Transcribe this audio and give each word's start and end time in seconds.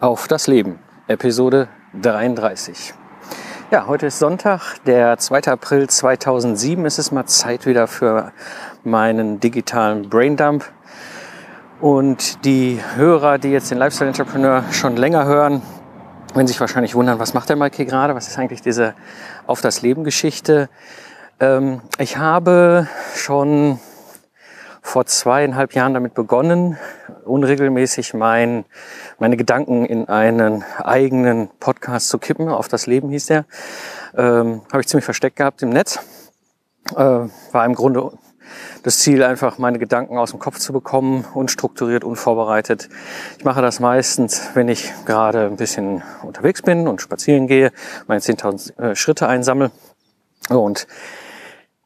Auf 0.00 0.28
das 0.28 0.46
Leben, 0.46 0.78
Episode 1.08 1.66
33. 2.00 2.94
Ja, 3.72 3.88
heute 3.88 4.06
ist 4.06 4.20
Sonntag, 4.20 4.76
der 4.86 5.18
2. 5.18 5.50
April 5.50 5.88
2007. 5.88 6.86
Es 6.86 7.00
ist 7.00 7.10
mal 7.10 7.26
Zeit 7.26 7.66
wieder 7.66 7.88
für 7.88 8.30
meinen 8.84 9.40
digitalen 9.40 10.08
Braindump. 10.08 10.70
Und 11.80 12.44
die 12.44 12.80
Hörer, 12.94 13.38
die 13.38 13.48
jetzt 13.48 13.72
den 13.72 13.78
Lifestyle 13.78 14.10
Entrepreneur 14.10 14.62
schon 14.70 14.96
länger 14.96 15.24
hören, 15.24 15.62
werden 16.32 16.46
sich 16.46 16.60
wahrscheinlich 16.60 16.94
wundern, 16.94 17.18
was 17.18 17.34
macht 17.34 17.48
der 17.48 17.56
Mike 17.56 17.74
hier 17.74 17.86
gerade? 17.86 18.14
Was 18.14 18.28
ist 18.28 18.38
eigentlich 18.38 18.62
diese 18.62 18.94
Auf 19.48 19.62
das 19.62 19.82
Leben 19.82 20.04
Geschichte? 20.04 20.68
Ähm, 21.40 21.80
ich 21.98 22.18
habe 22.18 22.86
schon 23.16 23.80
vor 24.88 25.04
zweieinhalb 25.04 25.74
Jahren 25.74 25.92
damit 25.92 26.14
begonnen, 26.14 26.78
unregelmäßig 27.26 28.14
mein, 28.14 28.64
meine 29.18 29.36
Gedanken 29.36 29.84
in 29.84 30.08
einen 30.08 30.64
eigenen 30.82 31.50
Podcast 31.60 32.08
zu 32.08 32.18
kippen. 32.18 32.48
Auf 32.48 32.68
das 32.68 32.86
Leben 32.86 33.10
hieß 33.10 33.26
der. 33.26 33.44
Ähm, 34.16 34.62
Habe 34.72 34.80
ich 34.80 34.88
ziemlich 34.88 35.04
versteckt 35.04 35.36
gehabt 35.36 35.62
im 35.62 35.68
Netz. 35.68 36.00
Äh, 36.96 36.96
war 36.96 37.66
im 37.66 37.74
Grunde 37.74 38.12
das 38.82 39.00
Ziel, 39.00 39.22
einfach 39.22 39.58
meine 39.58 39.78
Gedanken 39.78 40.16
aus 40.16 40.30
dem 40.30 40.38
Kopf 40.40 40.58
zu 40.58 40.72
bekommen, 40.72 41.26
unstrukturiert, 41.34 42.02
unvorbereitet. 42.02 42.88
Ich 43.36 43.44
mache 43.44 43.60
das 43.60 43.80
meistens, 43.80 44.48
wenn 44.54 44.68
ich 44.70 44.90
gerade 45.04 45.44
ein 45.44 45.56
bisschen 45.56 46.02
unterwegs 46.22 46.62
bin 46.62 46.88
und 46.88 47.02
spazieren 47.02 47.46
gehe, 47.46 47.72
meine 48.06 48.20
10.000 48.20 48.78
äh, 48.78 48.96
Schritte 48.96 49.28
einsammle. 49.28 49.70
Und 50.48 50.86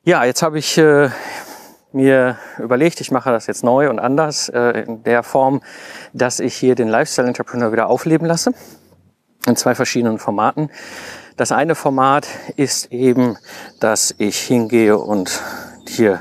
ja, 0.04 0.24
jetzt 0.24 0.42
habe 0.42 0.60
ich 0.60 0.78
äh, 0.78 1.10
mir 1.94 2.36
überlegt, 2.58 3.00
ich 3.00 3.10
mache 3.10 3.30
das 3.30 3.46
jetzt 3.46 3.64
neu 3.64 3.90
und 3.90 3.98
anders 3.98 4.48
äh, 4.48 4.84
in 4.86 5.02
der 5.02 5.22
Form, 5.22 5.62
dass 6.12 6.40
ich 6.40 6.54
hier 6.54 6.74
den 6.74 6.88
Lifestyle 6.88 7.28
Entrepreneur 7.28 7.72
wieder 7.72 7.88
aufleben 7.88 8.26
lasse 8.26 8.52
in 9.46 9.56
zwei 9.56 9.74
verschiedenen 9.74 10.18
Formaten. 10.18 10.70
Das 11.36 11.52
eine 11.52 11.74
Format 11.74 12.26
ist 12.56 12.92
eben, 12.92 13.36
dass 13.80 14.14
ich 14.18 14.38
hingehe 14.38 14.98
und 14.98 15.40
hier 15.88 16.20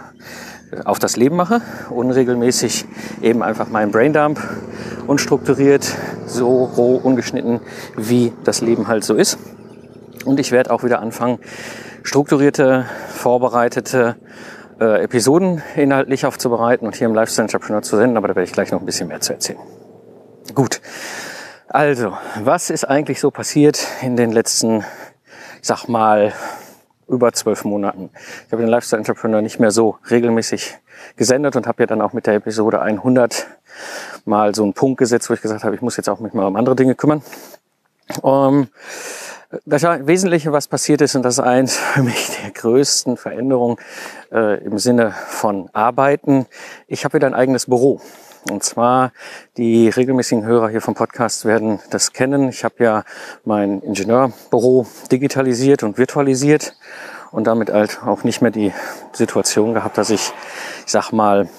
äh, 0.71 0.83
auf 0.85 0.99
das 0.99 1.17
Leben 1.17 1.35
mache, 1.35 1.61
unregelmäßig 1.89 2.85
eben 3.21 3.43
einfach 3.43 3.67
meinen 3.69 3.91
Braindump 3.91 4.39
unstrukturiert, 5.07 5.85
so 6.25 6.63
roh, 6.63 6.95
ungeschnitten, 6.95 7.59
wie 7.97 8.33
das 8.43 8.61
Leben 8.61 8.87
halt 8.87 9.03
so 9.03 9.15
ist. 9.15 9.37
Und 10.25 10.39
ich 10.39 10.51
werde 10.51 10.71
auch 10.71 10.83
wieder 10.83 10.99
anfangen, 10.99 11.39
strukturierte, 12.03 12.85
vorbereitete 13.09 14.15
äh, 14.81 15.03
Episoden 15.03 15.61
inhaltlich 15.75 16.25
aufzubereiten 16.25 16.87
und 16.87 16.95
hier 16.95 17.07
im 17.07 17.13
Lifestyle 17.13 17.45
Entrepreneur 17.45 17.83
zu 17.83 17.97
senden, 17.97 18.17
aber 18.17 18.27
da 18.27 18.35
werde 18.35 18.45
ich 18.45 18.51
gleich 18.51 18.71
noch 18.71 18.79
ein 18.79 18.85
bisschen 18.85 19.07
mehr 19.07 19.21
zu 19.21 19.33
erzählen. 19.33 19.59
Gut. 20.55 20.81
Also, 21.67 22.17
was 22.43 22.69
ist 22.69 22.83
eigentlich 22.83 23.19
so 23.19 23.29
passiert 23.31 23.87
in 24.01 24.17
den 24.17 24.31
letzten, 24.31 24.83
ich 25.61 25.67
sag 25.67 25.87
mal, 25.87 26.33
über 27.07 27.31
zwölf 27.31 27.63
Monaten? 27.63 28.09
Ich 28.47 28.51
habe 28.51 28.63
den 28.63 28.69
Lifestyle 28.69 28.97
Entrepreneur 28.97 29.41
nicht 29.41 29.59
mehr 29.59 29.71
so 29.71 29.97
regelmäßig 30.09 30.79
gesendet 31.15 31.55
und 31.55 31.67
habe 31.67 31.83
ja 31.83 31.87
dann 31.87 32.01
auch 32.01 32.13
mit 32.13 32.25
der 32.25 32.33
Episode 32.35 32.81
100 32.81 33.47
mal 34.25 34.53
so 34.55 34.63
einen 34.63 34.73
Punkt 34.73 34.97
gesetzt, 34.97 35.29
wo 35.29 35.33
ich 35.33 35.41
gesagt 35.41 35.63
habe, 35.63 35.75
ich 35.75 35.81
muss 35.81 35.95
jetzt 35.95 36.09
auch 36.09 36.19
mich 36.19 36.33
mal 36.33 36.45
um 36.47 36.55
andere 36.55 36.75
Dinge 36.75 36.95
kümmern. 36.95 37.21
Um, 38.21 38.67
das 39.65 39.83
Wesentliche, 39.83 40.51
was 40.51 40.67
passiert 40.67 41.01
ist, 41.01 41.15
und 41.15 41.23
das 41.23 41.35
ist 41.35 41.43
eins 41.43 41.75
für 41.93 42.03
mich 42.03 42.31
der 42.41 42.51
größten 42.51 43.17
Veränderungen 43.17 43.77
äh, 44.31 44.63
im 44.63 44.77
Sinne 44.77 45.11
von 45.11 45.69
Arbeiten. 45.73 46.45
Ich 46.87 47.03
habe 47.03 47.15
wieder 47.15 47.27
ein 47.27 47.33
eigenes 47.33 47.65
Büro. 47.65 48.01
Und 48.49 48.63
zwar, 48.63 49.11
die 49.57 49.89
regelmäßigen 49.89 50.43
Hörer 50.43 50.69
hier 50.69 50.81
vom 50.81 50.95
Podcast 50.95 51.45
werden 51.45 51.79
das 51.91 52.11
kennen. 52.11 52.49
Ich 52.49 52.63
habe 52.63 52.83
ja 52.83 53.03
mein 53.45 53.81
Ingenieurbüro 53.81 54.87
digitalisiert 55.11 55.83
und 55.83 55.99
virtualisiert 55.99 56.75
und 57.31 57.45
damit 57.45 57.69
halt 57.69 58.01
auch 58.03 58.23
nicht 58.23 58.41
mehr 58.41 58.49
die 58.49 58.73
Situation 59.13 59.75
gehabt, 59.75 59.97
dass 59.99 60.09
ich, 60.09 60.33
ich 60.85 60.91
sag 60.91 61.11
mal, 61.11 61.49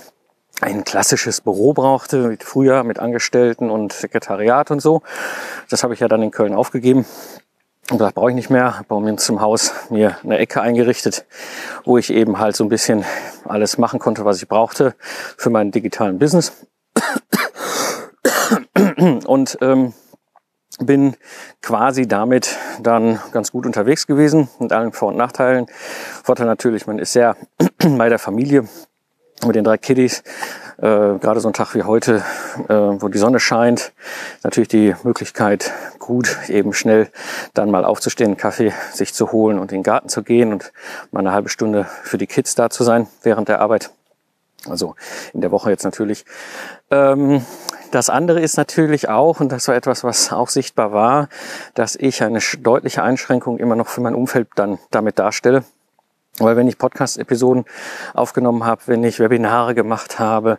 ein 0.60 0.82
klassisches 0.82 1.40
Büro 1.40 1.72
brauchte, 1.72 2.30
wie 2.30 2.38
früher 2.40 2.82
mit 2.82 2.98
Angestellten 2.98 3.70
und 3.70 3.92
Sekretariat 3.92 4.70
und 4.72 4.80
so. 4.80 5.02
Das 5.70 5.84
habe 5.84 5.94
ich 5.94 6.00
ja 6.00 6.08
dann 6.08 6.22
in 6.22 6.32
Köln 6.32 6.54
aufgegeben 6.54 7.06
und 7.92 8.00
das 8.00 8.14
brauche 8.14 8.30
ich 8.30 8.34
nicht 8.34 8.48
mehr. 8.48 8.78
Habe 8.78 8.86
bei 8.88 8.98
mir 9.00 9.16
zum 9.16 9.42
Haus 9.42 9.74
mir 9.90 10.16
eine 10.24 10.38
Ecke 10.38 10.62
eingerichtet, 10.62 11.26
wo 11.84 11.98
ich 11.98 12.10
eben 12.10 12.38
halt 12.38 12.56
so 12.56 12.64
ein 12.64 12.70
bisschen 12.70 13.04
alles 13.44 13.76
machen 13.76 13.98
konnte, 14.00 14.24
was 14.24 14.40
ich 14.40 14.48
brauchte 14.48 14.94
für 15.36 15.50
meinen 15.50 15.72
digitalen 15.72 16.18
Business. 16.18 16.66
Und 19.26 19.58
ähm, 19.60 19.92
bin 20.78 21.16
quasi 21.60 22.08
damit 22.08 22.56
dann 22.80 23.20
ganz 23.32 23.52
gut 23.52 23.66
unterwegs 23.66 24.06
gewesen 24.06 24.48
mit 24.58 24.72
allen 24.72 24.92
Vor- 24.92 25.08
und 25.08 25.18
Nachteilen. 25.18 25.66
Vorteil 26.24 26.46
natürlich, 26.46 26.86
man 26.86 26.98
ist 26.98 27.12
sehr 27.12 27.36
bei 27.78 28.08
der 28.08 28.18
Familie 28.18 28.66
mit 29.44 29.54
den 29.54 29.64
drei 29.64 29.76
Kiddies 29.76 30.22
äh, 30.82 31.18
gerade 31.18 31.40
so 31.40 31.48
ein 31.48 31.54
Tag 31.54 31.74
wie 31.74 31.84
heute, 31.84 32.22
äh, 32.68 32.74
wo 32.74 33.08
die 33.08 33.18
Sonne 33.18 33.40
scheint, 33.40 33.92
natürlich 34.42 34.68
die 34.68 34.94
Möglichkeit, 35.04 35.72
gut 35.98 36.36
eben 36.48 36.74
schnell 36.74 37.08
dann 37.54 37.70
mal 37.70 37.84
aufzustehen, 37.84 38.32
einen 38.32 38.36
Kaffee 38.36 38.72
sich 38.92 39.14
zu 39.14 39.32
holen 39.32 39.58
und 39.58 39.72
in 39.72 39.78
den 39.78 39.84
Garten 39.84 40.08
zu 40.08 40.22
gehen 40.22 40.52
und 40.52 40.72
mal 41.12 41.20
eine 41.20 41.32
halbe 41.32 41.48
Stunde 41.48 41.86
für 42.02 42.18
die 42.18 42.26
Kids 42.26 42.56
da 42.56 42.68
zu 42.68 42.82
sein 42.82 43.06
während 43.22 43.48
der 43.48 43.60
Arbeit. 43.60 43.90
Also 44.68 44.94
in 45.32 45.40
der 45.40 45.50
Woche 45.50 45.70
jetzt 45.70 45.84
natürlich. 45.84 46.24
Ähm, 46.90 47.44
das 47.92 48.10
andere 48.10 48.40
ist 48.40 48.56
natürlich 48.56 49.08
auch, 49.08 49.40
und 49.40 49.52
das 49.52 49.68
war 49.68 49.74
etwas, 49.74 50.02
was 50.02 50.32
auch 50.32 50.48
sichtbar 50.48 50.92
war, 50.92 51.28
dass 51.74 51.94
ich 51.94 52.22
eine 52.22 52.40
deutliche 52.58 53.02
Einschränkung 53.02 53.58
immer 53.58 53.76
noch 53.76 53.88
für 53.88 54.00
mein 54.00 54.14
Umfeld 54.14 54.48
dann 54.56 54.78
damit 54.90 55.18
darstelle. 55.18 55.64
Weil 56.38 56.56
wenn 56.56 56.66
ich 56.66 56.78
Podcast-Episoden 56.78 57.66
aufgenommen 58.14 58.64
habe, 58.64 58.82
wenn 58.86 59.04
ich 59.04 59.20
Webinare 59.20 59.74
gemacht 59.74 60.18
habe, 60.18 60.58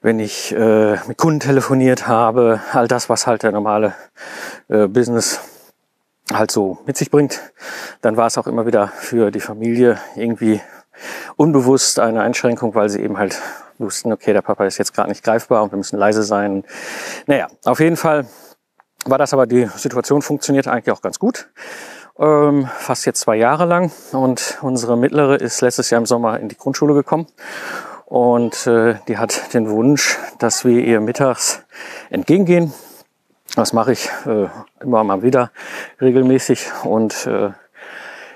wenn 0.00 0.18
ich 0.18 0.52
äh, 0.52 0.96
mit 1.06 1.18
Kunden 1.18 1.40
telefoniert 1.40 2.08
habe, 2.08 2.60
all 2.72 2.88
das, 2.88 3.10
was 3.10 3.26
halt 3.26 3.42
der 3.42 3.52
normale 3.52 3.94
äh, 4.68 4.86
Business 4.86 5.40
halt 6.32 6.50
so 6.50 6.78
mit 6.86 6.96
sich 6.96 7.10
bringt, 7.10 7.40
dann 8.00 8.16
war 8.16 8.28
es 8.28 8.38
auch 8.38 8.46
immer 8.46 8.64
wieder 8.64 8.88
für 8.88 9.30
die 9.30 9.40
Familie 9.40 9.98
irgendwie 10.16 10.60
unbewusst 11.36 11.98
eine 11.98 12.22
Einschränkung, 12.22 12.74
weil 12.74 12.88
sie 12.88 13.00
eben 13.00 13.18
halt 13.18 13.38
wussten, 13.78 14.12
okay, 14.12 14.32
der 14.32 14.42
Papa 14.42 14.64
ist 14.64 14.78
jetzt 14.78 14.94
gerade 14.94 15.10
nicht 15.10 15.24
greifbar 15.24 15.62
und 15.62 15.72
wir 15.72 15.76
müssen 15.76 15.98
leise 15.98 16.22
sein. 16.22 16.64
Naja, 17.26 17.48
auf 17.64 17.80
jeden 17.80 17.96
Fall 17.96 18.26
war 19.04 19.18
das 19.18 19.32
aber, 19.32 19.46
die 19.46 19.66
Situation 19.76 20.22
funktioniert 20.22 20.66
eigentlich 20.66 20.94
auch 20.94 21.02
ganz 21.02 21.18
gut 21.18 21.48
ähm, 22.20 22.68
fast 22.78 23.06
jetzt 23.06 23.20
zwei 23.20 23.36
Jahre 23.36 23.64
lang. 23.64 23.90
Und 24.12 24.58
unsere 24.60 24.96
mittlere 24.96 25.40
ist 25.40 25.60
letztes 25.62 25.90
Jahr 25.90 26.00
im 26.00 26.06
Sommer 26.06 26.38
in 26.38 26.48
die 26.48 26.56
Grundschule 26.56 26.94
gekommen. 26.94 27.26
Und 28.04 28.66
äh, 28.66 28.96
die 29.08 29.18
hat 29.18 29.54
den 29.54 29.70
Wunsch, 29.70 30.18
dass 30.38 30.64
wir 30.64 30.84
ihr 30.84 31.00
mittags 31.00 31.62
entgegengehen. 32.10 32.74
Das 33.56 33.72
mache 33.72 33.92
ich 33.92 34.08
äh, 34.26 34.48
immer 34.80 35.02
mal 35.04 35.22
wieder 35.22 35.50
regelmäßig. 36.00 36.70
Und 36.84 37.26
äh, 37.26 37.50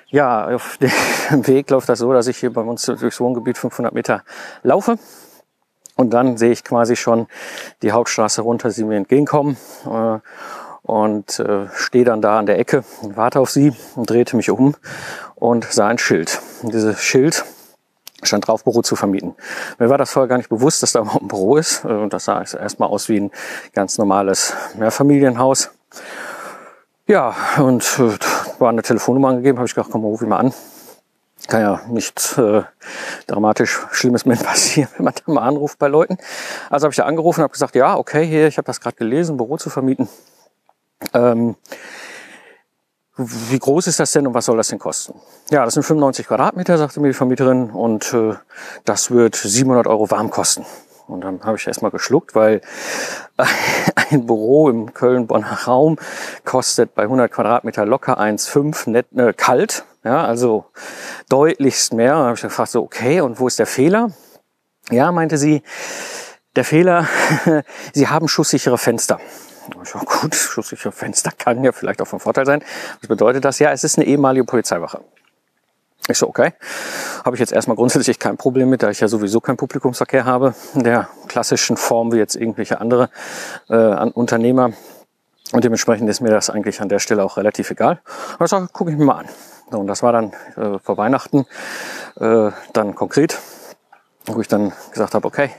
ja, 0.09 0.47
auf 0.47 0.79
dem 1.31 1.47
Weg 1.47 1.71
läuft 1.71 1.89
das 1.89 1.99
so, 1.99 2.13
dass 2.13 2.27
ich 2.27 2.39
hier 2.39 2.53
bei 2.53 2.63
uns 2.63 2.87
durchs 2.87 3.21
Wohngebiet 3.21 3.59
500 3.59 3.93
Meter 3.93 4.25
laufe. 4.63 4.97
Und 5.97 6.11
dann 6.11 6.37
sehe 6.37 6.51
ich 6.51 6.65
quasi 6.65 6.97
schon 6.97 7.29
die 7.83 7.93
Hauptstraße 7.93 8.43
runter, 8.43 8.71
sie 8.71 8.85
mir 8.85 8.97
entgegenkommen. 8.97 9.57
Äh, 9.87 10.19
und 10.85 11.39
äh, 11.41 11.67
stehe 11.75 12.05
dann 12.05 12.21
da 12.21 12.39
an 12.39 12.47
der 12.47 12.59
Ecke 12.59 12.85
warte 13.03 13.41
auf 13.41 13.51
sie 13.51 13.73
und 13.97 14.09
drehte 14.09 14.37
mich 14.37 14.51
um 14.51 14.77
und 15.35 15.65
sah 15.65 15.89
ein 15.89 15.99
Schild. 15.99 16.41
Und 16.63 16.75
dieses 16.75 17.01
Schild 17.01 17.45
stand 18.23 18.47
drauf, 18.47 18.65
Büro 18.65 18.83
zu 18.83 18.95
vermieten. 18.95 19.35
Mir 19.79 19.89
war 19.89 19.99
das 19.99 20.11
vorher 20.13 20.29
gar 20.29 20.37
nicht 20.37 20.51
bewusst, 20.51 20.83
dass 20.83 20.93
da 20.93 21.01
überhaupt 21.01 21.25
ein 21.25 21.29
Büro 21.29 21.57
ist. 21.57 21.85
Und 21.85 22.13
das 22.13 22.27
sah 22.27 22.43
erstmal 22.43 22.91
aus 22.91 23.09
wie 23.09 23.19
ein 23.19 23.31
ganz 23.73 23.97
normales 23.99 24.55
Mehrfamilienhaus. 24.77 25.71
Ja, 27.07 27.35
und 27.59 27.83
äh, 27.99 28.19
war 28.59 28.71
eine 28.71 28.83
Telefonnummer 28.83 29.29
angegeben, 29.29 29.59
habe 29.59 29.67
ich 29.67 29.75
gedacht, 29.75 29.91
komm, 29.91 30.05
ruf 30.05 30.23
ich 30.23 30.29
mal 30.29 30.39
an. 30.39 30.55
Kann 31.49 31.61
ja 31.61 31.81
nichts 31.89 32.39
äh, 32.39 32.63
dramatisch 33.27 33.81
Schlimmes 33.91 34.25
mit 34.25 34.43
passieren, 34.45 34.89
wenn 34.97 35.05
man 35.05 35.15
da 35.15 35.33
mal 35.33 35.43
anruft 35.43 35.79
bei 35.79 35.89
Leuten. 35.89 36.19
Also 36.71 36.85
habe 36.85 36.93
ich 36.93 36.97
da 36.97 37.05
angerufen 37.05 37.41
und 37.41 37.45
habe 37.45 37.53
gesagt, 37.53 37.75
ja, 37.75 37.97
okay, 37.97 38.27
hier, 38.27 38.49
ich 38.49 38.59
habe 38.59 38.67
das 38.67 38.81
gerade 38.81 38.97
gelesen, 38.97 39.37
Büro 39.37 39.57
zu 39.57 39.71
vermieten. 39.71 40.09
Ähm, 41.13 41.57
wie 43.17 43.59
groß 43.59 43.87
ist 43.87 44.01
das 44.01 44.11
denn 44.13 44.27
und 44.27 44.35
was 44.35 44.47
soll 44.47 44.57
das 44.57 44.69
denn 44.69 44.79
kosten? 44.79 45.15
Ja, 45.51 45.65
das 45.65 45.75
sind 45.75 45.85
95 45.85 46.27
Quadratmeter, 46.27 46.79
sagte 46.79 47.01
mir 47.01 47.09
die 47.09 47.15
Vermieterin, 47.15 47.71
und 47.71 48.13
äh, 48.13 48.35
das 48.85 49.11
wird 49.13 49.37
700 49.37 49.87
Euro 49.87 50.11
warm 50.11 50.31
kosten. 50.31 50.67
Und 51.07 51.21
dann 51.21 51.43
habe 51.45 51.57
ich 51.57 51.67
erstmal 51.67 51.91
geschluckt, 51.91 52.35
weil 52.35 52.61
ein 54.11 54.27
Büro 54.27 54.69
im 54.69 54.95
Köln-Bonner 54.95 55.61
Raum 55.67 55.99
kostet 56.45 56.95
bei 56.95 57.03
100 57.03 57.31
Quadratmeter 57.31 57.85
locker 57.85 58.19
1,5 58.19 58.91
net, 58.91 59.07
äh, 59.15 59.33
kalt, 59.33 59.85
ja, 60.03 60.25
also 60.25 60.65
deutlichst 61.29 61.93
mehr. 61.93 62.15
Da 62.15 62.25
habe 62.25 62.35
ich 62.35 62.43
gefragt, 62.43 62.71
so 62.71 62.83
okay, 62.83 63.21
und 63.21 63.39
wo 63.39 63.47
ist 63.47 63.59
der 63.59 63.67
Fehler? 63.67 64.11
Ja, 64.91 65.13
meinte 65.13 65.39
sie, 65.39 65.63
der 66.57 66.65
Fehler, 66.65 67.07
sie 67.93 68.09
haben 68.09 68.27
schusssichere 68.29 68.79
Fenster. 68.79 69.21
Ja, 69.73 70.01
gut, 70.01 70.35
schusssichere 70.35 70.93
Fenster 70.93 71.31
kann 71.37 71.65
ja 71.65 71.73
vielleicht 71.73 72.01
auch 72.03 72.07
von 72.07 72.21
Vorteil 72.21 72.47
sein. 72.47 72.63
Was 73.01 73.09
bedeutet 73.09 73.45
das? 73.45 73.59
Ja, 73.59 73.73
es 73.73 73.85
ist 73.85 73.99
eine 73.99 74.07
ehemalige 74.07 74.45
Polizeiwache. 74.45 75.01
Ich 76.09 76.19
so, 76.19 76.29
okay. 76.29 76.53
Habe 77.25 77.37
ich 77.37 77.41
jetzt 77.41 77.53
erstmal 77.53 77.77
grundsätzlich 77.77 78.19
kein 78.19 78.37
Problem 78.37 78.69
mit, 78.69 78.83
da 78.83 78.91
ich 78.91 79.01
ja 79.01 79.09
sowieso 79.09 79.41
keinen 79.41 79.57
Publikumsverkehr 79.57 80.27
habe, 80.27 80.55
in 80.75 80.85
der 80.85 81.09
klassischen 81.29 81.79
Form 81.79 82.13
wie 82.13 82.19
jetzt 82.19 82.37
irgendwelche 82.37 82.79
andere 82.81 83.09
äh, 83.71 84.11
Unternehmer. 84.11 84.73
Und 85.53 85.65
dementsprechend 85.65 86.11
ist 86.11 86.21
mir 86.21 86.31
das 86.31 86.51
eigentlich 86.51 86.81
an 86.83 86.91
der 86.91 86.99
Stelle 86.99 87.25
auch 87.25 87.39
relativ 87.39 87.71
egal. 87.71 88.01
Sage, 88.41 88.69
gucke 88.73 88.91
ich 88.91 88.99
mir 88.99 89.05
mal 89.05 89.21
an. 89.21 89.29
So, 89.71 89.79
und 89.79 89.87
das 89.87 90.03
war 90.03 90.13
dann 90.13 90.33
äh, 90.57 90.79
vor 90.79 90.99
Weihnachten 90.99 91.47
äh, 92.21 92.51
dann 92.75 92.95
konkret 92.95 93.39
wo 94.27 94.41
ich 94.41 94.49
dann 94.49 94.73
gesagt 94.91 95.15
habe, 95.15 95.27
okay, 95.27 95.51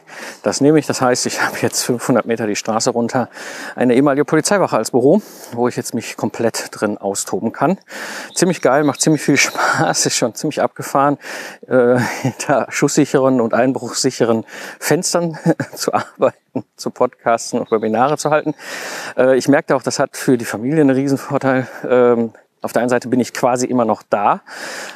das 0.41 0.59
nehme 0.59 0.79
ich. 0.79 0.87
Das 0.87 0.99
heißt, 0.99 1.27
ich 1.27 1.41
habe 1.41 1.57
jetzt 1.61 1.83
500 1.83 2.25
Meter 2.25 2.47
die 2.47 2.55
Straße 2.55 2.89
runter 2.89 3.29
eine 3.75 3.93
ehemalige 3.93 4.25
Polizeiwache 4.25 4.75
als 4.75 4.91
Büro, 4.91 5.21
wo 5.51 5.67
ich 5.67 5.75
jetzt 5.75 5.93
mich 5.93 6.17
komplett 6.17 6.69
drin 6.71 6.97
austoben 6.97 7.51
kann. 7.51 7.77
Ziemlich 8.33 8.61
geil, 8.61 8.83
macht 8.83 9.01
ziemlich 9.01 9.21
viel 9.21 9.37
Spaß, 9.37 10.07
ist 10.07 10.15
schon 10.15 10.33
ziemlich 10.33 10.61
abgefahren, 10.61 11.17
äh, 11.67 11.99
hinter 12.21 12.67
schusssicheren 12.69 13.39
und 13.39 13.53
einbruchsicheren 13.53 14.45
Fenstern 14.79 15.37
zu 15.75 15.93
arbeiten, 15.93 16.63
zu 16.75 16.89
podcasten 16.89 17.59
und 17.59 17.71
Webinare 17.71 18.17
zu 18.17 18.31
halten. 18.31 18.55
Äh, 19.15 19.37
ich 19.37 19.47
merkte 19.47 19.75
auch, 19.75 19.83
das 19.83 19.99
hat 19.99 20.17
für 20.17 20.37
die 20.37 20.45
Familie 20.45 20.81
einen 20.81 20.95
Riesenvorteil. 20.95 21.67
Ähm, 21.87 22.33
auf 22.61 22.73
der 22.73 22.81
einen 22.81 22.89
Seite 22.89 23.09
bin 23.09 23.19
ich 23.19 23.31
quasi 23.31 23.67
immer 23.67 23.85
noch 23.85 24.01
da. 24.09 24.41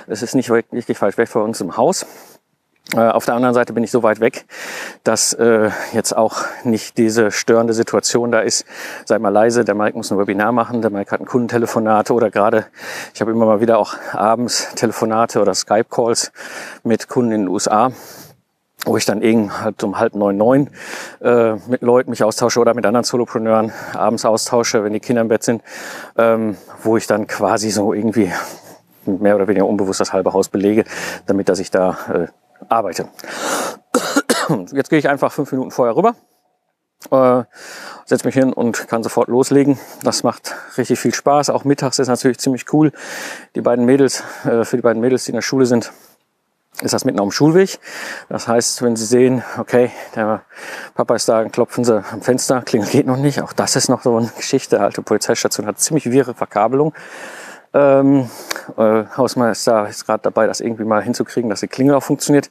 Es 0.07 0.23
ist 0.23 0.33
nicht 0.33 0.49
wirklich 0.49 0.97
falsch 0.97 1.19
weg 1.19 1.29
vor 1.29 1.43
uns 1.43 1.61
im 1.61 1.77
Haus. 1.77 2.07
Äh, 2.95 3.01
auf 3.01 3.25
der 3.25 3.35
anderen 3.35 3.53
Seite 3.53 3.73
bin 3.73 3.83
ich 3.83 3.91
so 3.91 4.01
weit 4.01 4.19
weg, 4.19 4.45
dass 5.03 5.33
äh, 5.33 5.69
jetzt 5.93 6.15
auch 6.15 6.41
nicht 6.63 6.97
diese 6.97 7.29
störende 7.29 7.73
Situation 7.73 8.31
da 8.31 8.39
ist. 8.39 8.65
Sei 9.05 9.19
mal 9.19 9.29
leise, 9.29 9.63
der 9.63 9.75
Mike 9.75 9.95
muss 9.95 10.11
ein 10.11 10.17
Webinar 10.17 10.51
machen, 10.51 10.81
der 10.81 10.89
Mike 10.89 11.11
hat 11.11 11.19
ein 11.19 11.27
Kundentelefonate 11.27 12.13
oder 12.13 12.31
gerade, 12.31 12.65
ich 13.13 13.21
habe 13.21 13.31
immer 13.31 13.45
mal 13.45 13.61
wieder 13.61 13.77
auch 13.77 13.93
abends 14.11 14.73
Telefonate 14.73 15.39
oder 15.39 15.53
Skype-Calls 15.53 16.31
mit 16.83 17.07
Kunden 17.07 17.31
in 17.31 17.41
den 17.41 17.49
USA 17.49 17.91
wo 18.85 18.95
ich 18.95 19.05
dann 19.05 19.21
eben 19.21 19.61
halt 19.61 19.83
um 19.83 19.99
halb 19.99 20.15
neun, 20.15 20.37
neun 20.37 20.69
äh, 21.21 21.55
mit 21.67 21.81
Leuten 21.81 22.11
mich 22.11 22.23
austausche 22.23 22.61
oder 22.61 22.73
mit 22.73 22.85
anderen 22.85 23.03
Solopreneuren 23.03 23.73
abends 23.93 24.23
austausche, 24.23 24.85
wenn 24.85 24.93
die 24.93 25.01
Kinder 25.01 25.21
im 25.21 25.27
Bett 25.27 25.43
sind, 25.43 25.61
ähm, 26.17 26.55
wo 26.81 26.95
ich 26.95 27.05
dann 27.05 27.27
quasi 27.27 27.71
so 27.71 27.93
irgendwie 27.93 28.31
mehr 29.05 29.35
oder 29.35 29.49
weniger 29.49 29.67
unbewusst 29.67 29.99
das 29.99 30.13
halbe 30.13 30.31
Haus 30.31 30.47
belege, 30.47 30.85
damit 31.25 31.49
dass 31.49 31.59
ich 31.59 31.71
da 31.71 31.97
äh, 32.13 32.27
arbeite. 32.67 33.07
Jetzt 34.71 34.89
gehe 34.89 34.99
ich 34.99 35.09
einfach 35.09 35.31
fünf 35.31 35.51
Minuten 35.51 35.71
vorher 35.71 35.95
rüber, 35.95 36.15
äh, 37.11 37.43
setze 38.05 38.25
mich 38.25 38.35
hin 38.35 38.51
und 38.51 38.87
kann 38.87 39.03
sofort 39.03 39.27
loslegen. 39.29 39.79
Das 40.03 40.23
macht 40.23 40.55
richtig 40.77 40.99
viel 40.99 41.13
Spaß. 41.13 41.49
Auch 41.49 41.63
mittags 41.63 41.99
ist 41.99 42.07
natürlich 42.07 42.39
ziemlich 42.39 42.71
cool. 42.73 42.91
Die 43.55 43.61
beiden 43.61 43.85
Mädels, 43.85 44.23
äh, 44.43 44.65
für 44.65 44.77
die 44.77 44.81
beiden 44.81 45.01
Mädels, 45.01 45.25
die 45.25 45.31
in 45.31 45.35
der 45.35 45.41
Schule 45.41 45.65
sind, 45.65 45.91
ist 46.81 46.93
das 46.93 47.03
mitten 47.03 47.19
auf 47.19 47.27
dem 47.27 47.31
Schulweg. 47.31 47.79
Das 48.29 48.47
heißt, 48.47 48.81
wenn 48.81 48.95
Sie 48.95 49.05
sehen, 49.05 49.43
okay, 49.57 49.91
der 50.15 50.43
Papa 50.95 51.15
ist 51.15 51.27
da, 51.27 51.43
klopfen 51.45 51.83
Sie 51.83 52.03
am 52.11 52.21
Fenster, 52.21 52.61
Klingel 52.61 52.89
geht 52.89 53.05
noch 53.05 53.17
nicht. 53.17 53.41
Auch 53.41 53.53
das 53.53 53.75
ist 53.75 53.89
noch 53.89 54.01
so 54.01 54.15
eine 54.15 54.31
Geschichte. 54.37 54.79
alte 54.79 55.01
Polizeistation 55.01 55.65
hat 55.65 55.79
ziemlich 55.79 56.09
wirre 56.09 56.33
Verkabelung. 56.33 56.93
Ähm, 57.73 58.29
äh, 58.77 59.03
Hausmeister 59.15 59.87
ist 59.87 60.05
gerade 60.05 60.21
dabei, 60.23 60.47
das 60.47 60.59
irgendwie 60.59 60.85
mal 60.85 61.03
hinzukriegen, 61.03 61.49
dass 61.49 61.59
die 61.59 61.67
Klingel 61.67 61.95
auch 61.95 62.03
funktioniert. 62.03 62.49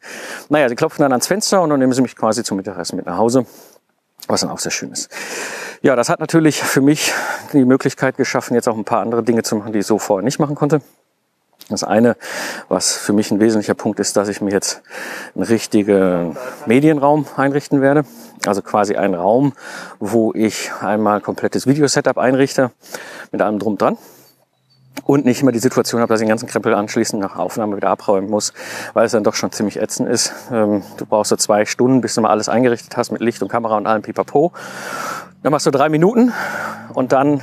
Naja, 0.49 0.69
sie 0.69 0.77
klopfen 0.77 1.03
dann 1.03 1.13
ans 1.13 1.27
Fenster 1.27 1.61
und 1.63 1.71
dann 1.71 1.81
nehmen 1.81 1.93
sie 1.93 2.03
mich 2.03 2.17
quasi 2.17 2.45
zum 2.45 2.57
Mittagessen 2.57 2.97
mit 2.97 3.07
nach 3.07 3.19
Hause, 3.19 3.45
was 4.29 4.43
dann 4.43 4.51
auch 4.51 4.59
sehr 4.59 4.71
schön 4.71 4.93
ist. 4.93 5.11
Ja, 5.83 5.97
das 5.97 6.09
hat 6.09 6.21
natürlich 6.21 6.63
für 6.63 6.81
mich 6.81 7.13
die 7.53 7.65
Möglichkeit 7.65 8.17
geschaffen, 8.17 8.55
jetzt 8.55 8.69
auch 8.69 8.77
ein 8.77 8.85
paar 8.85 9.01
andere 9.01 9.23
Dinge 9.23 9.43
zu 9.43 9.57
machen, 9.57 9.73
die 9.73 9.81
ich 9.81 9.87
so 9.87 9.99
vorher 9.99 10.25
nicht 10.25 10.39
machen 10.39 10.55
konnte. 10.55 10.81
Das 11.69 11.85
eine, 11.85 12.17
was 12.69 12.97
für 12.97 13.13
mich 13.13 13.31
ein 13.31 13.41
wesentlicher 13.41 13.75
Punkt 13.75 14.01
ist, 14.01 14.17
dass 14.17 14.29
ich 14.29 14.41
mir 14.41 14.53
jetzt 14.53 14.83
einen 15.35 15.45
richtigen 15.45 16.37
Medienraum 16.67 17.27
einrichten 17.37 17.83
werde. 17.83 18.05
Also 18.47 18.63
quasi 18.63 18.97
einen 18.97 19.15
Raum, 19.15 19.53
wo 19.99 20.33
ich 20.33 20.71
einmal 20.81 21.21
komplettes 21.21 21.67
Videosetup 21.67 22.17
einrichte 22.17 22.71
mit 23.33 23.43
allem 23.43 23.59
drum 23.59 23.77
dran 23.77 23.99
und 25.05 25.25
nicht 25.25 25.43
immer 25.43 25.53
die 25.53 25.59
Situation 25.59 26.01
habe, 26.01 26.13
dass 26.13 26.21
ich 26.21 26.25
den 26.25 26.29
ganzen 26.29 26.49
Krempel 26.49 26.75
anschließend 26.75 27.21
nach 27.21 27.37
Aufnahme 27.37 27.77
wieder 27.77 27.91
abräumen 27.91 28.29
muss, 28.29 28.53
weil 28.95 29.07
es 29.07 29.13
dann 29.13 29.25
doch 29.25 29.35
schon 29.35 29.53
ziemlich 29.53 29.81
ätzend 29.81 30.09
ist. 30.09 30.33
Ähm, 30.53 30.83
du 30.97 31.07
brauchst 31.07 31.31
so 31.31 31.37
zwei 31.37 31.65
Stunden, 31.65 32.01
bis 32.01 32.15
du 32.15 32.21
mal 32.21 32.31
alles 32.31 32.49
eingerichtet 32.49 32.97
hast 32.97 33.11
mit 33.11 33.21
Licht 33.21 33.43
und 33.43 33.49
Kamera 33.49 33.77
und 33.77 33.87
allem 33.87 34.03
Pipapo. 34.03 34.53
Dann 35.43 35.53
machst 35.53 35.67
du 35.67 35.71
drei 35.71 35.89
Minuten 35.89 36.33
und 36.95 37.13
dann 37.13 37.41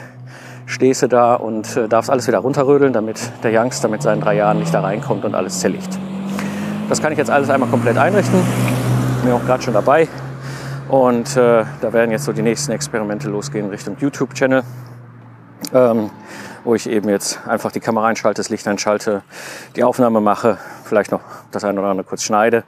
stehst 0.65 1.03
du 1.03 1.07
da 1.07 1.35
und 1.35 1.77
äh, 1.77 1.87
darfst 1.87 2.09
alles 2.09 2.27
wieder 2.27 2.39
runterrödeln, 2.39 2.93
damit 2.93 3.19
der 3.43 3.59
Youngster 3.59 3.87
mit 3.87 4.01
seinen 4.01 4.21
drei 4.21 4.35
Jahren 4.35 4.59
nicht 4.59 4.73
da 4.73 4.81
reinkommt 4.81 5.25
und 5.25 5.35
alles 5.35 5.59
zerlegt. 5.59 5.97
Das 6.89 7.01
kann 7.01 7.11
ich 7.11 7.17
jetzt 7.17 7.31
alles 7.31 7.49
einmal 7.49 7.69
komplett 7.69 7.97
einrichten. 7.97 8.41
Bin 9.23 9.31
auch 9.31 9.45
gerade 9.45 9.63
schon 9.63 9.73
dabei. 9.73 10.07
Und 10.87 11.35
äh, 11.35 11.65
da 11.81 11.93
werden 11.93 12.11
jetzt 12.11 12.25
so 12.25 12.31
die 12.31 12.43
nächsten 12.43 12.71
Experimente 12.71 13.27
losgehen 13.27 13.69
Richtung 13.69 13.97
YouTube-Channel. 13.99 14.63
Ähm, 15.73 16.11
wo 16.65 16.75
ich 16.75 16.89
eben 16.89 17.07
jetzt 17.09 17.47
einfach 17.47 17.71
die 17.71 17.79
Kamera 17.79 18.07
einschalte, 18.07 18.39
das 18.41 18.49
Licht 18.49 18.67
einschalte, 18.67 19.23
die 19.75 19.83
Aufnahme 19.83 20.19
mache, 20.19 20.57
vielleicht 20.83 21.11
noch 21.11 21.21
das 21.51 21.63
eine 21.63 21.79
oder 21.79 21.89
andere 21.89 22.05
kurz 22.05 22.23
schneide 22.23 22.63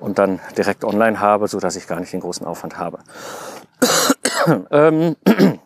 und 0.00 0.18
dann 0.18 0.40
direkt 0.56 0.84
online 0.84 1.20
habe, 1.20 1.46
so 1.48 1.60
dass 1.60 1.76
ich 1.76 1.86
gar 1.86 2.00
nicht 2.00 2.12
den 2.12 2.20
großen 2.20 2.46
Aufwand 2.46 2.78
habe. 2.78 2.98
ähm, 4.70 5.16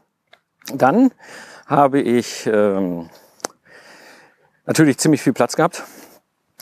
dann 0.75 1.12
habe 1.67 2.00
ich 2.00 2.47
ähm, 2.47 3.09
natürlich 4.67 4.99
ziemlich 4.99 5.23
viel 5.23 5.32
Platz 5.32 5.56
gehabt. 5.56 5.85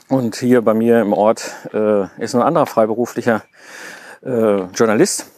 Und 0.09 0.37
hier 0.37 0.61
bei 0.61 0.75
mir 0.75 1.01
im 1.01 1.15
Ort 1.15 1.51
äh, 1.73 2.05
ist 2.23 2.35
ein 2.35 2.43
anderer 2.43 2.67
freiberuflicher 2.67 3.43
äh, 4.23 4.65
Journalist 4.75 5.34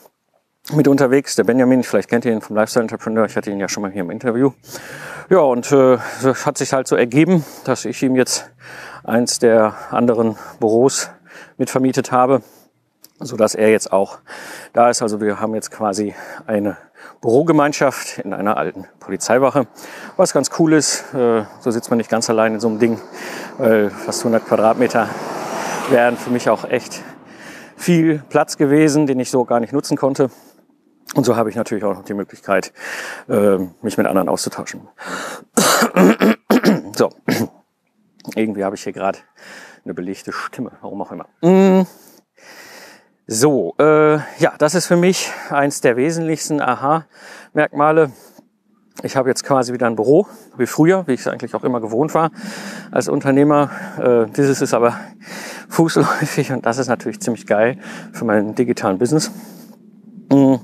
mit 0.72 0.88
unterwegs, 0.88 1.36
der 1.36 1.44
Benjamin, 1.44 1.82
vielleicht 1.82 2.08
kennt 2.08 2.24
ihr 2.24 2.32
ihn 2.32 2.40
vom 2.40 2.56
Lifestyle 2.56 2.82
Entrepreneur, 2.82 3.24
ich 3.26 3.36
hatte 3.36 3.50
ihn 3.50 3.60
ja 3.60 3.68
schon 3.68 3.82
mal 3.82 3.92
hier 3.92 4.02
im 4.02 4.10
Interview. 4.10 4.52
Ja, 5.30 5.38
und 5.38 5.70
äh, 5.72 5.98
es 6.24 6.46
hat 6.46 6.58
sich 6.58 6.72
halt 6.72 6.88
so 6.88 6.96
ergeben, 6.96 7.44
dass 7.64 7.84
ich 7.84 8.02
ihm 8.02 8.16
jetzt 8.16 8.50
eins 9.04 9.38
der 9.38 9.74
anderen 9.90 10.36
Büros 10.58 11.10
mitvermietet 11.56 12.10
habe, 12.10 12.42
so 13.20 13.36
dass 13.36 13.54
er 13.54 13.70
jetzt 13.70 13.92
auch 13.92 14.18
da 14.72 14.90
ist. 14.90 15.02
Also 15.02 15.20
wir 15.20 15.40
haben 15.40 15.54
jetzt 15.54 15.70
quasi 15.70 16.14
eine 16.46 16.76
Bürogemeinschaft 17.20 18.18
in 18.18 18.32
einer 18.32 18.56
alten 18.56 18.86
Polizeiwache, 19.00 19.66
was 20.16 20.32
ganz 20.32 20.50
cool 20.58 20.72
ist. 20.72 21.14
Äh, 21.14 21.44
so 21.60 21.70
sitzt 21.70 21.90
man 21.90 21.98
nicht 21.98 22.10
ganz 22.10 22.28
allein 22.28 22.54
in 22.54 22.60
so 22.60 22.68
einem 22.68 22.78
Ding, 22.78 23.00
weil 23.58 23.90
fast 23.90 24.20
100 24.20 24.44
Quadratmeter 24.44 25.08
wären 25.90 26.16
für 26.16 26.30
mich 26.30 26.50
auch 26.50 26.64
echt 26.64 27.02
viel 27.76 28.22
Platz 28.28 28.56
gewesen, 28.56 29.06
den 29.06 29.20
ich 29.20 29.30
so 29.30 29.44
gar 29.44 29.60
nicht 29.60 29.72
nutzen 29.72 29.96
konnte. 29.96 30.30
Und 31.16 31.24
so 31.24 31.34
habe 31.34 31.48
ich 31.48 31.56
natürlich 31.56 31.82
auch 31.82 31.94
noch 31.94 32.04
die 32.04 32.12
Möglichkeit, 32.12 32.74
äh, 33.28 33.56
mich 33.80 33.96
mit 33.96 34.06
anderen 34.06 34.28
auszutauschen. 34.28 34.86
so, 36.94 37.10
irgendwie 38.34 38.64
habe 38.64 38.76
ich 38.76 38.82
hier 38.82 38.92
gerade 38.92 39.18
eine 39.84 39.94
belegte 39.94 40.32
Stimme, 40.32 40.72
warum 40.82 41.00
auch 41.00 41.12
immer. 41.12 41.26
Mm. 41.40 41.86
So, 43.26 43.74
äh, 43.78 44.16
ja, 44.38 44.54
das 44.58 44.74
ist 44.74 44.86
für 44.86 44.96
mich 44.96 45.32
eins 45.48 45.80
der 45.80 45.96
wesentlichsten 45.96 46.60
Aha-Merkmale. 46.60 48.10
Ich 49.02 49.16
habe 49.16 49.30
jetzt 49.30 49.42
quasi 49.42 49.72
wieder 49.72 49.86
ein 49.86 49.96
Büro, 49.96 50.26
wie 50.58 50.66
früher, 50.66 51.06
wie 51.06 51.14
ich 51.14 51.20
es 51.20 51.28
eigentlich 51.28 51.54
auch 51.54 51.64
immer 51.64 51.80
gewohnt 51.80 52.12
war 52.14 52.30
als 52.90 53.08
Unternehmer. 53.08 53.70
Äh, 53.98 54.30
dieses 54.32 54.60
ist 54.60 54.74
aber 54.74 55.00
fußläufig 55.70 56.52
und 56.52 56.66
das 56.66 56.76
ist 56.76 56.88
natürlich 56.88 57.20
ziemlich 57.20 57.46
geil 57.46 57.78
für 58.12 58.26
meinen 58.26 58.54
digitalen 58.54 58.98
Business. 58.98 59.30
Mm. 60.30 60.56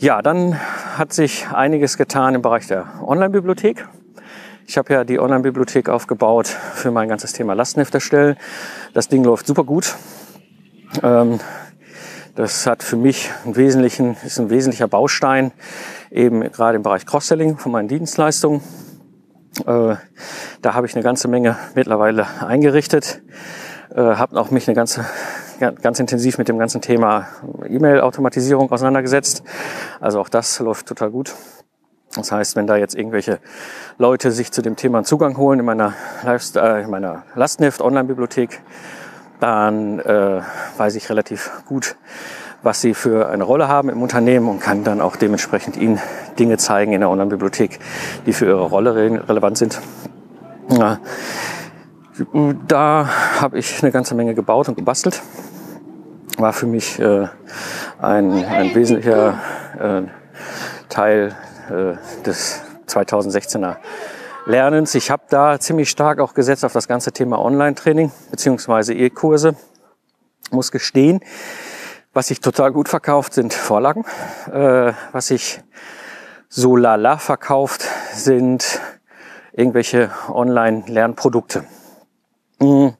Ja, 0.00 0.22
dann 0.22 0.58
hat 0.96 1.12
sich 1.12 1.46
einiges 1.52 1.98
getan 1.98 2.34
im 2.34 2.40
Bereich 2.40 2.66
der 2.66 2.86
Online-Bibliothek. 3.06 3.86
Ich 4.66 4.78
habe 4.78 4.94
ja 4.94 5.04
die 5.04 5.20
Online-Bibliothek 5.20 5.90
aufgebaut 5.90 6.46
für 6.46 6.90
mein 6.90 7.10
ganzes 7.10 7.34
Thema 7.34 7.52
Lastenheft 7.52 7.92
erstellen. 7.92 8.38
Das 8.94 9.08
Ding 9.08 9.22
läuft 9.22 9.46
super 9.46 9.62
gut. 9.62 9.94
Ähm, 11.02 11.38
das 12.34 12.66
hat 12.66 12.82
für 12.82 12.96
mich 12.96 13.28
einen 13.44 13.56
wesentlichen, 13.56 14.16
ist 14.24 14.40
ein 14.40 14.48
wesentlicher 14.48 14.88
Baustein, 14.88 15.52
eben 16.10 16.50
gerade 16.50 16.76
im 16.76 16.82
Bereich 16.82 17.04
Cross-Selling 17.04 17.58
von 17.58 17.70
meinen 17.70 17.88
Dienstleistungen. 17.88 18.62
Äh, 19.66 19.96
da 20.62 20.72
habe 20.72 20.86
ich 20.86 20.94
eine 20.94 21.04
ganze 21.04 21.28
Menge 21.28 21.58
mittlerweile 21.74 22.26
eingerichtet, 22.40 23.20
äh, 23.94 24.00
habe 24.00 24.40
auch 24.40 24.50
mich 24.50 24.66
eine 24.66 24.74
ganze 24.74 25.04
ganz 25.60 26.00
intensiv 26.00 26.38
mit 26.38 26.48
dem 26.48 26.58
ganzen 26.58 26.80
Thema 26.80 27.28
E-Mail-Automatisierung 27.68 28.72
auseinandergesetzt. 28.72 29.42
Also 30.00 30.20
auch 30.20 30.28
das 30.28 30.58
läuft 30.58 30.86
total 30.86 31.10
gut. 31.10 31.34
Das 32.14 32.32
heißt, 32.32 32.56
wenn 32.56 32.66
da 32.66 32.76
jetzt 32.76 32.96
irgendwelche 32.96 33.38
Leute 33.96 34.32
sich 34.32 34.50
zu 34.50 34.62
dem 34.62 34.74
Thema 34.74 34.98
einen 34.98 35.04
Zugang 35.04 35.36
holen 35.36 35.60
in 35.60 35.64
meiner, 35.64 35.94
Lifestyle, 36.24 36.82
in 36.82 36.90
meiner 36.90 37.22
Lastenheft 37.36 37.80
Online-Bibliothek, 37.80 38.60
dann 39.38 40.00
äh, 40.00 40.40
weiß 40.76 40.96
ich 40.96 41.08
relativ 41.08 41.50
gut, 41.66 41.96
was 42.62 42.80
sie 42.80 42.94
für 42.94 43.28
eine 43.28 43.44
Rolle 43.44 43.68
haben 43.68 43.88
im 43.90 44.02
Unternehmen 44.02 44.48
und 44.48 44.60
kann 44.60 44.82
dann 44.82 45.00
auch 45.00 45.16
dementsprechend 45.16 45.76
ihnen 45.76 46.00
Dinge 46.38 46.58
zeigen 46.58 46.92
in 46.92 47.00
der 47.00 47.10
Online-Bibliothek, 47.10 47.78
die 48.26 48.32
für 48.32 48.46
ihre 48.46 48.64
Rolle 48.64 48.94
relevant 48.94 49.58
sind. 49.58 49.80
Ja. 50.68 50.98
Da 52.66 53.08
habe 53.40 53.58
ich 53.58 53.82
eine 53.82 53.92
ganze 53.92 54.14
Menge 54.14 54.34
gebaut 54.34 54.68
und 54.68 54.76
gebastelt. 54.76 55.22
War 56.40 56.54
für 56.54 56.66
mich 56.66 56.98
äh, 56.98 57.28
ein, 58.00 58.44
ein 58.46 58.74
wesentlicher 58.74 59.38
äh, 59.78 60.02
Teil 60.88 61.36
äh, 61.68 62.22
des 62.24 62.62
2016er 62.88 63.76
Lernens. 64.46 64.94
Ich 64.94 65.10
habe 65.10 65.24
da 65.28 65.60
ziemlich 65.60 65.90
stark 65.90 66.18
auch 66.18 66.32
gesetzt 66.32 66.64
auf 66.64 66.72
das 66.72 66.88
ganze 66.88 67.12
Thema 67.12 67.38
Online-Training 67.38 68.10
beziehungsweise 68.30 68.94
E-Kurse. 68.94 69.54
Muss 70.50 70.72
gestehen, 70.72 71.20
was 72.14 72.28
sich 72.28 72.40
total 72.40 72.72
gut 72.72 72.88
verkauft, 72.88 73.34
sind 73.34 73.52
Vorlagen. 73.52 74.06
Äh, 74.50 74.94
was 75.12 75.26
sich 75.26 75.60
so 76.48 76.74
lala 76.74 77.18
verkauft, 77.18 77.84
sind 78.14 78.80
irgendwelche 79.52 80.10
Online-Lernprodukte. 80.28 81.64
Mhm. 82.60 82.94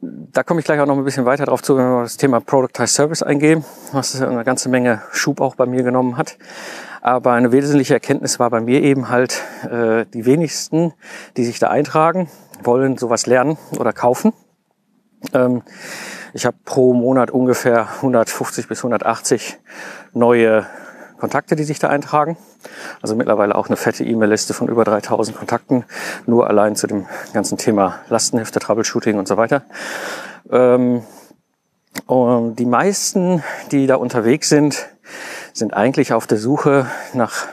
Da 0.00 0.44
komme 0.44 0.60
ich 0.60 0.64
gleich 0.64 0.78
auch 0.78 0.86
noch 0.86 0.96
ein 0.96 1.02
bisschen 1.02 1.24
weiter 1.24 1.46
drauf 1.46 1.60
zu, 1.60 1.76
wenn 1.76 1.84
wir 1.84 2.02
das 2.02 2.16
Thema 2.16 2.40
Productized 2.40 2.94
Service 2.94 3.22
eingehen, 3.24 3.64
was 3.90 4.20
eine 4.22 4.44
ganze 4.44 4.68
Menge 4.68 5.02
Schub 5.10 5.40
auch 5.40 5.56
bei 5.56 5.66
mir 5.66 5.82
genommen 5.82 6.16
hat. 6.16 6.38
Aber 7.00 7.32
eine 7.32 7.50
wesentliche 7.50 7.94
Erkenntnis 7.94 8.38
war 8.38 8.48
bei 8.50 8.60
mir 8.60 8.80
eben 8.82 9.08
halt, 9.08 9.42
äh, 9.68 10.06
die 10.14 10.24
wenigsten, 10.24 10.94
die 11.36 11.44
sich 11.44 11.58
da 11.58 11.68
eintragen, 11.70 12.28
wollen 12.62 12.96
sowas 12.96 13.26
lernen 13.26 13.58
oder 13.76 13.92
kaufen. 13.92 14.32
Ähm, 15.34 15.62
ich 16.32 16.46
habe 16.46 16.56
pro 16.64 16.94
Monat 16.94 17.32
ungefähr 17.32 17.88
150 17.96 18.68
bis 18.68 18.78
180 18.78 19.58
neue 20.12 20.64
Kontakte, 21.18 21.56
die 21.56 21.64
sich 21.64 21.78
da 21.78 21.88
eintragen. 21.88 22.36
Also 23.02 23.14
mittlerweile 23.14 23.54
auch 23.54 23.68
eine 23.68 23.76
fette 23.76 24.04
E-Mail-Liste 24.04 24.54
von 24.54 24.68
über 24.68 24.84
3000 24.84 25.36
Kontakten, 25.36 25.84
nur 26.26 26.48
allein 26.48 26.76
zu 26.76 26.86
dem 26.86 27.06
ganzen 27.32 27.58
Thema 27.58 28.00
Lastenhefte, 28.08 28.60
Troubleshooting 28.60 29.18
und 29.18 29.28
so 29.28 29.36
weiter. 29.36 29.62
Ähm, 30.50 31.02
und 32.06 32.56
die 32.56 32.66
meisten, 32.66 33.42
die 33.72 33.86
da 33.86 33.96
unterwegs 33.96 34.48
sind, 34.48 34.88
sind 35.52 35.74
eigentlich 35.74 36.12
auf 36.12 36.26
der 36.26 36.38
Suche 36.38 36.86
nach 37.14 37.46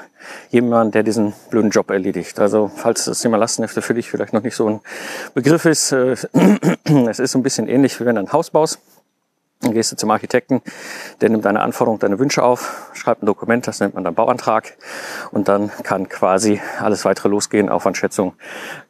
jemand, 0.49 0.95
der 0.95 1.03
diesen 1.03 1.33
blöden 1.49 1.71
Job 1.71 1.89
erledigt. 1.89 2.39
Also 2.39 2.71
falls 2.73 3.05
das 3.05 3.19
Thema 3.19 3.37
Lastenhefte 3.37 3.81
für 3.81 3.93
dich 3.93 4.09
vielleicht 4.09 4.33
noch 4.33 4.43
nicht 4.43 4.55
so 4.55 4.69
ein 4.69 4.79
Begriff 5.33 5.65
ist, 5.65 5.91
äh, 5.91 6.15
es 7.09 7.19
ist 7.19 7.31
so 7.31 7.39
ein 7.39 7.43
bisschen 7.43 7.67
ähnlich, 7.67 7.99
wie 7.99 8.05
wenn 8.05 8.15
du 8.15 8.21
ein 8.21 8.31
Haus 8.31 8.49
baust. 8.49 8.79
Dann 9.61 9.73
gehst 9.73 9.91
du 9.91 9.95
zum 9.95 10.11
Architekten, 10.11 10.61
der 11.21 11.29
nimmt 11.29 11.45
deine 11.45 11.61
Anforderungen, 11.61 11.99
deine 11.99 12.19
Wünsche 12.19 12.43
auf, 12.43 12.89
schreibt 12.93 13.23
ein 13.23 13.25
Dokument, 13.25 13.65
das 13.65 13.79
nennt 13.79 13.95
man 13.95 14.03
dann 14.03 14.13
Bauantrag 14.13 14.77
und 15.31 15.47
dann 15.47 15.71
kann 15.83 16.09
quasi 16.09 16.61
alles 16.79 17.05
weitere 17.05 17.29
losgehen, 17.29 17.69
Aufwandschätzung 17.69 18.33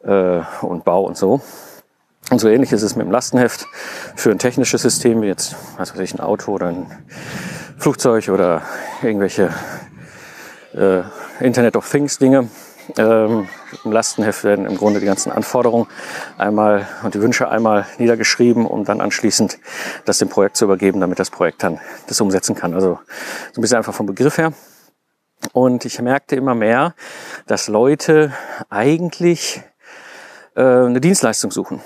äh, 0.04 0.42
und 0.62 0.84
Bau 0.84 1.04
und 1.04 1.18
so. 1.18 1.42
Und 2.32 2.40
so 2.40 2.50
ähnlich 2.50 2.72
ist 2.72 2.82
es 2.82 2.96
mit 2.96 3.06
dem 3.06 3.12
Lastenheft 3.12 3.68
für 4.16 4.32
ein 4.32 4.40
technisches 4.40 4.82
System, 4.82 5.22
wie 5.22 5.28
jetzt, 5.28 5.56
was 5.78 5.94
weiß 5.94 6.00
ich, 6.00 6.14
ein 6.14 6.20
Auto 6.20 6.54
oder 6.54 6.68
ein 6.68 6.88
Flugzeug 7.78 8.30
oder 8.30 8.64
irgendwelche 9.04 9.54
äh, 10.74 11.04
Internet 11.40 11.76
of 11.76 11.90
Things 11.90 12.18
Dinge. 12.18 12.50
Ähm, 12.98 13.48
Im 13.84 13.92
Lastenheft 13.92 14.44
werden 14.44 14.66
im 14.66 14.78
Grunde 14.78 15.00
die 15.00 15.06
ganzen 15.06 15.32
Anforderungen 15.32 15.88
einmal 16.38 16.88
und 17.04 17.14
die 17.14 17.22
Wünsche 17.22 17.50
einmal 17.50 17.86
niedergeschrieben, 17.98 18.66
um 18.66 18.86
dann 18.86 19.02
anschließend 19.02 19.58
das 20.06 20.20
dem 20.20 20.30
Projekt 20.30 20.58
zu 20.58 20.66
übergeben, 20.66 21.00
damit 21.00 21.20
das 21.20 21.32
Projekt 21.32 21.64
dann 21.64 21.80
das 22.08 22.22
umsetzen 22.22 22.56
kann. 22.56 22.74
Also 22.74 23.00
so 23.54 23.60
ein 23.60 23.62
bisschen 23.62 23.78
einfach 23.78 23.94
vom 23.94 24.06
Begriff 24.06 24.38
her. 24.38 24.54
Und 25.54 25.86
ich 25.86 26.00
merkte 26.02 26.36
immer 26.36 26.56
mehr, 26.56 26.96
dass 27.48 27.68
Leute 27.68 28.34
eigentlich 28.70 29.62
äh, 30.56 30.62
eine 30.62 31.02
Dienstleistung 31.02 31.52
suchen. 31.52 31.82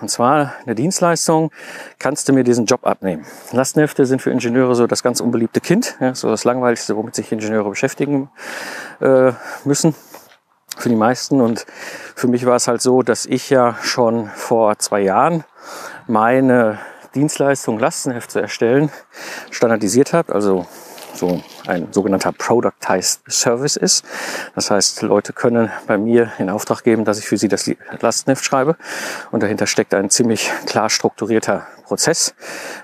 Und 0.00 0.08
zwar 0.08 0.54
eine 0.66 0.74
Dienstleistung, 0.74 1.52
kannst 2.00 2.28
du 2.28 2.32
mir 2.32 2.42
diesen 2.42 2.66
Job 2.66 2.84
abnehmen. 2.86 3.24
Lastenhefte 3.52 4.04
sind 4.04 4.20
für 4.20 4.30
Ingenieure 4.30 4.74
so 4.74 4.88
das 4.88 5.04
ganz 5.04 5.20
unbeliebte 5.20 5.60
Kind, 5.60 5.96
ja, 6.00 6.12
so 6.14 6.28
das 6.28 6.42
Langweiligste, 6.42 6.96
womit 6.96 7.14
sich 7.14 7.30
Ingenieure 7.30 7.70
beschäftigen 7.70 8.28
äh, 9.00 9.32
müssen 9.64 9.94
für 10.82 10.88
die 10.88 10.96
meisten. 10.96 11.40
Und 11.40 11.64
für 12.14 12.28
mich 12.28 12.44
war 12.44 12.56
es 12.56 12.68
halt 12.68 12.82
so, 12.82 13.02
dass 13.02 13.24
ich 13.26 13.50
ja 13.50 13.76
schon 13.82 14.28
vor 14.34 14.78
zwei 14.78 15.00
Jahren 15.00 15.44
meine 16.06 16.78
Dienstleistung 17.14 17.78
Lastenheft 17.78 18.30
zu 18.30 18.40
erstellen 18.40 18.90
standardisiert 19.50 20.12
habe, 20.12 20.34
also 20.34 20.66
so 21.14 21.42
ein 21.66 21.92
sogenannter 21.92 22.32
Productized 22.32 23.20
Service 23.28 23.76
ist. 23.76 24.04
Das 24.54 24.70
heißt, 24.70 25.02
Leute 25.02 25.34
können 25.34 25.70
bei 25.86 25.98
mir 25.98 26.32
in 26.38 26.48
Auftrag 26.48 26.82
geben, 26.84 27.04
dass 27.04 27.18
ich 27.18 27.26
für 27.26 27.36
sie 27.36 27.48
das 27.48 27.70
Lastenheft 28.00 28.44
schreibe. 28.44 28.76
Und 29.30 29.42
dahinter 29.42 29.66
steckt 29.66 29.92
ein 29.92 30.08
ziemlich 30.08 30.50
klar 30.66 30.88
strukturierter 30.88 31.66
Prozess 31.84 32.34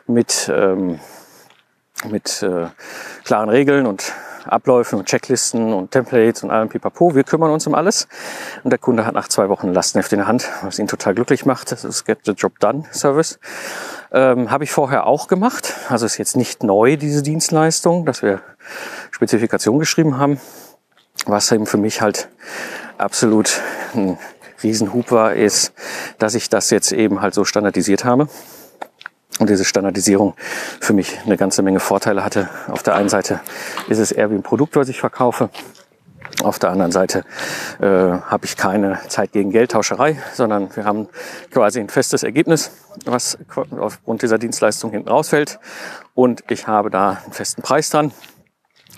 mit, 0.07 0.51
ähm, 0.55 1.01
mit 2.05 2.43
äh, 2.43 2.67
klaren 3.25 3.49
Regeln 3.49 3.87
und 3.87 4.13
Abläufen 4.49 4.99
und 4.99 5.07
Checklisten 5.07 5.73
und 5.73 5.91
Templates 5.91 6.43
und 6.43 6.51
allem 6.51 6.69
Pipapo. 6.69 7.15
Wir 7.15 7.25
kümmern 7.25 7.51
uns 7.51 7.67
um 7.67 7.75
alles. 7.75 8.09
Und 8.65 8.71
der 8.71 8.79
Kunde 8.79 9.07
hat 9.07 9.15
nach 9.15 9.29
zwei 9.29 9.49
Wochen 9.49 9.73
Lastenheft 9.73 10.13
in 10.13 10.19
der 10.19 10.27
Hand, 10.27 10.49
was 10.63 10.79
ihn 10.79 10.87
total 10.87 11.15
glücklich 11.15 11.47
macht. 11.47 11.73
Das 11.73 11.85
ist 11.85 12.05
Get 12.05 12.21
the 12.25 12.33
Job 12.33 12.59
Done 12.61 12.85
Service. 12.93 13.39
Ähm, 14.13 14.51
Habe 14.51 14.65
ich 14.65 14.71
vorher 14.71 15.07
auch 15.07 15.29
gemacht. 15.29 15.75
Also 15.89 16.07
ist 16.07 16.19
jetzt 16.19 16.37
nicht 16.37 16.63
neu, 16.63 16.97
diese 16.97 17.23
Dienstleistung, 17.23 18.07
dass 18.07 18.23
wir 18.23 18.41
Spezifikation 19.11 19.79
geschrieben 19.79 20.19
haben. 20.19 20.41
Was 21.27 21.51
eben 21.53 21.67
für 21.67 21.79
mich 21.79 22.01
halt 22.01 22.29
absolut 22.97 23.61
ein 23.95 24.19
Riesenhub 24.63 25.11
war, 25.11 25.35
ist, 25.35 25.73
dass 26.19 26.35
ich 26.35 26.49
das 26.49 26.71
jetzt 26.71 26.93
eben 26.93 27.21
halt 27.21 27.35
so 27.35 27.45
standardisiert 27.45 28.05
habe 28.05 28.29
und 29.39 29.49
diese 29.49 29.65
Standardisierung 29.65 30.35
für 30.81 30.93
mich 30.93 31.19
eine 31.25 31.37
ganze 31.37 31.63
Menge 31.63 31.81
Vorteile 31.81 32.25
hatte. 32.25 32.49
Auf 32.69 32.83
der 32.83 32.95
einen 32.95 33.09
Seite 33.09 33.41
ist 33.89 33.99
es 33.99 34.13
eher 34.13 34.31
wie 34.31 34.35
ein 34.35 34.43
Produkt, 34.43 34.77
was 34.77 34.89
ich 34.89 35.01
verkaufe. 35.01 35.51
Auf 36.43 36.59
der 36.59 36.71
anderen 36.71 36.93
Seite 36.93 37.25
äh, 37.81 37.87
habe 37.87 38.45
ich 38.45 38.57
keine 38.57 39.01
Zeit 39.09 39.33
gegen 39.33 39.51
Geldtauscherei, 39.51 40.19
sondern 40.35 40.75
wir 40.77 40.85
haben 40.85 41.09
quasi 41.51 41.81
ein 41.81 41.89
festes 41.89 42.23
Ergebnis, 42.23 42.71
was 43.05 43.39
aufgrund 43.77 44.23
dieser 44.23 44.39
Dienstleistung 44.39 44.93
hinten 44.93 45.09
rausfällt. 45.09 45.59
Und 46.15 46.45
ich 46.51 46.69
habe 46.69 46.91
da 46.91 47.19
einen 47.25 47.33
festen 47.33 47.63
Preis 47.63 47.91
dran, 47.91 48.13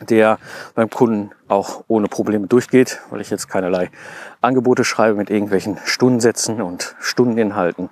der 0.09 0.39
beim 0.75 0.91
Kunden 0.91 1.31
auch 1.49 1.85
ohne 1.89 2.09
Probleme 2.09 2.47
durchgeht, 2.47 3.01
weil 3.11 3.21
ich 3.21 3.31
jetzt 3.31 3.49
keinerlei 3.49 3.91
Angebote 4.41 4.85
schreibe 4.85 5.17
mit 5.17 5.31
irgendwelchen 5.31 5.79
Stundensätzen 5.85 6.61
und 6.61 6.95
Stundeninhalten. 7.01 7.91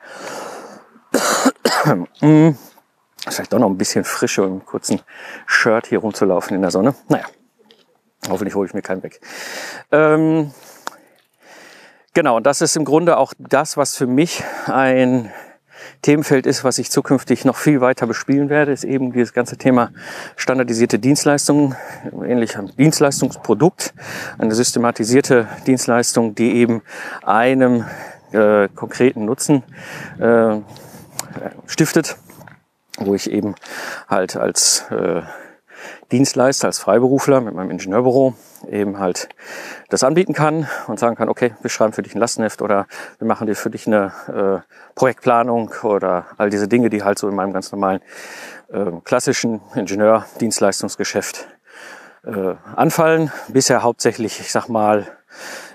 Vielleicht 3.27 3.53
doch 3.53 3.59
noch 3.59 3.69
ein 3.69 3.79
bisschen 3.79 4.05
frischer 4.05 4.45
im 4.45 4.65
kurzen 4.65 5.01
Shirt 5.47 5.87
hier 5.87 5.99
rumzulaufen 5.99 6.55
in 6.55 6.63
der 6.63 6.71
Sonne. 6.71 6.95
Naja, 7.09 7.25
hoffentlich 8.29 8.55
hole 8.55 8.67
ich 8.67 8.75
mir 8.75 8.83
keinen 8.83 9.03
weg. 9.03 9.21
Ähm, 9.91 10.53
genau, 12.15 12.37
und 12.37 12.47
das 12.47 12.61
ist 12.61 12.77
im 12.77 12.85
Grunde 12.85 13.17
auch 13.17 13.35
das, 13.39 13.77
was 13.77 13.97
für 13.97 14.07
mich 14.07 14.45
ein 14.67 15.33
Themenfeld 16.03 16.47
ist, 16.47 16.65
was 16.65 16.79
ich 16.79 16.91
zukünftig 16.91 17.45
noch 17.45 17.57
viel 17.57 17.81
weiter 17.81 18.07
bespielen 18.07 18.51
werde, 18.51 18.73
ist 18.73 18.85
eben 18.85 19.13
dieses 19.13 19.33
ganze 19.33 19.57
Thema 19.57 19.91
standardisierte 20.37 20.99
Dienstleistungen, 20.99 21.77
ähnlich 22.25 22.57
ein 22.57 22.71
Dienstleistungsprodukt, 22.77 23.95
eine 24.39 24.55
systematisierte 24.55 25.49
Dienstleistung, 25.67 26.35
die 26.35 26.57
eben 26.57 26.83
einem 27.23 27.85
äh, 28.33 28.69
konkreten 28.69 29.25
Nutzen 29.25 29.63
äh, 30.21 30.59
stiftet, 31.67 32.17
wo 32.99 33.15
ich 33.15 33.31
eben 33.31 33.55
halt 34.09 34.37
als 34.37 34.85
äh, 34.91 35.23
Dienstleister, 36.11 36.67
als 36.67 36.79
Freiberufler 36.79 37.41
mit 37.41 37.55
meinem 37.55 37.71
Ingenieurbüro 37.71 38.35
eben 38.69 38.99
halt 38.99 39.29
das 39.91 40.05
anbieten 40.05 40.33
kann 40.33 40.67
und 40.87 40.99
sagen 40.99 41.17
kann, 41.17 41.29
okay, 41.29 41.55
wir 41.61 41.71
schreiben 41.71 41.93
für 41.93 42.03
dich 42.03 42.15
ein 42.15 42.19
Lastenheft 42.19 42.63
oder 42.63 42.87
wir 43.19 43.27
machen 43.27 43.47
dir 43.47 43.55
für 43.55 43.71
dich 43.71 43.87
eine 43.87 44.65
äh, 44.67 44.95
Projektplanung 44.95 45.73
oder 45.83 46.27
all 46.37 46.51
diese 46.51 46.67
Dinge, 46.67 46.91
die 46.91 47.03
halt 47.03 47.19
so 47.19 47.29
in 47.29 47.35
meinem 47.35 47.53
ganz 47.53 47.71
normalen 47.73 48.01
äh, 48.73 48.91
klassischen 49.05 49.61
Ingenieur-Dienstleistungsgeschäft 49.75 51.47
äh, 52.25 52.55
anfallen. 52.75 53.31
Bisher 53.49 53.83
hauptsächlich, 53.83 54.41
ich 54.41 54.51
sag 54.51 54.69
mal, 54.69 55.07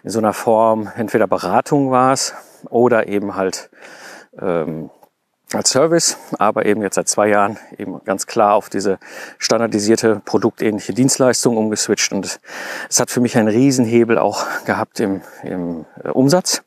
in 0.04 0.10
so 0.10 0.20
einer 0.20 0.34
Form 0.34 0.92
entweder 0.98 1.28
Beratung 1.28 1.92
war 1.92 2.12
es 2.12 2.34
oder 2.70 3.08
eben 3.08 3.36
halt 3.36 3.70
ähm, 4.40 4.90
als 5.56 5.70
Service, 5.70 6.18
aber 6.40 6.66
eben 6.66 6.82
jetzt 6.82 6.96
seit 6.96 7.08
zwei 7.08 7.28
Jahren 7.28 7.58
eben 7.78 8.04
ganz 8.06 8.28
klar 8.28 8.54
auf 8.54 8.70
diese 8.70 9.00
standardisierte 9.38 10.22
produktähnliche 10.26 10.94
Dienstleistung 10.94 11.58
umgeswitcht 11.58 12.12
und 12.12 12.40
es 12.90 13.00
hat 13.00 13.12
für 13.12 13.22
mich 13.22 13.38
einen 13.38 13.48
Riesenhebel 13.48 14.18
auch 14.18 14.46
gehabt 14.66 15.00
im, 15.00 15.22
im 15.44 15.86
äh, 16.04 16.10
Umsatz. 16.10 16.64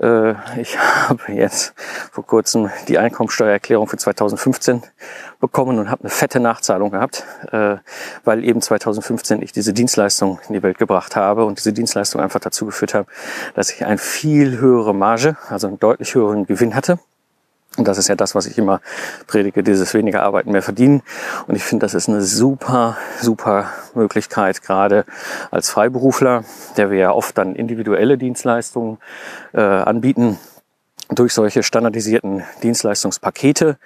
Äh, 0.00 0.32
ich 0.60 0.78
habe 1.08 1.32
jetzt 1.32 1.74
vor 2.12 2.26
kurzem 2.26 2.70
die 2.88 2.98
Einkommensteuererklärung 2.98 3.86
für 3.86 3.96
2015 3.96 4.82
bekommen 5.40 5.78
und 5.78 5.90
habe 5.90 6.02
eine 6.02 6.10
fette 6.10 6.40
Nachzahlung 6.40 6.90
gehabt, 6.90 7.24
äh, 7.52 7.76
weil 8.24 8.44
eben 8.44 8.60
2015 8.60 9.42
ich 9.42 9.52
diese 9.52 9.72
Dienstleistung 9.72 10.38
in 10.48 10.54
die 10.54 10.62
Welt 10.62 10.78
gebracht 10.78 11.16
habe 11.16 11.44
und 11.44 11.58
diese 11.58 11.72
Dienstleistung 11.72 12.20
einfach 12.20 12.40
dazu 12.40 12.66
geführt 12.66 12.94
habe, 12.94 13.06
dass 13.54 13.70
ich 13.70 13.84
eine 13.84 13.98
viel 13.98 14.58
höhere 14.58 14.94
Marge, 14.94 15.36
also 15.48 15.66
einen 15.66 15.78
deutlich 15.78 16.14
höheren 16.14 16.46
Gewinn 16.46 16.74
hatte 16.74 16.98
und 17.76 17.86
das 17.86 17.98
ist 17.98 18.08
ja 18.08 18.16
das, 18.16 18.34
was 18.34 18.46
ich 18.46 18.58
immer 18.58 18.80
predige, 19.28 19.62
dieses 19.62 19.94
weniger 19.94 20.22
Arbeiten, 20.22 20.50
mehr 20.50 20.62
verdienen. 20.62 21.02
Und 21.46 21.54
ich 21.54 21.62
finde, 21.62 21.84
das 21.84 21.94
ist 21.94 22.08
eine 22.08 22.20
super, 22.20 22.96
super 23.20 23.70
Möglichkeit, 23.94 24.60
gerade 24.62 25.04
als 25.52 25.70
Freiberufler, 25.70 26.42
der 26.76 26.90
wir 26.90 26.98
ja 26.98 27.12
oft 27.12 27.38
dann 27.38 27.54
individuelle 27.54 28.18
Dienstleistungen 28.18 28.98
äh, 29.52 29.60
anbieten, 29.60 30.38
durch 31.10 31.32
solche 31.32 31.62
standardisierten 31.62 32.44
Dienstleistungspakete 32.62 33.78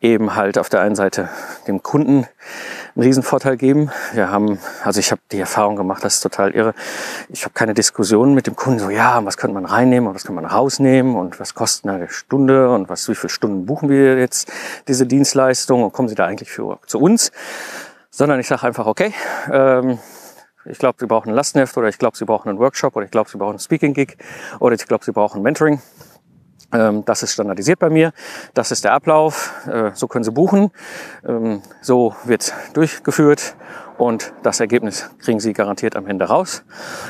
eben 0.00 0.34
halt 0.34 0.58
auf 0.58 0.68
der 0.68 0.80
einen 0.80 0.94
Seite 0.94 1.28
dem 1.66 1.82
Kunden 1.82 2.26
einen 2.94 3.04
Riesenvorteil 3.04 3.56
geben. 3.56 3.90
Wir 4.12 4.30
haben, 4.30 4.58
also 4.84 5.00
ich 5.00 5.10
habe 5.10 5.20
die 5.30 5.38
Erfahrung 5.38 5.76
gemacht, 5.76 6.04
das 6.04 6.14
ist 6.14 6.20
total 6.20 6.50
irre. 6.52 6.74
Ich 7.28 7.44
habe 7.44 7.54
keine 7.54 7.74
Diskussionen 7.74 8.34
mit 8.34 8.46
dem 8.46 8.56
Kunden, 8.56 8.80
so 8.80 8.90
ja, 8.90 9.24
was 9.24 9.36
könnte 9.36 9.54
man 9.54 9.64
reinnehmen 9.64 10.08
und 10.08 10.14
was 10.14 10.24
kann 10.24 10.34
man 10.34 10.44
rausnehmen 10.44 11.16
und 11.16 11.38
was 11.40 11.54
kostet 11.54 11.90
eine 11.90 12.08
Stunde 12.08 12.70
und 12.70 12.88
was, 12.88 13.08
wie 13.08 13.14
viele 13.14 13.30
Stunden 13.30 13.66
buchen 13.66 13.88
wir 13.88 14.18
jetzt 14.18 14.52
diese 14.88 15.06
Dienstleistung 15.06 15.82
und 15.82 15.92
kommen 15.92 16.08
Sie 16.08 16.14
da 16.14 16.26
eigentlich 16.26 16.50
für 16.50 16.78
zu 16.86 16.98
uns? 16.98 17.32
Sondern 18.10 18.40
ich 18.40 18.48
sage 18.48 18.64
einfach, 18.64 18.86
okay, 18.86 19.14
ähm, 19.52 19.98
ich 20.64 20.78
glaube, 20.78 20.96
Sie 21.00 21.06
brauchen 21.06 21.30
ein 21.30 21.34
Lastenheft 21.34 21.76
oder 21.76 21.88
ich 21.88 21.98
glaube, 21.98 22.16
Sie 22.16 22.24
brauchen 22.24 22.48
einen 22.48 22.58
Workshop 22.58 22.96
oder 22.96 23.04
ich 23.04 23.10
glaube, 23.10 23.30
Sie 23.30 23.38
brauchen 23.38 23.56
ein 23.56 23.60
Speaking-Gig 23.60 24.16
oder 24.58 24.74
ich 24.74 24.86
glaube, 24.86 25.04
Sie 25.04 25.12
brauchen 25.12 25.42
Mentoring. 25.42 25.80
Ähm, 26.72 27.04
das 27.04 27.22
ist 27.22 27.32
standardisiert 27.32 27.78
bei 27.78 27.90
mir. 27.90 28.12
Das 28.54 28.70
ist 28.70 28.84
der 28.84 28.92
Ablauf. 28.92 29.52
Äh, 29.66 29.90
so 29.94 30.06
können 30.06 30.24
Sie 30.24 30.30
buchen. 30.30 30.70
Ähm, 31.26 31.62
so 31.80 32.14
wird 32.24 32.52
durchgeführt 32.74 33.56
und 33.98 34.32
das 34.42 34.60
Ergebnis 34.60 35.10
kriegen 35.18 35.40
Sie 35.40 35.52
garantiert 35.52 35.96
am 35.96 36.06
Ende 36.06 36.26
raus. 36.26 36.62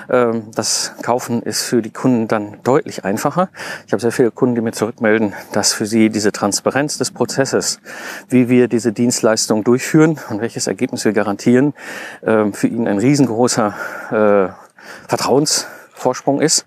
Ähm, 0.09 0.51
das 0.55 0.93
Kaufen 1.03 1.43
ist 1.43 1.63
für 1.63 1.83
die 1.83 1.91
Kunden 1.91 2.27
dann 2.27 2.59
deutlich 2.65 3.05
einfacher. 3.05 3.51
Ich 3.87 3.93
habe 3.93 4.01
sehr 4.01 4.13
viele 4.13 4.31
Kunden, 4.31 4.55
die 4.55 4.61
mir 4.63 4.73
zurückmelden, 4.73 5.35
dass 5.53 5.73
für 5.73 5.87
sie 5.87 6.11
diese 6.11 6.33
Transparenz 6.33 6.99
des 6.99 7.11
Prozesses, 7.11 7.81
wie 8.29 8.49
wir 8.49 8.67
diese 8.67 8.93
Dienstleistung 8.93 9.63
durchführen 9.63 10.19
und 10.31 10.41
welches 10.41 10.67
Ergebnis 10.67 11.05
wir 11.05 11.13
garantieren, 11.13 11.75
für 12.23 12.67
ihn 12.67 12.89
ein 12.89 12.99
riesengroßer 12.99 13.75
äh, 14.11 15.09
Vertrauensvorsprung 15.09 16.41
ist, 16.41 16.67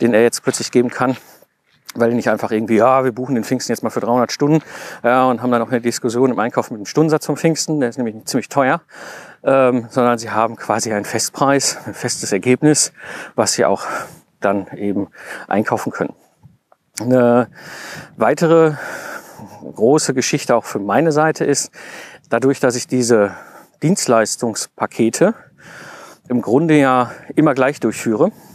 den 0.00 0.14
er 0.14 0.22
jetzt 0.22 0.42
plötzlich 0.42 0.70
geben 0.70 0.90
kann 0.90 1.16
weil 1.94 2.10
die 2.10 2.16
nicht 2.16 2.28
einfach 2.28 2.50
irgendwie, 2.50 2.76
ja, 2.76 3.04
wir 3.04 3.12
buchen 3.12 3.34
den 3.34 3.44
Pfingsten 3.44 3.72
jetzt 3.72 3.82
mal 3.82 3.90
für 3.90 4.00
300 4.00 4.32
Stunden 4.32 4.62
ja, 5.02 5.24
und 5.26 5.42
haben 5.42 5.50
dann 5.50 5.62
auch 5.62 5.70
eine 5.70 5.80
Diskussion 5.80 6.30
im 6.30 6.38
Einkauf 6.38 6.70
mit 6.70 6.78
dem 6.78 6.86
Stundensatz 6.86 7.26
vom 7.26 7.36
Pfingsten, 7.36 7.80
der 7.80 7.88
ist 7.88 7.98
nämlich 7.98 8.24
ziemlich 8.24 8.48
teuer, 8.48 8.80
ähm, 9.44 9.86
sondern 9.90 10.18
sie 10.18 10.30
haben 10.30 10.56
quasi 10.56 10.92
einen 10.92 11.04
Festpreis, 11.04 11.78
ein 11.86 11.94
festes 11.94 12.32
Ergebnis, 12.32 12.92
was 13.34 13.52
sie 13.52 13.64
auch 13.64 13.84
dann 14.40 14.66
eben 14.76 15.08
einkaufen 15.48 15.92
können. 15.92 16.14
Eine 17.00 17.48
weitere 18.16 18.74
große 19.74 20.14
Geschichte 20.14 20.54
auch 20.54 20.64
für 20.64 20.78
meine 20.78 21.12
Seite 21.12 21.44
ist, 21.44 21.70
dadurch, 22.28 22.60
dass 22.60 22.76
ich 22.76 22.86
diese 22.86 23.34
Dienstleistungspakete 23.82 25.34
im 26.28 26.42
Grunde 26.42 26.78
ja 26.78 27.10
immer 27.34 27.54
gleich 27.54 27.80
durchführe, 27.80 28.28
äh, 28.28 28.51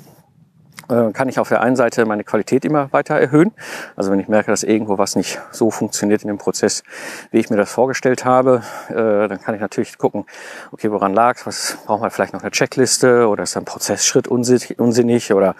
kann 0.88 1.30
ich 1.30 1.40
auf 1.40 1.50
der 1.50 1.62
einen 1.62 1.76
Seite 1.76 2.06
meine 2.06 2.24
Qualität 2.24 2.66
immer 2.66 2.92
weiter 2.94 3.16
erhöhen. 3.16 3.52
Also 3.96 4.12
wenn 4.12 4.20
ich 4.20 4.28
merke, 4.28 4.52
dass 4.52 4.64
irgendwo 4.64 4.98
was 4.98 5.16
nicht 5.16 5.40
so 5.52 5.72
funktioniert 5.72 6.22
in 6.22 6.28
dem 6.28 6.38
Prozess, 6.38 6.84
wie 7.32 7.40
ich 7.40 7.50
mir 7.50 7.58
das 7.58 7.72
vorgestellt 7.72 8.26
habe, 8.26 8.64
äh, 8.90 9.28
dann 9.28 9.42
kann 9.42 9.56
ich 9.56 9.62
natürlich 9.62 9.98
gucken, 9.98 10.26
okay, 10.72 10.92
woran 10.92 11.14
lag 11.14 11.46
Was 11.46 11.78
brauchen 11.86 12.04
wir 12.04 12.10
vielleicht 12.10 12.34
noch 12.34 12.42
eine 12.42 12.52
Checkliste 12.52 13.28
oder 13.28 13.44
ist 13.44 13.58
ein 13.58 13.66
Prozessschritt 13.66 14.28
unsinnig 14.28 15.34
oder 15.34 15.56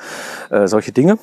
äh, 0.50 0.68
solche 0.68 0.92
Dinge. 0.92 1.18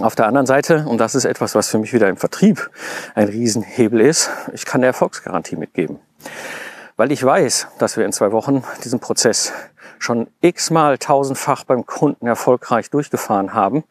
Auf 0.00 0.16
der 0.16 0.26
anderen 0.26 0.46
Seite, 0.46 0.86
und 0.88 0.98
das 0.98 1.14
ist 1.14 1.24
etwas, 1.24 1.54
was 1.54 1.68
für 1.68 1.78
mich 1.78 1.92
wieder 1.92 2.08
im 2.08 2.16
Vertrieb 2.16 2.70
ein 3.14 3.28
Riesenhebel 3.28 4.00
ist, 4.00 4.28
ich 4.52 4.64
kann 4.64 4.80
eine 4.80 4.86
Erfolgsgarantie 4.86 5.54
mitgeben. 5.54 6.00
Weil 6.96 7.10
ich 7.10 7.24
weiß, 7.24 7.68
dass 7.78 7.96
wir 7.96 8.04
in 8.04 8.12
zwei 8.12 8.30
Wochen 8.30 8.62
diesen 8.84 9.00
Prozess 9.00 9.52
schon 9.98 10.28
x-mal 10.40 10.98
tausendfach 10.98 11.64
beim 11.64 11.86
Kunden 11.86 12.26
erfolgreich 12.26 12.90
durchgefahren 12.90 13.52
haben, 13.52 13.84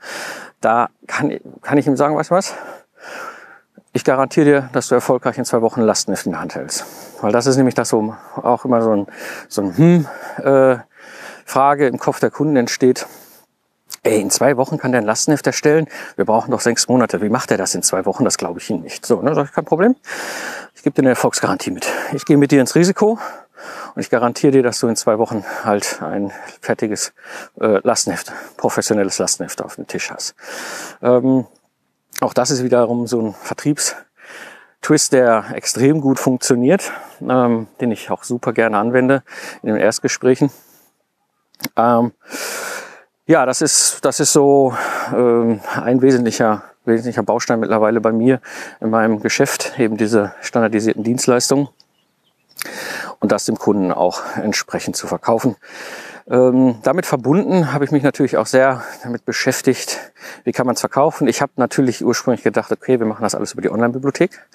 da 0.62 0.90
kann, 1.08 1.38
kann 1.62 1.78
ich 1.78 1.86
ihm 1.86 1.98
sagen, 1.98 2.16
weißt 2.16 2.32
du 2.32 2.36
was? 2.36 2.54
Ich 3.92 4.06
garantiere 4.06 4.46
dir, 4.46 4.70
dass 4.74 4.88
du 4.88 4.96
erfolgreich 4.96 5.38
in 5.38 5.46
zwei 5.46 5.62
Wochen 5.62 5.82
Lastenheft 5.82 6.26
in 6.26 6.32
der 6.32 6.42
Hand 6.42 6.56
hältst. 6.56 6.86
Weil 7.22 7.32
das 7.32 7.46
ist 7.46 7.58
nämlich 7.58 7.76
das, 7.76 7.92
wo 7.94 8.16
auch 8.36 8.66
immer 8.66 8.82
so 8.82 8.92
ein, 8.92 9.08
so 9.50 9.62
ein 9.62 9.78
hm, 9.78 10.08
äh, 10.44 10.78
Frage 11.46 11.88
im 11.88 12.00
Kopf 12.00 12.20
der 12.20 12.32
Kunden 12.32 12.56
entsteht. 12.56 13.06
Ey, 14.06 14.20
in 14.20 14.30
zwei 14.30 14.58
Wochen 14.58 14.78
kann 14.78 14.92
der 14.92 15.00
ein 15.00 15.06
Lastenheft 15.06 15.48
erstellen. 15.48 15.88
Wir 16.18 16.26
brauchen 16.26 16.52
doch 16.52 16.60
sechs 16.60 16.90
Monate. 16.90 17.22
Wie 17.22 17.30
macht 17.30 17.52
er 17.52 17.58
das 17.58 17.74
in 17.74 17.84
zwei 17.84 18.06
Wochen? 18.06 18.26
Das 18.26 18.38
glaube 18.38 18.60
ich 18.60 18.70
Ihnen 18.70 18.82
nicht. 18.82 19.06
So, 19.06 19.22
ne, 19.22 19.34
sag 19.34 19.46
ich, 19.46 19.54
kein 19.54 19.64
Problem. 19.64 19.96
Ich 20.76 20.84
gebe 20.84 20.94
dir 20.94 21.04
eine 21.04 21.12
Erfolgsgarantie 21.12 21.72
mit. 21.72 21.88
Ich 22.12 22.26
gehe 22.26 22.36
mit 22.36 22.52
dir 22.52 22.60
ins 22.60 22.76
Risiko 22.76 23.18
und 23.96 24.02
ich 24.02 24.10
garantiere 24.10 24.52
dir, 24.52 24.62
dass 24.62 24.82
du 24.82 24.90
in 24.90 24.98
zwei 24.98 25.20
Wochen 25.20 25.46
halt 25.64 26.02
ein 26.02 26.34
fertiges 26.60 27.14
äh, 27.62 27.80
Lastenheft, 27.82 28.34
professionelles 28.58 29.20
Lastenheft 29.20 29.62
auf 29.62 29.76
dem 29.76 29.88
Tisch 29.88 30.12
hast. 30.12 30.36
Ähm, 31.02 31.48
auch 32.20 32.34
das 32.34 32.52
ist 32.52 32.62
wiederum 32.62 33.08
so 33.08 33.22
ein 33.22 33.34
Vertriebstwist, 33.34 35.14
der 35.14 35.46
extrem 35.54 36.02
gut 36.02 36.20
funktioniert, 36.20 36.92
ähm, 37.22 37.68
den 37.80 37.92
ich 37.92 38.12
auch 38.12 38.26
super 38.26 38.52
gerne 38.52 38.78
anwende 38.80 39.24
in 39.62 39.70
den 39.70 39.78
Erstgesprächen. 39.78 40.52
Ähm, 41.78 42.12
ja, 43.26 43.46
das 43.46 43.62
ist, 43.62 44.04
das 44.04 44.20
ist 44.20 44.34
so 44.34 44.74
ähm, 45.16 45.62
ein 45.76 46.02
wesentlicher, 46.02 46.64
wesentlicher 46.86 47.24
Baustein 47.24 47.60
mittlerweile 47.60 48.02
bei 48.02 48.12
mir 48.12 48.42
in 48.82 48.90
meinem 48.90 49.22
Geschäft, 49.22 49.80
eben 49.80 49.98
diese 49.98 50.34
standardisierten 50.42 51.04
Dienstleistungen 51.04 51.70
und 53.20 53.32
das 53.32 53.46
dem 53.46 53.58
Kunden 53.58 53.92
auch 53.92 54.22
entsprechend 54.36 54.96
zu 54.96 55.08
verkaufen. 55.08 55.56
Ähm, 56.30 56.76
damit 56.84 57.06
verbunden 57.06 57.74
habe 57.74 57.84
ich 57.84 57.92
mich 57.92 58.04
natürlich 58.04 58.38
auch 58.38 58.46
sehr 58.46 58.84
damit 59.04 59.26
beschäftigt, 59.26 60.00
wie 60.46 60.54
kann 60.54 60.66
man 60.66 60.76
es 60.76 60.80
verkaufen. 60.80 61.28
Ich 61.28 61.42
habe 61.42 61.52
natürlich 61.58 62.04
ursprünglich 62.04 62.44
gedacht, 62.44 62.72
okay, 62.72 63.00
wir 63.00 63.06
machen 63.06 63.24
das 63.24 63.36
alles 63.36 63.54
über 63.54 63.62
die 63.62 63.70
Online-Bibliothek. 63.70 64.46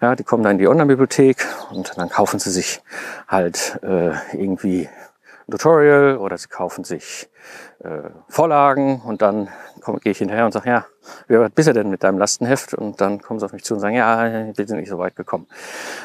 Ja, 0.00 0.14
die 0.14 0.22
kommen 0.22 0.44
dann 0.44 0.52
in 0.52 0.58
die 0.58 0.68
Online-Bibliothek 0.68 1.44
und 1.70 1.92
dann 1.96 2.10
kaufen 2.10 2.38
sie 2.38 2.50
sich 2.50 2.80
halt 3.26 3.80
äh, 3.82 4.12
irgendwie 4.36 4.88
ein 5.48 5.52
Tutorial 5.52 6.18
oder 6.18 6.36
sie 6.36 6.48
kaufen 6.48 6.84
sich 6.84 7.28
äh, 7.84 8.10
Vorlagen 8.28 9.00
und 9.02 9.22
dann 9.22 9.48
gehe 10.02 10.10
ich 10.10 10.18
hinterher 10.18 10.44
und 10.44 10.52
sage, 10.52 10.68
ja, 10.68 10.86
wie 11.28 11.38
weit 11.38 11.54
bist 11.54 11.68
du 11.68 11.72
denn 11.72 11.88
mit 11.88 12.02
deinem 12.02 12.18
Lastenheft? 12.18 12.74
Und 12.74 13.00
dann 13.00 13.20
kommen 13.20 13.38
sie 13.38 13.46
auf 13.46 13.52
mich 13.52 13.62
zu 13.62 13.74
und 13.74 13.80
sagen, 13.80 13.94
ja, 13.94 14.52
wir 14.56 14.66
sind 14.66 14.78
nicht 14.78 14.88
so 14.88 14.98
weit 14.98 15.14
gekommen. 15.14 15.46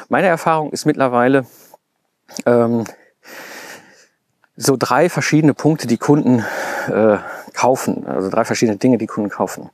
Meine 0.08 0.28
Erfahrung 0.28 0.70
ist 0.70 0.86
mittlerweile, 0.86 1.44
ähm, 2.46 2.84
so 4.56 4.76
drei 4.78 5.08
verschiedene 5.08 5.54
Punkte, 5.54 5.86
die 5.88 5.98
Kunden 5.98 6.44
äh, 6.88 7.18
kaufen, 7.54 8.06
also 8.06 8.28
drei 8.30 8.44
verschiedene 8.44 8.78
Dinge, 8.78 8.98
die 8.98 9.06
Kunden 9.06 9.30
kaufen. 9.30 9.70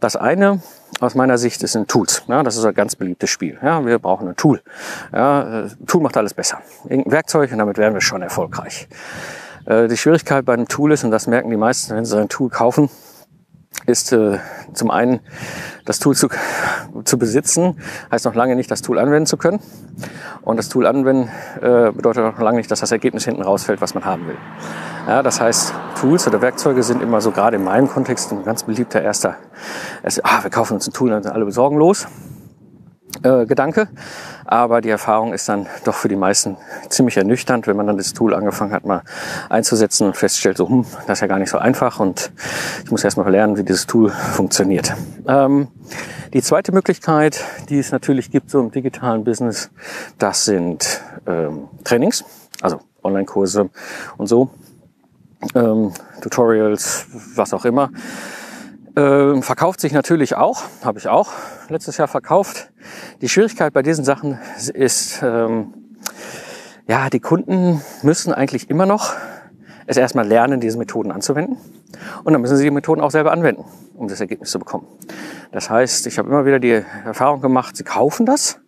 Das 0.00 0.16
eine 0.16 0.60
aus 1.00 1.14
meiner 1.14 1.38
Sicht 1.38 1.62
ist 1.62 1.76
ein 1.76 1.86
Tools. 1.86 2.22
Ja, 2.28 2.42
das 2.42 2.56
ist 2.56 2.64
ein 2.64 2.74
ganz 2.74 2.96
beliebtes 2.96 3.30
Spiel. 3.30 3.58
Ja, 3.62 3.84
wir 3.84 3.98
brauchen 3.98 4.28
ein 4.28 4.36
Tool. 4.36 4.62
Ja, 5.12 5.64
äh, 5.64 5.68
Tool 5.86 6.02
macht 6.02 6.16
alles 6.16 6.34
besser. 6.34 6.60
Irgendein 6.84 7.12
Werkzeug 7.12 7.52
und 7.52 7.58
damit 7.58 7.78
werden 7.78 7.94
wir 7.94 8.00
schon 8.00 8.22
erfolgreich. 8.22 8.88
Äh, 9.66 9.88
die 9.88 9.96
Schwierigkeit 9.96 10.44
bei 10.44 10.54
einem 10.54 10.68
Tool 10.68 10.92
ist, 10.92 11.04
und 11.04 11.10
das 11.10 11.26
merken 11.26 11.50
die 11.50 11.56
meisten, 11.56 11.94
wenn 11.94 12.04
sie 12.04 12.18
ein 12.18 12.28
Tool 12.28 12.50
kaufen, 12.50 12.88
ist 13.86 14.12
äh, 14.12 14.38
zum 14.72 14.90
einen 14.90 15.20
das 15.84 15.98
Tool 15.98 16.14
zu, 16.14 16.28
zu 17.04 17.18
besitzen, 17.18 17.80
heißt 18.10 18.24
noch 18.24 18.34
lange 18.34 18.56
nicht, 18.56 18.70
das 18.70 18.82
Tool 18.82 18.98
anwenden 18.98 19.26
zu 19.26 19.36
können. 19.36 19.60
Und 20.42 20.58
das 20.58 20.68
Tool 20.68 20.86
anwenden 20.86 21.30
äh, 21.60 21.92
bedeutet 21.92 22.24
noch 22.24 22.38
lange 22.40 22.58
nicht, 22.58 22.70
dass 22.70 22.80
das 22.80 22.92
Ergebnis 22.92 23.24
hinten 23.24 23.42
rausfällt, 23.42 23.80
was 23.80 23.94
man 23.94 24.04
haben 24.04 24.26
will. 24.26 24.36
Ja, 25.06 25.22
das 25.22 25.40
heißt, 25.40 25.72
Tools 26.00 26.26
oder 26.26 26.42
Werkzeuge 26.42 26.82
sind 26.82 27.02
immer 27.02 27.20
so 27.20 27.30
gerade 27.30 27.56
in 27.56 27.64
meinem 27.64 27.88
Kontext 27.88 28.32
ein 28.32 28.44
ganz 28.44 28.64
beliebter 28.64 29.00
erster, 29.00 29.36
erster 30.02 30.22
ah, 30.24 30.42
wir 30.42 30.50
kaufen 30.50 30.74
uns 30.74 30.86
ein 30.88 30.92
Tool 30.92 31.12
und 31.12 31.22
sind 31.22 31.32
alle 31.32 31.44
besorgenlos 31.44 32.06
äh, 33.26 33.46
Gedanke. 33.46 33.88
Aber 34.44 34.80
die 34.80 34.90
Erfahrung 34.90 35.32
ist 35.32 35.48
dann 35.48 35.66
doch 35.84 35.94
für 35.94 36.08
die 36.08 36.16
meisten 36.16 36.56
ziemlich 36.88 37.16
ernüchternd, 37.16 37.66
wenn 37.66 37.76
man 37.76 37.86
dann 37.88 37.96
das 37.96 38.12
Tool 38.12 38.34
angefangen 38.34 38.72
hat, 38.72 38.84
mal 38.84 39.02
einzusetzen 39.48 40.06
und 40.06 40.16
feststellt, 40.16 40.56
so, 40.56 40.68
hm, 40.68 40.86
das 41.06 41.18
ist 41.18 41.22
ja 41.22 41.26
gar 41.26 41.38
nicht 41.38 41.50
so 41.50 41.58
einfach 41.58 41.98
und 41.98 42.30
ich 42.84 42.90
muss 42.90 43.02
erstmal 43.02 43.30
lernen, 43.30 43.56
wie 43.56 43.64
dieses 43.64 43.86
Tool 43.86 44.10
funktioniert. 44.10 44.94
Ähm, 45.26 45.68
die 46.32 46.42
zweite 46.42 46.70
Möglichkeit, 46.70 47.42
die 47.68 47.78
es 47.78 47.90
natürlich 47.90 48.30
gibt 48.30 48.50
so 48.50 48.60
im 48.60 48.70
digitalen 48.70 49.24
Business, 49.24 49.70
das 50.18 50.44
sind 50.44 51.00
ähm, 51.26 51.68
Trainings, 51.82 52.24
also 52.60 52.80
Online-Kurse 53.02 53.70
und 54.16 54.28
so, 54.28 54.50
ähm, 55.54 55.92
Tutorials, 56.20 57.06
was 57.34 57.52
auch 57.52 57.64
immer 57.64 57.90
Ähm, 58.96 59.42
verkauft 59.42 59.80
sich 59.80 59.92
natürlich 59.92 60.36
auch, 60.36 60.62
habe 60.82 60.98
ich 60.98 61.08
auch 61.08 61.30
letztes 61.68 61.98
Jahr 61.98 62.08
verkauft. 62.08 62.70
Die 63.20 63.28
Schwierigkeit 63.28 63.74
bei 63.74 63.82
diesen 63.82 64.06
Sachen 64.06 64.38
ist, 64.72 65.22
ähm, 65.22 65.74
ja, 66.86 67.10
die 67.10 67.20
Kunden 67.20 67.82
müssen 68.02 68.32
eigentlich 68.32 68.70
immer 68.70 68.86
noch 68.86 69.14
es 69.86 69.96
erstmal 69.96 70.26
lernen, 70.26 70.60
diese 70.60 70.78
Methoden 70.78 71.12
anzuwenden. 71.12 71.58
Und 72.24 72.32
dann 72.32 72.40
müssen 72.40 72.56
sie 72.56 72.64
die 72.64 72.70
Methoden 72.70 73.00
auch 73.00 73.10
selber 73.10 73.32
anwenden, 73.32 73.64
um 73.94 74.08
das 74.08 74.20
Ergebnis 74.20 74.50
zu 74.50 74.58
bekommen. 74.58 74.86
Das 75.52 75.70
heißt, 75.70 76.06
ich 76.06 76.18
habe 76.18 76.28
immer 76.28 76.44
wieder 76.44 76.58
die 76.58 76.82
Erfahrung 77.04 77.40
gemacht, 77.40 77.76
sie 77.76 77.84
kaufen 77.84 78.26
das. 78.26 78.60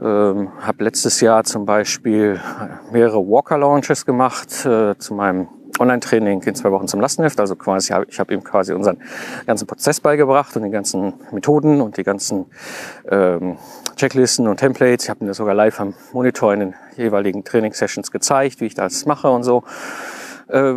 Ähm, 0.00 0.50
habe 0.60 0.84
letztes 0.84 1.20
Jahr 1.20 1.44
zum 1.44 1.64
Beispiel 1.64 2.40
mehrere 2.90 3.18
Walker-Launches 3.18 4.04
gemacht 4.04 4.66
äh, 4.66 4.96
zu 4.98 5.14
meinem 5.14 5.48
Online-Training 5.78 6.42
in 6.42 6.54
zwei 6.54 6.70
Wochen 6.72 6.88
zum 6.88 7.00
Lastenheft. 7.00 7.38
Also 7.40 7.56
quasi, 7.56 7.92
ich 8.08 8.18
habe 8.18 8.34
ihm 8.34 8.44
quasi 8.44 8.72
unseren 8.72 8.98
ganzen 9.46 9.66
Prozess 9.66 10.00
beigebracht 10.00 10.56
und 10.56 10.62
die 10.62 10.70
ganzen 10.70 11.14
Methoden 11.32 11.80
und 11.80 11.96
die 11.96 12.02
ganzen 12.02 12.46
ähm, 13.08 13.58
Checklisten 13.96 14.46
und 14.46 14.58
Templates. 14.58 15.04
Ich 15.04 15.10
habe 15.10 15.24
ihm 15.24 15.28
das 15.28 15.38
sogar 15.38 15.54
live 15.54 15.80
am 15.80 15.94
Monitor 16.12 16.52
in 16.54 16.60
den 16.60 16.74
jeweiligen 16.96 17.44
Training-Sessions 17.44 18.10
gezeigt, 18.10 18.60
wie 18.60 18.66
ich 18.66 18.74
das 18.74 19.06
mache 19.06 19.30
und 19.30 19.42
so. 19.42 19.64
Äh, 20.48 20.74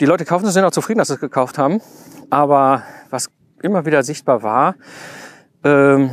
die 0.00 0.06
Leute 0.06 0.24
kaufen 0.24 0.46
es, 0.46 0.54
sind 0.54 0.64
auch 0.64 0.70
zufrieden, 0.70 0.98
dass 0.98 1.08
sie 1.08 1.14
es 1.14 1.20
gekauft 1.20 1.58
haben. 1.58 1.80
Aber 2.30 2.82
was 3.10 3.28
immer 3.62 3.86
wieder 3.86 4.02
sichtbar 4.02 4.42
war, 4.42 4.74
ähm, 5.64 6.10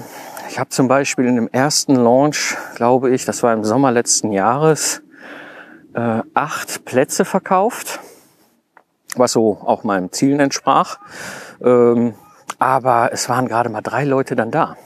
ich 0.49 0.59
habe 0.59 0.69
zum 0.69 0.87
Beispiel 0.87 1.25
in 1.25 1.35
dem 1.35 1.47
ersten 1.51 1.95
Launch, 1.95 2.55
glaube 2.75 3.09
ich, 3.09 3.25
das 3.25 3.41
war 3.43 3.53
im 3.53 3.63
Sommer 3.63 3.91
letzten 3.91 4.31
Jahres, 4.31 5.01
äh, 5.95 6.21
acht 6.33 6.85
Plätze 6.85 7.25
verkauft 7.25 7.99
was 9.17 9.31
so 9.31 9.59
auch 9.65 9.83
meinem 9.83 10.11
Zielen 10.11 10.39
entsprach. 10.39 10.99
Ähm, 11.61 12.15
aber 12.59 13.09
es 13.11 13.29
waren 13.29 13.47
gerade 13.47 13.69
mal 13.69 13.81
drei 13.81 14.03
Leute 14.03 14.35
dann 14.35 14.51
da. 14.51 14.77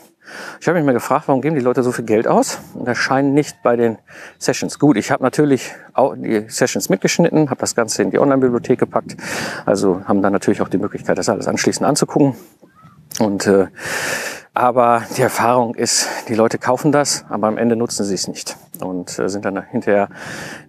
Ich 0.59 0.67
habe 0.67 0.77
mich 0.77 0.85
mal 0.85 0.93
gefragt, 0.93 1.27
warum 1.27 1.41
geben 1.41 1.55
die 1.55 1.61
Leute 1.61 1.83
so 1.83 1.91
viel 1.91 2.05
Geld 2.05 2.27
aus? 2.27 2.59
Und 2.73 2.85
das 2.85 2.97
scheint 2.97 3.33
nicht 3.33 3.63
bei 3.63 3.75
den 3.75 3.97
Sessions. 4.39 4.77
Gut, 4.77 4.97
ich 4.97 5.11
habe 5.11 5.23
natürlich 5.23 5.73
auch 5.93 6.15
die 6.15 6.45
Sessions 6.49 6.89
mitgeschnitten, 6.89 7.49
habe 7.49 7.59
das 7.59 7.75
Ganze 7.75 8.03
in 8.03 8.11
die 8.11 8.19
Online-Bibliothek 8.19 8.79
gepackt. 8.79 9.15
Also 9.65 10.01
haben 10.05 10.21
dann 10.21 10.33
natürlich 10.33 10.61
auch 10.61 10.69
die 10.69 10.77
Möglichkeit, 10.77 11.17
das 11.17 11.29
alles 11.29 11.47
anschließend 11.47 11.87
anzugucken. 11.87 12.35
Und 13.19 13.47
äh, 13.47 13.67
aber 14.57 15.03
die 15.15 15.21
Erfahrung 15.21 15.75
ist, 15.75 16.07
die 16.27 16.33
Leute 16.33 16.57
kaufen 16.57 16.91
das, 16.91 17.25
aber 17.29 17.47
am 17.47 17.57
Ende 17.57 17.75
nutzen 17.75 18.03
sie 18.05 18.15
es 18.15 18.27
nicht 18.27 18.57
und 18.81 19.17
äh, 19.19 19.29
sind 19.29 19.45
dann 19.45 19.61
hinterher, 19.69 20.09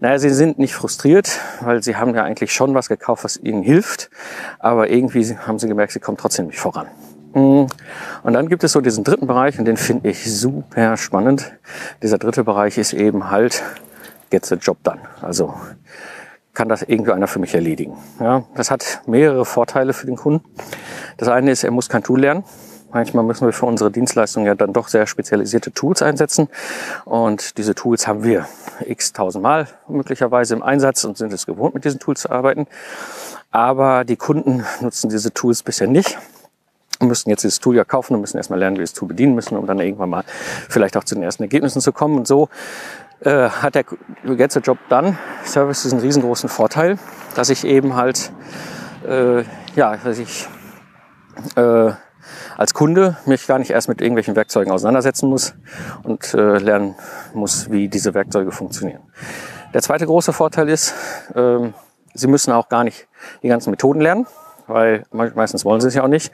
naja, 0.01 0.19
sie 0.19 0.31
sind 0.31 0.59
nicht 0.59 0.75
frustriert, 0.75 1.41
weil 1.61 1.83
sie 1.83 1.97
haben 1.97 2.15
ja 2.15 2.23
eigentlich 2.23 2.53
schon 2.53 2.75
was 2.75 2.89
gekauft, 2.89 3.25
was 3.25 3.37
ihnen 3.39 3.63
hilft, 3.63 4.11
aber 4.59 4.91
irgendwie 4.91 5.37
haben 5.39 5.59
sie 5.59 5.69
gemerkt, 5.69 5.93
sie 5.93 6.01
kommen 6.01 6.19
trotzdem 6.19 6.49
nicht 6.49 6.61
voran. 6.61 6.87
Hm. 7.33 7.67
Und 8.23 8.33
dann 8.33 8.49
gibt 8.49 8.63
es 8.65 8.73
so 8.73 8.81
diesen 8.81 9.05
dritten 9.05 9.27
Bereich 9.27 9.59
und 9.59 9.65
den 9.65 9.77
finde 9.77 10.11
ich 10.11 10.33
super 10.33 10.97
spannend. 10.97 11.53
Dieser 12.03 12.19
dritte 12.19 12.45
Bereich 12.45 12.79
ist 12.79 12.93
eben 12.93 13.31
halt, 13.31 13.63
get 14.31 14.45
the 14.47 14.57
job 14.57 14.79
done. 14.83 15.01
Also 15.23 15.55
kann 16.53 16.69
das 16.69 16.83
irgendwie 16.83 17.13
einer 17.13 17.27
für 17.27 17.39
mich 17.39 17.55
erledigen. 17.55 17.97
Ja, 18.21 18.45
das 18.55 18.71
hat 18.71 19.03
mehrere 19.07 19.45
Vorteile 19.45 19.93
für 19.93 20.07
den 20.07 20.17
Kunden. 20.17 20.45
Das 21.17 21.29
eine 21.29 21.51
ist, 21.51 21.65
er 21.65 21.71
muss 21.71 21.89
kein 21.89 22.03
Tool 22.03 22.21
lernen. 22.21 22.45
Manchmal 22.91 23.25
müssen 23.25 23.47
wir 23.47 23.53
für 23.53 23.67
unsere 23.67 23.91
Dienstleistung 23.91 24.47
ja 24.47 24.55
dann 24.55 24.73
doch 24.73 24.89
sehr 24.89 25.07
spezialisierte 25.07 25.73
Tools 25.73 26.01
einsetzen. 26.01 26.49
Und 27.05 27.59
diese 27.59 27.75
Tools 27.75 28.09
haben 28.09 28.25
wir 28.25 28.47
x 28.85 29.13
tausendmal 29.13 29.69
möglicherweise 29.89 30.55
im 30.55 30.63
Einsatz 30.63 31.05
und 31.05 31.19
sind 31.19 31.33
es 31.33 31.45
gewohnt, 31.45 31.75
mit 31.75 31.85
diesen 31.85 32.01
Tools 32.01 32.23
zu 32.23 32.31
arbeiten. 32.31 32.67
Aber 33.51 34.05
die 34.05 34.17
Kunden 34.17 34.65
nutzen 34.81 35.11
diese 35.11 35.33
Tools 35.33 35.63
bisher 35.63 35.87
nicht 35.87 36.19
müssen 37.01 37.31
jetzt 37.31 37.45
dieses 37.45 37.61
Tool 37.61 37.77
ja 37.77 37.85
kaufen 37.85 38.15
und 38.15 38.21
müssen 38.21 38.39
erstmal 38.39 38.59
lernen, 38.59 38.77
wie 38.77 38.81
wir 38.81 38.87
das 38.87 38.93
Tool 38.93 39.09
bedienen 39.09 39.35
müssen, 39.35 39.57
um 39.57 39.67
dann 39.67 39.79
irgendwann 39.79 40.11
mal 40.11 40.25
vielleicht 40.69 40.97
auch 40.97 41.05
zu 41.05 41.15
den 41.15 41.23
ersten 41.23 41.45
Ergebnissen 41.45 41.81
zu 41.81 41.93
kommen. 41.93 42.19
Und 42.19 42.27
so 42.27 42.49
äh, 43.21 43.49
hat 43.49 43.75
der 43.75 43.85
Get 43.85 44.53
the 44.53 44.61
Job 44.61 44.79
Done 44.89 45.17
Service 45.45 45.83
diesen 45.83 46.01
riesengroßen 46.01 46.49
Vorteil, 46.49 46.99
dass 47.35 47.51
ich 47.51 47.65
eben 47.65 47.95
halt, 47.95 48.33
äh, 49.07 49.45
ja, 49.77 49.97
dass 49.97 50.19
ich 50.19 50.49
äh, 51.55 51.93
als 52.57 52.75
Kunde 52.75 53.17
mich 53.27 53.47
gar 53.47 53.59
nicht 53.59 53.71
erst 53.71 53.89
mit 53.89 54.01
irgendwelchen 54.01 54.37
Werkzeugen 54.37 54.73
auseinandersetzen 54.73 55.29
muss 55.29 55.55
und 56.03 56.35
äh, 56.35 56.59
lernen 56.59 56.95
muss, 57.35 57.71
wie 57.71 57.89
diese 57.89 58.15
Werkzeuge 58.15 58.53
funktionieren. 58.53 59.01
Der 59.75 59.83
zweite 59.83 60.07
große 60.07 60.33
Vorteil 60.33 60.69
ist, 60.69 60.95
äh, 61.35 61.71
Sie 62.19 62.27
müssen 62.27 62.53
auch 62.53 62.69
gar 62.69 62.85
nicht 62.85 63.07
die 63.43 63.49
ganzen 63.49 63.71
Methoden 63.71 64.01
lernen, 64.01 64.27
weil 64.67 65.05
meistens 65.13 65.65
wollen 65.65 65.81
sie 65.81 65.89
es 65.89 65.95
ja 65.95 66.03
auch 66.03 66.09
nicht. 66.09 66.33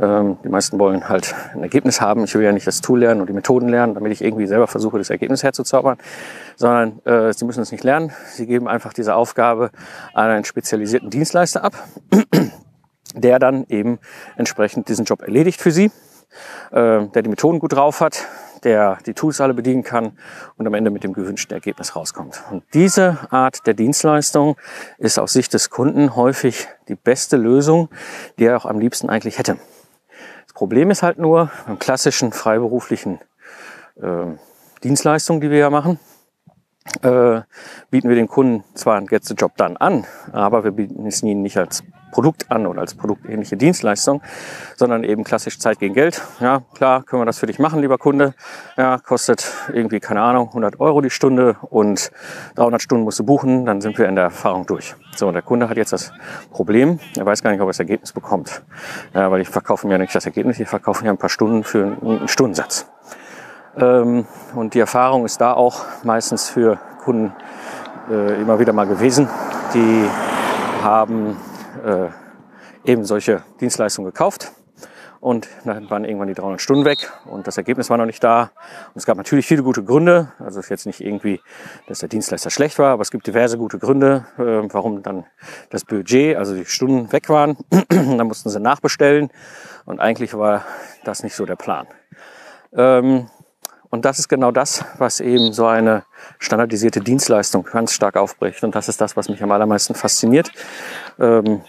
Ähm, 0.00 0.36
die 0.44 0.48
meisten 0.48 0.78
wollen 0.78 1.08
halt 1.08 1.34
ein 1.54 1.62
Ergebnis 1.62 2.00
haben. 2.00 2.24
Ich 2.24 2.34
will 2.34 2.42
ja 2.42 2.52
nicht 2.52 2.66
das 2.66 2.80
Tool 2.80 3.00
lernen 3.00 3.20
und 3.20 3.28
die 3.28 3.32
Methoden 3.32 3.68
lernen, 3.68 3.94
damit 3.94 4.12
ich 4.12 4.22
irgendwie 4.22 4.46
selber 4.46 4.66
versuche, 4.66 4.98
das 4.98 5.10
Ergebnis 5.10 5.42
herzuzaubern, 5.42 5.96
sondern 6.56 7.00
äh, 7.04 7.32
sie 7.32 7.44
müssen 7.44 7.62
es 7.62 7.72
nicht 7.72 7.82
lernen. 7.82 8.12
Sie 8.26 8.46
geben 8.46 8.68
einfach 8.68 8.92
diese 8.92 9.14
Aufgabe 9.14 9.70
an 10.12 10.30
einen 10.30 10.44
spezialisierten 10.44 11.10
Dienstleister 11.10 11.64
ab 11.64 11.74
der 13.14 13.38
dann 13.38 13.66
eben 13.68 13.98
entsprechend 14.36 14.88
diesen 14.88 15.04
Job 15.04 15.22
erledigt 15.22 15.60
für 15.60 15.70
Sie, 15.70 15.90
äh, 16.70 17.06
der 17.06 17.22
die 17.22 17.28
Methoden 17.28 17.58
gut 17.58 17.72
drauf 17.72 18.00
hat, 18.00 18.26
der 18.64 18.98
die 19.06 19.14
Tools 19.14 19.40
alle 19.40 19.54
bedienen 19.54 19.82
kann 19.82 20.18
und 20.56 20.66
am 20.66 20.74
Ende 20.74 20.90
mit 20.90 21.04
dem 21.04 21.12
gewünschten 21.12 21.54
Ergebnis 21.54 21.96
rauskommt. 21.96 22.42
Und 22.50 22.64
diese 22.74 23.18
Art 23.30 23.66
der 23.66 23.74
Dienstleistung 23.74 24.56
ist 24.98 25.18
aus 25.18 25.32
Sicht 25.32 25.52
des 25.54 25.70
Kunden 25.70 26.16
häufig 26.16 26.68
die 26.88 26.94
beste 26.94 27.36
Lösung, 27.36 27.88
die 28.38 28.46
er 28.46 28.56
auch 28.56 28.66
am 28.66 28.78
liebsten 28.78 29.10
eigentlich 29.10 29.38
hätte. 29.38 29.58
Das 30.44 30.54
Problem 30.54 30.90
ist 30.90 31.02
halt 31.02 31.18
nur, 31.18 31.50
beim 31.66 31.78
klassischen 31.78 32.32
freiberuflichen 32.32 33.18
äh, 34.00 34.26
Dienstleistungen, 34.84 35.40
die 35.40 35.50
wir 35.50 35.58
ja 35.58 35.70
machen, 35.70 35.98
äh, 37.02 37.40
bieten 37.90 38.08
wir 38.08 38.16
den 38.16 38.28
Kunden 38.28 38.64
zwar 38.74 38.96
ein 38.96 39.06
Get 39.06 39.24
the 39.24 39.34
Job 39.34 39.56
Done 39.56 39.80
an, 39.80 40.04
aber 40.32 40.64
wir 40.64 40.72
bieten 40.72 41.06
es 41.06 41.22
ihnen 41.22 41.42
nicht 41.42 41.56
als 41.56 41.82
Produkt 42.12 42.48
an 42.52 42.68
oder 42.68 42.80
als 42.80 42.94
produktähnliche 42.94 43.56
Dienstleistung, 43.56 44.22
sondern 44.76 45.02
eben 45.02 45.24
klassisch 45.24 45.58
Zeit 45.58 45.80
gegen 45.80 45.94
Geld. 45.94 46.22
Ja, 46.38 46.62
klar, 46.74 47.02
können 47.02 47.22
wir 47.22 47.26
das 47.26 47.40
für 47.40 47.46
dich 47.46 47.58
machen, 47.58 47.80
lieber 47.80 47.98
Kunde. 47.98 48.34
Ja, 48.76 48.98
kostet 48.98 49.50
irgendwie, 49.72 49.98
keine 49.98 50.22
Ahnung, 50.22 50.48
100 50.48 50.78
Euro 50.78 51.00
die 51.00 51.10
Stunde 51.10 51.56
und 51.70 52.12
300 52.54 52.80
Stunden 52.80 53.02
musst 53.02 53.18
du 53.18 53.24
buchen, 53.24 53.66
dann 53.66 53.80
sind 53.80 53.98
wir 53.98 54.08
in 54.08 54.14
der 54.14 54.24
Erfahrung 54.24 54.66
durch. 54.66 54.94
So, 55.16 55.26
und 55.26 55.34
der 55.34 55.42
Kunde 55.42 55.68
hat 55.68 55.76
jetzt 55.76 55.92
das 55.92 56.12
Problem, 56.52 57.00
er 57.16 57.26
weiß 57.26 57.42
gar 57.42 57.50
nicht, 57.50 57.60
ob 57.60 57.66
er 57.66 57.70
das 57.70 57.80
Ergebnis 57.80 58.12
bekommt. 58.12 58.62
Ja, 59.14 59.30
weil 59.30 59.40
ich 59.40 59.48
verkaufe 59.48 59.86
mir 59.86 59.94
ja 59.94 59.98
nicht 59.98 60.14
das 60.14 60.26
Ergebnis, 60.26 60.60
ich 60.60 60.68
verkaufe 60.68 61.02
mir 61.02 61.10
ein 61.10 61.18
paar 61.18 61.30
Stunden 61.30 61.64
für 61.64 61.96
einen 62.00 62.28
Stundensatz. 62.28 62.86
Ähm, 63.76 64.26
und 64.54 64.74
die 64.74 64.80
Erfahrung 64.80 65.24
ist 65.24 65.40
da 65.40 65.54
auch 65.54 65.84
meistens 66.04 66.48
für 66.48 66.78
Kunden 67.02 67.32
äh, 68.10 68.40
immer 68.40 68.58
wieder 68.58 68.72
mal 68.72 68.86
gewesen. 68.86 69.28
Die 69.74 70.04
haben 70.82 71.36
äh, 71.82 72.08
eben 72.84 73.04
solche 73.04 73.42
Dienstleistungen 73.60 74.10
gekauft. 74.10 74.52
Und 75.22 75.48
dann 75.64 75.88
waren 75.88 76.04
irgendwann 76.04 76.26
die 76.26 76.34
300 76.34 76.60
Stunden 76.60 76.84
weg 76.84 77.12
und 77.26 77.46
das 77.46 77.56
Ergebnis 77.56 77.88
war 77.90 77.96
noch 77.96 78.06
nicht 78.06 78.24
da. 78.24 78.50
Und 78.88 78.96
es 78.96 79.06
gab 79.06 79.16
natürlich 79.16 79.46
viele 79.46 79.62
gute 79.62 79.84
Gründe. 79.84 80.32
Also 80.40 80.58
es 80.58 80.66
ist 80.66 80.70
jetzt 80.70 80.86
nicht 80.86 81.00
irgendwie, 81.00 81.40
dass 81.86 82.00
der 82.00 82.08
Dienstleister 82.08 82.50
schlecht 82.50 82.80
war, 82.80 82.92
aber 82.92 83.02
es 83.02 83.12
gibt 83.12 83.28
diverse 83.28 83.56
gute 83.56 83.78
Gründe, 83.78 84.26
äh, 84.36 84.68
warum 84.72 85.04
dann 85.04 85.24
das 85.70 85.84
Budget, 85.84 86.36
also 86.36 86.56
die 86.56 86.64
Stunden 86.64 87.12
weg 87.12 87.28
waren. 87.28 87.56
dann 87.88 88.26
mussten 88.26 88.50
sie 88.50 88.58
nachbestellen 88.58 89.30
und 89.84 90.00
eigentlich 90.00 90.34
war 90.34 90.64
das 91.04 91.22
nicht 91.22 91.36
so 91.36 91.46
der 91.46 91.54
Plan. 91.54 91.86
Ähm, 92.72 93.28
und 93.92 94.06
das 94.06 94.18
ist 94.18 94.28
genau 94.28 94.50
das, 94.52 94.86
was 94.96 95.20
eben 95.20 95.52
so 95.52 95.66
eine 95.66 96.04
standardisierte 96.38 97.00
Dienstleistung 97.00 97.64
ganz 97.64 97.92
stark 97.92 98.16
aufbricht. 98.16 98.64
Und 98.64 98.74
das 98.74 98.88
ist 98.88 99.02
das, 99.02 99.18
was 99.18 99.28
mich 99.28 99.42
am 99.42 99.52
allermeisten 99.52 99.94
fasziniert. 99.94 100.50
Ähm, 101.18 101.60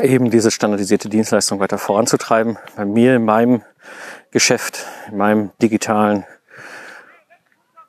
eben 0.00 0.30
diese 0.30 0.50
standardisierte 0.50 1.10
Dienstleistung 1.10 1.60
weiter 1.60 1.76
voranzutreiben. 1.76 2.56
Bei 2.74 2.86
mir 2.86 3.16
in 3.16 3.26
meinem 3.26 3.62
Geschäft, 4.30 4.86
in 5.10 5.18
meinem 5.18 5.50
digitalen 5.60 6.24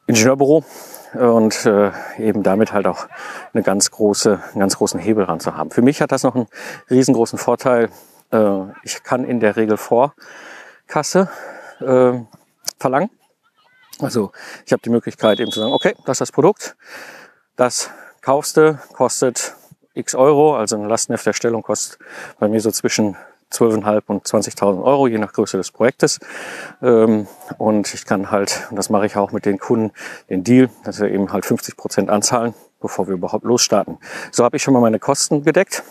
Ingenieurbüro 0.08 0.66
und 1.14 1.66
äh, 1.66 1.92
eben 2.18 2.44
damit 2.44 2.74
halt 2.74 2.86
auch 2.86 3.08
eine 3.54 3.64
ganz 3.64 3.92
große, 3.92 4.42
einen 4.52 4.60
ganz 4.60 4.76
großen 4.76 5.00
Hebel 5.00 5.24
ran 5.24 5.40
zu 5.40 5.56
haben. 5.56 5.72
Für 5.72 5.82
mich 5.82 6.02
hat 6.02 6.12
das 6.12 6.24
noch 6.24 6.36
einen 6.36 6.48
riesengroßen 6.90 7.40
Vorteil. 7.40 7.90
Äh, 8.30 8.64
ich 8.84 9.04
kann 9.04 9.24
in 9.24 9.40
der 9.40 9.56
Regel 9.56 9.78
Vorkasse 9.78 11.30
äh, 11.80 12.20
verlangen. 12.78 13.10
Also 14.00 14.32
ich 14.66 14.72
habe 14.72 14.82
die 14.82 14.90
Möglichkeit 14.90 15.40
eben 15.40 15.52
zu 15.52 15.60
sagen, 15.60 15.74
okay, 15.74 15.94
das 16.06 16.16
ist 16.16 16.22
das 16.22 16.32
Produkt, 16.32 16.76
das 17.56 17.90
kaufst 18.22 18.58
du, 18.58 18.80
kostet 18.94 19.56
x 19.94 20.16
Euro, 20.16 20.56
also 20.56 20.76
eine 20.76 20.88
Lastenhefterstellung 20.88 21.62
kostet 21.62 22.00
bei 22.40 22.48
mir 22.48 22.60
so 22.60 22.72
zwischen 22.72 23.16
12.500 23.54 24.04
und 24.08 24.26
20.000 24.26 24.84
Euro, 24.84 25.08
je 25.08 25.18
nach 25.18 25.32
Größe 25.32 25.58
des 25.58 25.72
Projektes. 25.72 26.20
Ähm, 26.82 27.28
und 27.58 27.94
ich 27.94 28.06
kann 28.06 28.32
halt, 28.32 28.68
und 28.70 28.78
das 28.78 28.90
mache 28.90 29.06
ich 29.06 29.16
auch 29.16 29.32
mit 29.32 29.46
den 29.46 29.60
Kunden, 29.60 29.92
den 30.30 30.44
Deal, 30.44 30.70
dass 30.84 31.00
wir 31.00 31.10
eben 31.10 31.32
halt 31.32 31.46
50 31.46 31.78
Prozent 31.78 32.10
anzahlen, 32.10 32.54
bevor 32.82 33.08
wir 33.08 33.14
überhaupt 33.14 33.46
losstarten. 33.46 34.00
So 34.32 34.44
habe 34.44 34.58
ich 34.58 34.64
schon 34.64 34.74
mal 34.74 34.82
meine 34.82 35.00
Kosten 35.00 35.44
gedeckt 35.44 35.84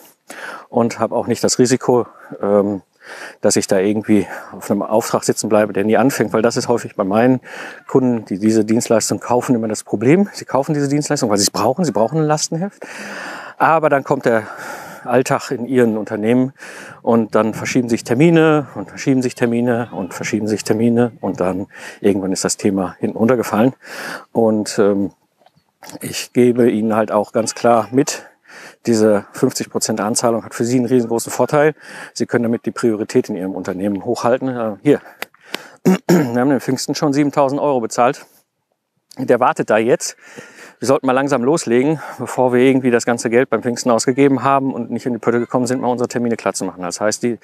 und 0.68 0.98
habe 0.98 1.14
auch 1.14 1.26
nicht 1.26 1.44
das 1.44 1.58
Risiko, 1.58 2.06
ähm, 2.40 2.82
dass 3.40 3.56
ich 3.56 3.66
da 3.66 3.78
irgendwie 3.78 4.26
auf 4.52 4.70
einem 4.70 4.82
Auftrag 4.82 5.24
sitzen 5.24 5.48
bleibe, 5.48 5.72
der 5.72 5.84
nie 5.84 5.96
anfängt, 5.96 6.32
weil 6.32 6.42
das 6.42 6.56
ist 6.56 6.68
häufig 6.68 6.96
bei 6.96 7.04
meinen 7.04 7.40
Kunden, 7.86 8.24
die 8.24 8.38
diese 8.38 8.64
Dienstleistung 8.64 9.20
kaufen, 9.20 9.54
immer 9.54 9.68
das 9.68 9.84
Problem. 9.84 10.28
Sie 10.32 10.44
kaufen 10.44 10.74
diese 10.74 10.88
Dienstleistung, 10.88 11.30
weil 11.30 11.38
sie 11.38 11.44
es 11.44 11.50
brauchen. 11.50 11.84
Sie 11.84 11.92
brauchen 11.92 12.18
ein 12.18 12.26
Lastenheft. 12.26 12.84
Aber 13.58 13.88
dann 13.88 14.04
kommt 14.04 14.24
der 14.24 14.44
Alltag 15.04 15.50
in 15.50 15.66
ihren 15.66 15.96
Unternehmen 15.96 16.52
und 17.02 17.34
dann 17.34 17.54
verschieben 17.54 17.88
sich 17.88 18.04
Termine 18.04 18.68
und 18.74 18.88
verschieben 18.88 19.22
sich 19.22 19.34
Termine 19.34 19.88
und 19.92 20.14
verschieben 20.14 20.46
sich 20.46 20.64
Termine 20.64 21.12
und 21.20 21.40
dann 21.40 21.66
irgendwann 22.00 22.32
ist 22.32 22.44
das 22.44 22.56
Thema 22.56 22.96
hinten 23.00 23.16
runtergefallen. 23.16 23.74
Und 24.32 24.78
ähm, 24.78 25.10
ich 26.00 26.32
gebe 26.32 26.70
Ihnen 26.70 26.94
halt 26.94 27.10
auch 27.10 27.32
ganz 27.32 27.54
klar 27.54 27.88
mit, 27.90 28.26
diese 28.86 29.26
50% 29.34 30.00
Anzahlung 30.00 30.44
hat 30.44 30.54
für 30.54 30.64
Sie 30.64 30.76
einen 30.76 30.86
riesengroßen 30.86 31.32
Vorteil. 31.32 31.74
Sie 32.14 32.26
können 32.26 32.42
damit 32.42 32.66
die 32.66 32.70
Priorität 32.70 33.28
in 33.28 33.36
Ihrem 33.36 33.54
Unternehmen 33.54 34.04
hochhalten. 34.04 34.48
Äh, 34.48 34.76
hier, 34.82 35.00
wir 35.84 36.40
haben 36.40 36.50
den 36.50 36.60
Pfingsten 36.60 36.94
schon 36.94 37.12
7000 37.12 37.60
Euro 37.60 37.80
bezahlt. 37.80 38.26
Der 39.18 39.40
wartet 39.40 39.70
da 39.70 39.78
jetzt 39.78 40.16
wir 40.82 40.88
sollten 40.88 41.06
mal 41.06 41.12
langsam 41.12 41.44
loslegen, 41.44 42.00
bevor 42.18 42.52
wir 42.52 42.58
irgendwie 42.58 42.90
das 42.90 43.06
ganze 43.06 43.30
Geld 43.30 43.48
beim 43.50 43.62
Pfingsten 43.62 43.88
ausgegeben 43.92 44.42
haben 44.42 44.74
und 44.74 44.90
nicht 44.90 45.06
in 45.06 45.12
die 45.12 45.20
Pötte 45.20 45.38
gekommen 45.38 45.64
sind, 45.68 45.80
mal 45.80 45.86
unsere 45.86 46.08
Termine 46.08 46.36
klar 46.36 46.54
zu 46.54 46.64
machen. 46.64 46.82
Das 46.82 47.00
heißt, 47.00 47.22
die, 47.22 47.38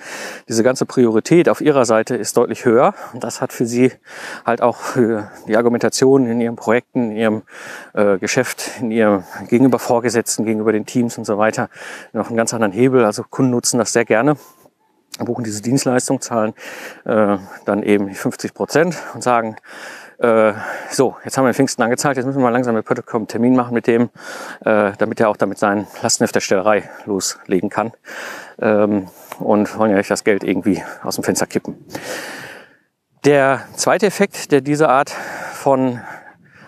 diese 0.49 0.65
ganze 0.65 0.87
Priorität 0.87 1.49
auf 1.49 1.61
Ihrer 1.61 1.85
Seite 1.85 2.17
ist 2.17 2.37
deutlich 2.37 2.65
höher 2.65 2.95
und 3.13 3.23
das 3.23 3.41
hat 3.41 3.53
für 3.53 3.65
Sie 3.65 3.93
halt 4.45 4.61
auch 4.61 4.79
für 4.79 5.31
die 5.47 5.57
Argumentation 5.57 6.27
in 6.27 6.41
Ihren 6.41 6.57
Projekten, 6.57 7.13
in 7.13 7.17
Ihrem 7.17 7.43
äh, 7.93 8.19
Geschäft, 8.19 8.73
in 8.81 8.91
Ihrem 8.91 9.23
gegenüber 9.49 9.79
Vorgesetzten, 9.79 10.45
gegenüber 10.45 10.73
den 10.73 10.85
Teams 10.85 11.17
und 11.17 11.25
so 11.25 11.39
weiter 11.39 11.71
noch 12.13 12.27
einen 12.27 12.37
ganz 12.37 12.53
anderen 12.53 12.73
Hebel. 12.73 13.05
Also 13.05 13.23
Kunden 13.23 13.53
nutzen 13.53 13.79
das 13.79 13.93
sehr 13.93 14.05
gerne 14.05 14.37
buchen 15.25 15.43
diese 15.43 15.63
Dienstleistung, 15.63 16.21
zahlen 16.21 16.55
äh, 17.05 17.39
dann 17.65 17.83
eben 17.83 18.13
50 18.13 18.55
Prozent 18.55 18.97
und 19.15 19.23
sagen, 19.23 19.57
äh, 20.19 20.53
so, 20.91 21.17
jetzt 21.25 21.37
haben 21.39 21.45
wir 21.45 21.51
den 21.51 21.55
Pfingsten 21.55 21.83
angezahlt, 21.83 22.17
jetzt 22.17 22.27
müssen 22.27 22.39
wir 22.39 22.45
mal 22.45 22.51
langsam 22.51 22.75
mit 22.75 22.85
Pöttekom 22.85 23.21
einen 23.21 23.29
Termin 23.29 23.55
machen 23.55 23.73
mit 23.73 23.87
dem, 23.87 24.11
äh, 24.65 24.93
damit 24.99 25.21
er 25.21 25.29
auch 25.29 25.37
damit 25.37 25.59
seinen 25.59 25.87
Lastenheft 26.03 26.35
der 26.35 26.41
Stellerei 26.41 26.91
loslegen 27.07 27.71
kann. 27.71 27.93
Ähm, 28.61 29.09
und 29.39 29.79
wollen 29.79 29.93
ja 29.93 29.97
nicht 29.97 30.11
das 30.11 30.25
Geld 30.25 30.43
irgendwie 30.43 30.83
aus 31.05 31.15
dem 31.15 31.23
Fenster 31.23 31.47
kippen. 31.47 31.77
Der 33.25 33.63
zweite 33.77 34.07
Effekt, 34.07 34.51
der 34.51 34.61
diese 34.61 34.89
Art 34.89 35.11
von 35.11 36.01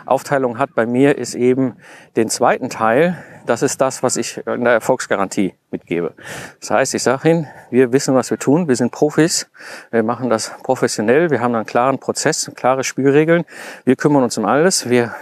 Aufteilung 0.07 0.59
hat 0.59 0.75
bei 0.75 0.87
mir, 0.87 1.19
ist 1.19 1.35
eben 1.35 1.77
den 2.17 2.29
zweiten 2.29 2.71
Teil, 2.71 3.17
das 3.47 3.63
ist 3.63 3.81
das, 3.81 4.03
was 4.03 4.17
ich 4.17 4.45
in 4.47 4.65
der 4.65 4.75
Erfolgsgarantie 4.75 5.55
mitgebe. 5.71 6.15
Das 6.61 6.71
heißt, 6.71 6.95
ich 6.95 7.03
sage 7.03 7.31
Ihnen, 7.31 7.49
wir 7.71 7.93
wissen, 7.93 8.15
was 8.15 8.31
wir 8.31 8.39
tun, 8.39 8.69
wir 8.69 8.77
sind 8.77 8.93
Profis, 8.93 9.51
wir 9.91 10.03
machen 10.03 10.31
das 10.31 10.53
professionell, 10.63 11.31
wir 11.31 11.41
haben 11.41 11.55
einen 11.55 11.67
klaren 11.67 11.99
Prozess, 11.99 12.51
klare 12.55 12.85
Spielregeln, 12.85 13.45
wir 13.85 13.97
kümmern 13.97 14.23
uns 14.23 14.39
um 14.39 14.45
alles, 14.45 14.89
wir 14.89 15.15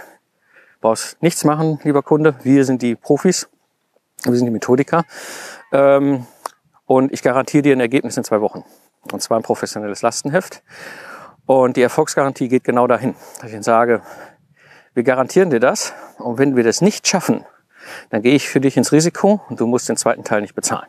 brauchst 0.81 1.21
nichts 1.21 1.43
machen, 1.43 1.79
lieber 1.83 2.03
Kunde, 2.03 2.35
wir 2.43 2.65
sind 2.65 2.81
die 2.81 2.95
Profis, 2.95 3.49
wir 4.23 4.35
sind 4.35 4.45
die 4.45 4.51
Methodiker 4.51 5.05
ähm, 5.71 6.25
und 6.85 7.13
ich 7.13 7.21
garantiere 7.21 7.63
dir 7.63 7.75
ein 7.75 7.79
Ergebnis 7.79 8.17
in 8.17 8.23
zwei 8.23 8.41
Wochen. 8.41 8.63
Und 9.11 9.21
zwar 9.21 9.37
ein 9.37 9.43
professionelles 9.43 10.01
Lastenheft. 10.01 10.61
Und 11.45 11.77
die 11.77 11.81
Erfolgsgarantie 11.81 12.47
geht 12.47 12.63
genau 12.63 12.85
dahin, 12.85 13.15
dass 13.37 13.47
ich 13.47 13.53
Ihnen 13.53 13.63
sage, 13.63 14.01
wir 14.93 15.03
garantieren 15.03 15.49
dir 15.49 15.59
das. 15.59 15.93
Und 16.17 16.37
wenn 16.37 16.55
wir 16.55 16.63
das 16.63 16.81
nicht 16.81 17.07
schaffen, 17.07 17.45
dann 18.09 18.21
gehe 18.21 18.35
ich 18.35 18.49
für 18.49 18.59
dich 18.59 18.77
ins 18.77 18.91
Risiko 18.91 19.41
und 19.49 19.59
du 19.59 19.67
musst 19.67 19.89
den 19.89 19.97
zweiten 19.97 20.23
Teil 20.23 20.41
nicht 20.41 20.55
bezahlen. 20.55 20.87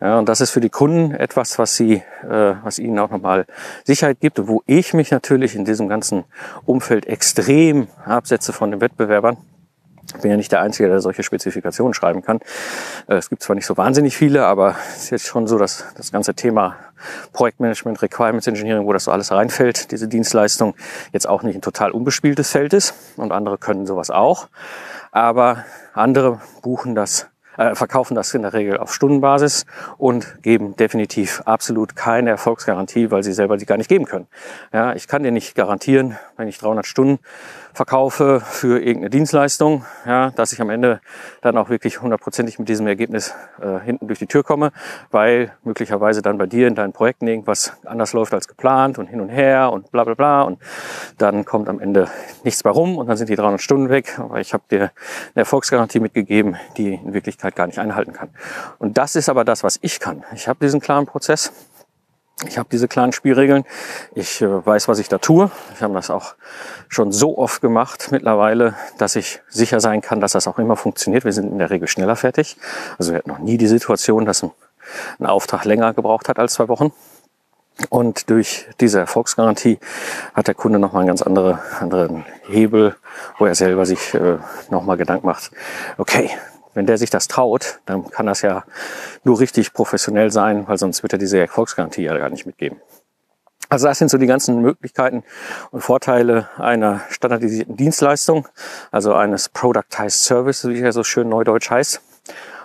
Ja, 0.00 0.18
und 0.18 0.28
das 0.28 0.40
ist 0.40 0.50
für 0.50 0.60
die 0.60 0.70
Kunden 0.70 1.12
etwas, 1.12 1.58
was 1.58 1.74
sie, 1.74 1.94
äh, 2.22 2.54
was 2.62 2.78
ihnen 2.78 2.98
auch 3.00 3.10
nochmal 3.10 3.46
Sicherheit 3.84 4.20
gibt 4.20 4.46
wo 4.46 4.62
ich 4.66 4.94
mich 4.94 5.10
natürlich 5.10 5.56
in 5.56 5.64
diesem 5.64 5.88
ganzen 5.88 6.24
Umfeld 6.64 7.06
extrem 7.06 7.88
absetze 8.04 8.52
von 8.52 8.70
den 8.70 8.80
Wettbewerbern. 8.80 9.38
Ich 10.14 10.22
bin 10.22 10.30
ja 10.30 10.36
nicht 10.36 10.52
der 10.52 10.62
Einzige, 10.62 10.88
der 10.88 11.00
solche 11.00 11.22
Spezifikationen 11.22 11.94
schreiben 11.94 12.22
kann. 12.22 12.38
Äh, 13.08 13.16
es 13.16 13.28
gibt 13.28 13.42
zwar 13.42 13.56
nicht 13.56 13.66
so 13.66 13.76
wahnsinnig 13.76 14.16
viele, 14.16 14.46
aber 14.46 14.76
es 14.90 15.04
ist 15.04 15.10
jetzt 15.10 15.26
schon 15.26 15.48
so, 15.48 15.58
dass 15.58 15.84
das 15.96 16.12
ganze 16.12 16.34
Thema 16.34 16.76
Projektmanagement, 17.32 18.00
Requirements 18.00 18.46
Engineering, 18.46 18.86
wo 18.86 18.92
das 18.92 19.04
so 19.04 19.10
alles 19.10 19.32
reinfällt, 19.32 19.90
diese 19.90 20.06
Dienstleistung 20.06 20.74
jetzt 21.12 21.28
auch 21.28 21.42
nicht 21.42 21.56
ein 21.56 21.62
total 21.62 21.90
unbespieltes 21.90 22.52
Feld 22.52 22.72
ist. 22.72 22.94
Und 23.16 23.32
andere 23.32 23.58
können 23.58 23.84
sowas 23.86 24.10
auch 24.10 24.48
aber 25.10 25.64
andere 25.94 26.40
buchen 26.62 26.94
das 26.94 27.28
äh, 27.58 27.74
verkaufen 27.74 28.14
das 28.14 28.32
in 28.32 28.42
der 28.42 28.54
Regel 28.54 28.78
auf 28.78 28.94
Stundenbasis 28.94 29.66
und 29.98 30.42
geben 30.42 30.76
definitiv 30.76 31.42
absolut 31.44 31.96
keine 31.96 32.30
Erfolgsgarantie, 32.30 33.10
weil 33.10 33.22
sie 33.22 33.32
selber 33.34 33.58
die 33.58 33.66
gar 33.66 33.76
nicht 33.76 33.88
geben 33.88 34.06
können. 34.06 34.28
Ja, 34.72 34.94
ich 34.94 35.08
kann 35.08 35.22
dir 35.22 35.32
nicht 35.32 35.54
garantieren, 35.54 36.16
wenn 36.36 36.48
ich 36.48 36.58
300 36.58 36.86
Stunden 36.86 37.18
verkaufe 37.78 38.40
für 38.40 38.78
irgendeine 38.80 39.10
Dienstleistung, 39.10 39.84
ja, 40.04 40.30
dass 40.30 40.52
ich 40.52 40.60
am 40.60 40.68
Ende 40.68 41.00
dann 41.42 41.56
auch 41.56 41.68
wirklich 41.68 42.02
hundertprozentig 42.02 42.58
mit 42.58 42.68
diesem 42.68 42.88
Ergebnis 42.88 43.34
äh, 43.60 43.78
hinten 43.84 44.08
durch 44.08 44.18
die 44.18 44.26
Tür 44.26 44.42
komme, 44.42 44.72
weil 45.12 45.52
möglicherweise 45.62 46.20
dann 46.20 46.38
bei 46.38 46.46
dir 46.46 46.66
in 46.66 46.74
deinen 46.74 46.92
Projekten 46.92 47.28
irgendwas 47.28 47.72
anders 47.84 48.12
läuft 48.14 48.34
als 48.34 48.48
geplant 48.48 48.98
und 48.98 49.06
hin 49.06 49.20
und 49.20 49.28
her 49.28 49.70
und 49.72 49.92
bla 49.92 50.02
bla 50.02 50.14
bla 50.14 50.42
und 50.42 50.58
dann 51.18 51.44
kommt 51.44 51.68
am 51.68 51.78
Ende 51.78 52.08
nichts 52.42 52.64
bei 52.64 52.70
rum 52.70 52.98
und 52.98 53.06
dann 53.06 53.16
sind 53.16 53.28
die 53.30 53.36
300 53.36 53.60
Stunden 53.60 53.90
weg, 53.90 54.18
aber 54.18 54.40
ich 54.40 54.52
habe 54.54 54.64
dir 54.68 54.80
eine 54.80 54.90
Erfolgsgarantie 55.36 56.00
mitgegeben, 56.00 56.56
die 56.76 56.94
in 56.94 57.14
Wirklichkeit 57.14 57.47
gar 57.56 57.66
nicht 57.66 57.78
einhalten 57.78 58.12
kann. 58.12 58.30
Und 58.78 58.98
das 58.98 59.16
ist 59.16 59.28
aber 59.28 59.44
das, 59.44 59.62
was 59.62 59.78
ich 59.82 60.00
kann. 60.00 60.24
Ich 60.34 60.48
habe 60.48 60.58
diesen 60.60 60.80
klaren 60.80 61.06
Prozess, 61.06 61.52
ich 62.46 62.56
habe 62.56 62.68
diese 62.70 62.86
klaren 62.86 63.12
Spielregeln. 63.12 63.64
Ich 64.14 64.40
äh, 64.42 64.66
weiß, 64.66 64.86
was 64.86 65.00
ich 65.00 65.08
da 65.08 65.18
tue. 65.18 65.50
Ich 65.74 65.82
habe 65.82 65.94
das 65.94 66.08
auch 66.08 66.34
schon 66.88 67.10
so 67.10 67.36
oft 67.36 67.60
gemacht 67.60 68.08
mittlerweile, 68.12 68.74
dass 68.96 69.16
ich 69.16 69.40
sicher 69.48 69.80
sein 69.80 70.02
kann, 70.02 70.20
dass 70.20 70.32
das 70.32 70.46
auch 70.46 70.58
immer 70.58 70.76
funktioniert. 70.76 71.24
Wir 71.24 71.32
sind 71.32 71.50
in 71.50 71.58
der 71.58 71.70
Regel 71.70 71.88
schneller 71.88 72.14
fertig. 72.14 72.56
Also 72.96 73.12
wir 73.12 73.18
hatten 73.18 73.30
noch 73.30 73.40
nie 73.40 73.58
die 73.58 73.66
Situation, 73.66 74.24
dass 74.24 74.44
ein, 74.44 74.52
Auftrag 75.26 75.64
länger 75.64 75.92
gebraucht 75.94 76.28
hat 76.28 76.38
als 76.38 76.54
zwei 76.54 76.68
Wochen. 76.68 76.92
Und 77.90 78.30
durch 78.30 78.66
diese 78.80 79.00
Erfolgsgarantie 79.00 79.78
hat 80.32 80.46
der 80.46 80.54
Kunde 80.54 80.78
nochmal 80.78 81.00
einen 81.00 81.08
ganz 81.08 81.22
andere, 81.22 81.60
anderen 81.80 82.24
Hebel, 82.48 82.96
wo 83.38 83.46
er 83.46 83.54
selber 83.54 83.84
sich 83.84 84.14
äh, 84.14 84.38
nochmal 84.70 84.96
Gedanken 84.96 85.26
macht, 85.26 85.50
okay, 85.96 86.30
wenn 86.78 86.86
der 86.86 86.96
sich 86.96 87.10
das 87.10 87.26
traut, 87.26 87.80
dann 87.86 88.08
kann 88.08 88.26
das 88.26 88.40
ja 88.42 88.62
nur 89.24 89.40
richtig 89.40 89.72
professionell 89.72 90.30
sein, 90.30 90.68
weil 90.68 90.78
sonst 90.78 91.02
wird 91.02 91.12
er 91.12 91.18
diese 91.18 91.40
Erfolgsgarantie 91.40 92.04
ja 92.04 92.16
gar 92.16 92.30
nicht 92.30 92.46
mitgeben. 92.46 92.80
Also 93.68 93.88
das 93.88 93.98
sind 93.98 94.10
so 94.12 94.16
die 94.16 94.28
ganzen 94.28 94.62
Möglichkeiten 94.62 95.24
und 95.72 95.80
Vorteile 95.80 96.48
einer 96.56 97.00
standardisierten 97.10 97.76
Dienstleistung, 97.76 98.46
also 98.92 99.12
eines 99.12 99.48
Productized 99.48 100.22
Service, 100.22 100.68
wie 100.68 100.80
er 100.80 100.92
so 100.92 101.02
schön 101.02 101.28
neudeutsch 101.28 101.68
heißt. 101.68 102.00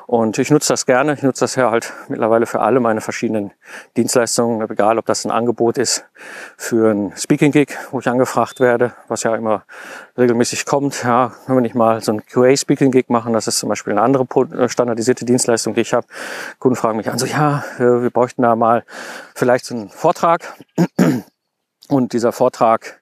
Und 0.06 0.38
ich 0.38 0.52
nutze 0.52 0.74
das 0.74 0.86
gerne. 0.86 1.14
Ich 1.14 1.24
nutze 1.24 1.42
das 1.42 1.56
ja 1.56 1.72
halt 1.72 1.94
mittlerweile 2.08 2.46
für 2.46 2.60
alle 2.60 2.80
meine 2.80 3.02
verschiedenen 3.02 3.52
Dienstleistungen, 3.96 4.68
egal 4.70 4.98
ob 4.98 5.06
das 5.06 5.26
ein 5.26 5.32
Angebot 5.32 5.78
ist 5.78 6.06
für 6.58 6.92
ein 6.92 7.14
Speaking 7.16 7.52
Gig, 7.52 7.70
wo 7.92 8.00
ich 8.00 8.08
angefragt 8.08 8.60
werde, 8.60 8.94
was 9.08 9.24
ja 9.24 9.36
immer 9.36 9.64
regelmäßig 10.18 10.66
kommt. 10.66 11.04
Ja, 11.04 11.34
wenn 11.48 11.56
wir 11.56 11.62
nicht 11.62 11.76
mal 11.76 12.02
so 12.02 12.12
ein 12.12 12.26
QA 12.26 12.56
Speaking 12.56 12.92
Gig 12.92 13.10
machen, 13.10 13.34
das 13.34 13.48
ist 13.48 13.60
zum 13.60 13.70
Beispiel 13.70 13.94
eine 13.94 14.02
andere 14.02 14.26
äh, 14.56 14.68
standardisierte 14.68 15.26
Dienstleistung, 15.26 15.74
die 15.74 15.82
ich 15.82 15.94
habe. 15.94 16.08
Kunden 16.60 16.76
fragen 16.76 16.98
mich 16.98 17.10
an, 17.10 17.18
so 17.18 17.26
ja, 17.26 17.64
wir 17.78 18.10
bräuchten 18.10 18.42
da 18.42 18.56
mal 18.56 18.84
vielleicht 19.36 19.66
so 19.66 19.76
einen 19.76 19.90
Vortrag. 19.90 20.54
Und 21.90 22.14
dieser 22.14 22.32
Vortrag 22.32 23.02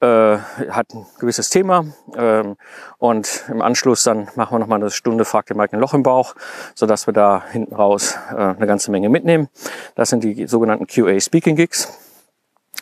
äh, 0.00 0.38
hat 0.70 0.92
ein 0.92 1.06
gewisses 1.18 1.48
Thema 1.48 1.86
ähm, 2.16 2.56
und 2.98 3.44
im 3.48 3.62
Anschluss 3.62 4.02
dann 4.02 4.28
machen 4.34 4.54
wir 4.54 4.58
noch 4.58 4.66
mal 4.66 4.76
eine 4.76 4.90
Stunde 4.90 5.24
fragt 5.24 5.48
der 5.48 5.56
Mike 5.56 5.74
ein 5.74 5.80
Loch 5.80 5.94
im 5.94 6.02
Bauch, 6.02 6.34
so 6.74 6.86
dass 6.86 7.06
wir 7.06 7.14
da 7.14 7.44
hinten 7.50 7.74
raus 7.74 8.16
äh, 8.30 8.34
eine 8.34 8.66
ganze 8.66 8.90
Menge 8.90 9.08
mitnehmen. 9.08 9.48
Das 9.94 10.10
sind 10.10 10.22
die 10.22 10.46
sogenannten 10.46 10.86
QA 10.86 11.18
Speaking 11.20 11.56
Gigs. 11.56 11.98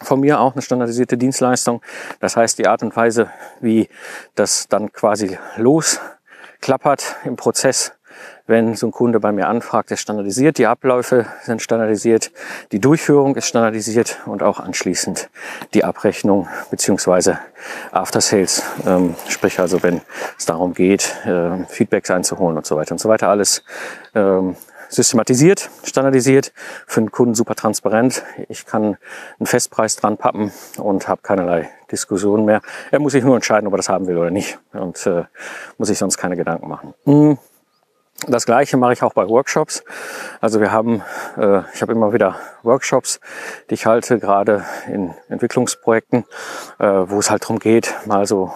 Von 0.02 0.20
mir 0.20 0.40
auch 0.40 0.54
eine 0.54 0.62
standardisierte 0.62 1.16
Dienstleistung. 1.16 1.80
Das 2.18 2.36
heißt, 2.36 2.58
die 2.58 2.66
Art 2.66 2.82
und 2.82 2.96
Weise, 2.96 3.30
wie 3.60 3.88
das 4.34 4.66
dann 4.68 4.92
quasi 4.92 5.38
losklappert 5.56 7.16
im 7.24 7.36
Prozess, 7.36 7.92
wenn 8.46 8.74
so 8.74 8.88
ein 8.88 8.92
Kunde 8.92 9.20
bei 9.20 9.32
mir 9.32 9.48
anfragt, 9.48 9.90
ist 9.90 10.00
standardisiert, 10.00 10.58
die 10.58 10.66
Abläufe 10.66 11.26
sind 11.42 11.62
standardisiert, 11.62 12.30
die 12.72 12.78
Durchführung 12.78 13.36
ist 13.36 13.46
standardisiert 13.46 14.18
und 14.26 14.42
auch 14.42 14.60
anschließend 14.60 15.30
die 15.72 15.84
Abrechnung 15.84 16.48
beziehungsweise 16.70 17.38
After 17.90 18.20
Sales, 18.20 18.62
ähm, 18.86 19.14
sprich 19.28 19.58
also 19.60 19.82
wenn 19.82 20.02
es 20.38 20.44
darum 20.44 20.74
geht, 20.74 21.14
äh, 21.24 21.64
Feedbacks 21.68 22.10
einzuholen 22.10 22.56
und 22.56 22.66
so 22.66 22.76
weiter 22.76 22.92
und 22.92 22.98
so 22.98 23.08
weiter, 23.08 23.28
alles 23.28 23.64
ähm, 24.14 24.56
systematisiert, 24.90 25.70
standardisiert, 25.82 26.52
für 26.86 27.00
den 27.00 27.10
Kunden 27.10 27.34
super 27.34 27.54
transparent. 27.54 28.22
Ich 28.48 28.66
kann 28.66 28.98
einen 29.38 29.46
Festpreis 29.46 29.96
dran 29.96 30.18
pappen 30.18 30.52
und 30.76 31.08
habe 31.08 31.22
keinerlei 31.22 31.70
Diskussion 31.90 32.44
mehr. 32.44 32.60
Er 32.90 33.00
muss 33.00 33.12
sich 33.12 33.24
nur 33.24 33.34
entscheiden, 33.34 33.66
ob 33.66 33.74
er 33.74 33.78
das 33.78 33.88
haben 33.88 34.06
will 34.06 34.18
oder 34.18 34.30
nicht 34.30 34.58
und 34.72 35.06
äh, 35.06 35.24
muss 35.78 35.88
sich 35.88 35.98
sonst 35.98 36.18
keine 36.18 36.36
Gedanken 36.36 36.68
machen. 36.68 36.94
Hm. 37.04 37.38
Das 38.26 38.46
gleiche 38.46 38.76
mache 38.76 38.94
ich 38.94 39.02
auch 39.02 39.12
bei 39.12 39.28
Workshops. 39.28 39.84
Also 40.40 40.60
wir 40.60 40.72
haben, 40.72 41.02
äh, 41.36 41.60
ich 41.74 41.82
habe 41.82 41.92
immer 41.92 42.12
wieder 42.12 42.36
Workshops, 42.62 43.20
die 43.68 43.74
ich 43.74 43.86
halte, 43.86 44.18
gerade 44.18 44.64
in 44.86 45.14
Entwicklungsprojekten, 45.28 46.24
äh, 46.78 46.86
wo 46.86 47.18
es 47.18 47.30
halt 47.30 47.42
darum 47.42 47.58
geht, 47.58 47.94
mal 48.06 48.26
so 48.26 48.52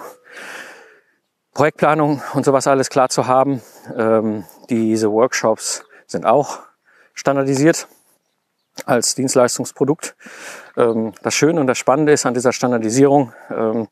Projektplanung 1.53 2.23
und 2.35 2.45
sowas 2.45 2.67
alles 2.67 2.89
klar 2.89 3.11
zu 3.11 3.27
haben. 3.27 3.61
Ähm, 3.95 4.45
diese 4.71 5.11
Workshops 5.11 5.85
sind 6.07 6.25
auch 6.25 6.61
standardisiert 7.13 7.89
als 8.87 9.15
Dienstleistungsprodukt. 9.17 10.17
Ähm, 10.77 11.13
das 11.23 11.35
Schöne 11.35 11.61
und 11.61 11.67
das 11.67 11.77
Spannende 11.77 12.13
ist 12.13 12.25
an 12.25 12.35
dieser 12.35 12.53
Standardisierung, 12.53 13.33
ähm, 13.51 13.89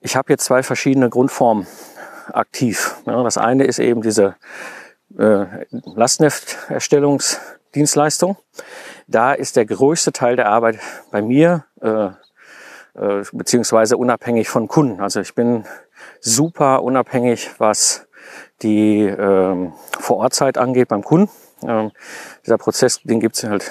ich 0.00 0.16
habe 0.16 0.32
jetzt 0.32 0.44
zwei 0.44 0.62
verschiedene 0.62 1.08
Grundformen 1.10 1.66
aktiv. 2.32 2.96
Das 3.04 3.38
eine 3.38 3.64
ist 3.64 3.78
eben 3.78 4.02
diese 4.02 4.36
äh, 5.18 5.66
Lastneft-Erstellungsdienstleistung. 5.70 8.36
Da 9.06 9.32
ist 9.32 9.56
der 9.56 9.66
größte 9.66 10.12
Teil 10.12 10.36
der 10.36 10.48
Arbeit 10.48 10.78
bei 11.10 11.22
mir, 11.22 11.64
äh, 11.80 12.10
äh, 12.94 13.24
beziehungsweise 13.32 13.96
unabhängig 13.96 14.48
von 14.48 14.68
Kunden. 14.68 15.00
Also 15.00 15.20
ich 15.20 15.34
bin 15.34 15.64
super 16.20 16.82
unabhängig, 16.82 17.50
was 17.58 18.06
die 18.62 19.02
ähm, 19.02 19.72
Vorortzeit 19.98 20.58
angeht 20.58 20.88
beim 20.88 21.02
Kunden. 21.02 21.30
Ähm, 21.62 21.92
dieser 22.44 22.58
Prozess, 22.58 23.00
den 23.02 23.20
gibt 23.20 23.36
es 23.36 23.44
halt 23.44 23.70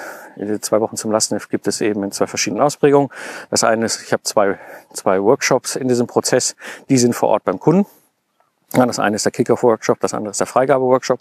zwei 0.60 0.80
Wochen 0.80 0.96
zum 0.96 1.10
Lastneft 1.10 1.50
gibt 1.50 1.66
es 1.66 1.80
eben 1.80 2.02
in 2.04 2.12
zwei 2.12 2.26
verschiedenen 2.26 2.62
Ausprägungen. 2.62 3.10
Das 3.50 3.64
eine 3.64 3.84
ist, 3.84 4.02
ich 4.02 4.12
habe 4.12 4.22
zwei, 4.22 4.58
zwei 4.92 5.22
Workshops 5.22 5.76
in 5.76 5.88
diesem 5.88 6.06
Prozess, 6.06 6.56
die 6.88 6.96
sind 6.96 7.14
vor 7.14 7.28
Ort 7.28 7.44
beim 7.44 7.60
Kunden. 7.60 7.86
Das 8.72 8.98
eine 8.98 9.16
ist 9.16 9.24
der 9.26 9.32
Kickoff-Workshop, 9.32 10.00
das 10.00 10.14
andere 10.14 10.30
ist 10.30 10.40
der 10.40 10.46
Freigabe-Workshop. 10.46 11.20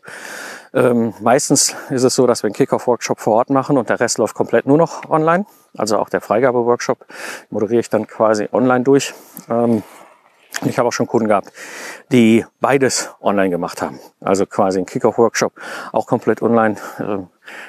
Ähm, 0.74 1.14
meistens 1.20 1.76
ist 1.90 2.04
es 2.04 2.16
so, 2.16 2.26
dass 2.26 2.44
wir 2.44 2.48
einen 2.48 2.56
Kickoff-Workshop 2.56 3.20
vor 3.20 3.36
Ort 3.36 3.50
machen 3.50 3.78
und 3.78 3.90
der 3.90 4.00
Rest 4.00 4.18
läuft 4.18 4.36
komplett 4.36 4.66
nur 4.66 4.78
noch 4.78 5.10
online. 5.10 5.46
Also 5.78 5.98
auch 5.98 6.10
der 6.10 6.22
Freigabe-Workshop 6.22 7.06
moderiere 7.50 7.82
ich 7.82 7.90
dann 7.90 8.08
quasi 8.08 8.48
online 8.54 8.84
durch. 8.84 9.14
Ähm, 9.50 9.84
ich 10.66 10.78
habe 10.78 10.88
auch 10.88 10.94
schon 10.94 11.08
Kunden 11.08 11.28
gehabt, 11.28 11.52
die 12.12 12.46
beides 12.60 13.10
online 13.22 13.50
gemacht 13.50 13.82
haben. 13.82 14.00
Also 14.20 14.46
quasi 14.46 14.80
ein 14.80 14.86
Kickoff-Workshop 14.86 15.54
auch 15.92 16.06
komplett 16.08 16.42
online. 16.42 16.76
Ähm, 17.00 17.28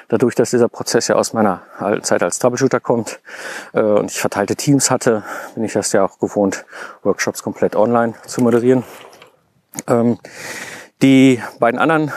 dadurch, 0.09 0.35
dass 0.35 0.51
dieser 0.51 0.69
Prozess 0.69 1.07
ja 1.07 1.15
aus 1.15 1.33
meiner 1.33 1.61
alten 1.79 2.03
Zeit 2.03 2.23
als 2.23 2.39
Troubleshooter 2.39 2.79
kommt 2.79 3.19
äh, 3.73 3.81
und 3.81 4.11
ich 4.11 4.19
verteilte 4.19 4.55
Teams 4.55 4.91
hatte, 4.91 5.23
bin 5.55 5.63
ich 5.63 5.73
das 5.73 5.91
ja 5.91 6.05
auch 6.05 6.19
gewohnt, 6.19 6.65
Workshops 7.03 7.41
komplett 7.41 7.75
online 7.75 8.13
zu 8.27 8.41
moderieren. 8.41 8.83
Ähm, 9.87 10.17
die 11.01 11.41
beiden 11.59 11.79
anderen 11.79 12.11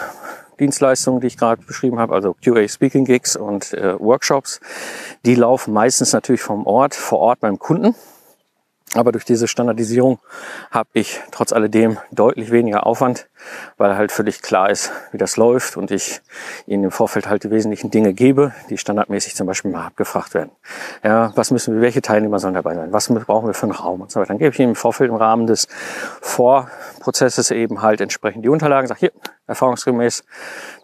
Dienstleistungen, 0.58 1.20
die 1.20 1.26
ich 1.26 1.36
gerade 1.36 1.62
beschrieben 1.62 1.98
habe, 1.98 2.14
also 2.14 2.34
QA 2.42 2.66
Speaking 2.68 3.04
Gigs 3.04 3.36
und 3.36 3.74
äh, 3.74 3.98
Workshops, 4.00 4.60
die 5.24 5.34
laufen 5.34 5.74
meistens 5.74 6.12
natürlich 6.12 6.42
vom 6.42 6.66
Ort, 6.66 6.94
vor 6.94 7.18
Ort 7.18 7.40
beim 7.40 7.58
Kunden. 7.58 7.94
Aber 8.94 9.10
durch 9.12 9.24
diese 9.24 9.48
Standardisierung 9.48 10.20
habe 10.70 10.88
ich 10.92 11.20
trotz 11.32 11.52
alledem 11.52 11.98
deutlich 12.12 12.52
weniger 12.52 12.86
Aufwand, 12.86 13.28
weil 13.78 13.96
halt 13.96 14.12
völlig 14.12 14.42
klar 14.42 14.70
ist, 14.70 14.92
wie 15.10 15.18
das 15.18 15.36
läuft 15.36 15.76
und 15.76 15.90
ich 15.90 16.22
Ihnen 16.66 16.84
im 16.84 16.90
Vorfeld 16.92 17.28
halt 17.28 17.42
die 17.42 17.50
wesentlichen 17.50 17.90
Dinge 17.90 18.14
gebe, 18.14 18.54
die 18.70 18.78
standardmäßig 18.78 19.34
zum 19.34 19.48
Beispiel 19.48 19.72
mal 19.72 19.86
abgefragt 19.86 20.34
werden. 20.34 20.50
Ja, 21.02 21.32
was 21.34 21.50
müssen 21.50 21.74
wir, 21.74 21.82
welche 21.82 22.00
Teilnehmer 22.00 22.38
sollen 22.38 22.54
dabei 22.54 22.74
sein? 22.74 22.92
Was 22.92 23.08
brauchen 23.08 23.48
wir 23.48 23.54
für 23.54 23.64
einen 23.64 23.72
Raum 23.72 24.00
und 24.00 24.10
so 24.10 24.20
weiter? 24.20 24.28
Dann 24.28 24.38
gebe 24.38 24.54
ich 24.54 24.60
Ihnen 24.60 24.70
im 24.70 24.76
Vorfeld 24.76 25.10
im 25.10 25.16
Rahmen 25.16 25.46
des 25.46 25.66
Vorprozesses 26.20 27.50
eben 27.50 27.82
halt 27.82 28.00
entsprechend 28.00 28.44
die 28.44 28.48
Unterlagen, 28.48 28.86
sage 28.86 29.00
hier, 29.00 29.12
erfahrungsgemäß, 29.46 30.24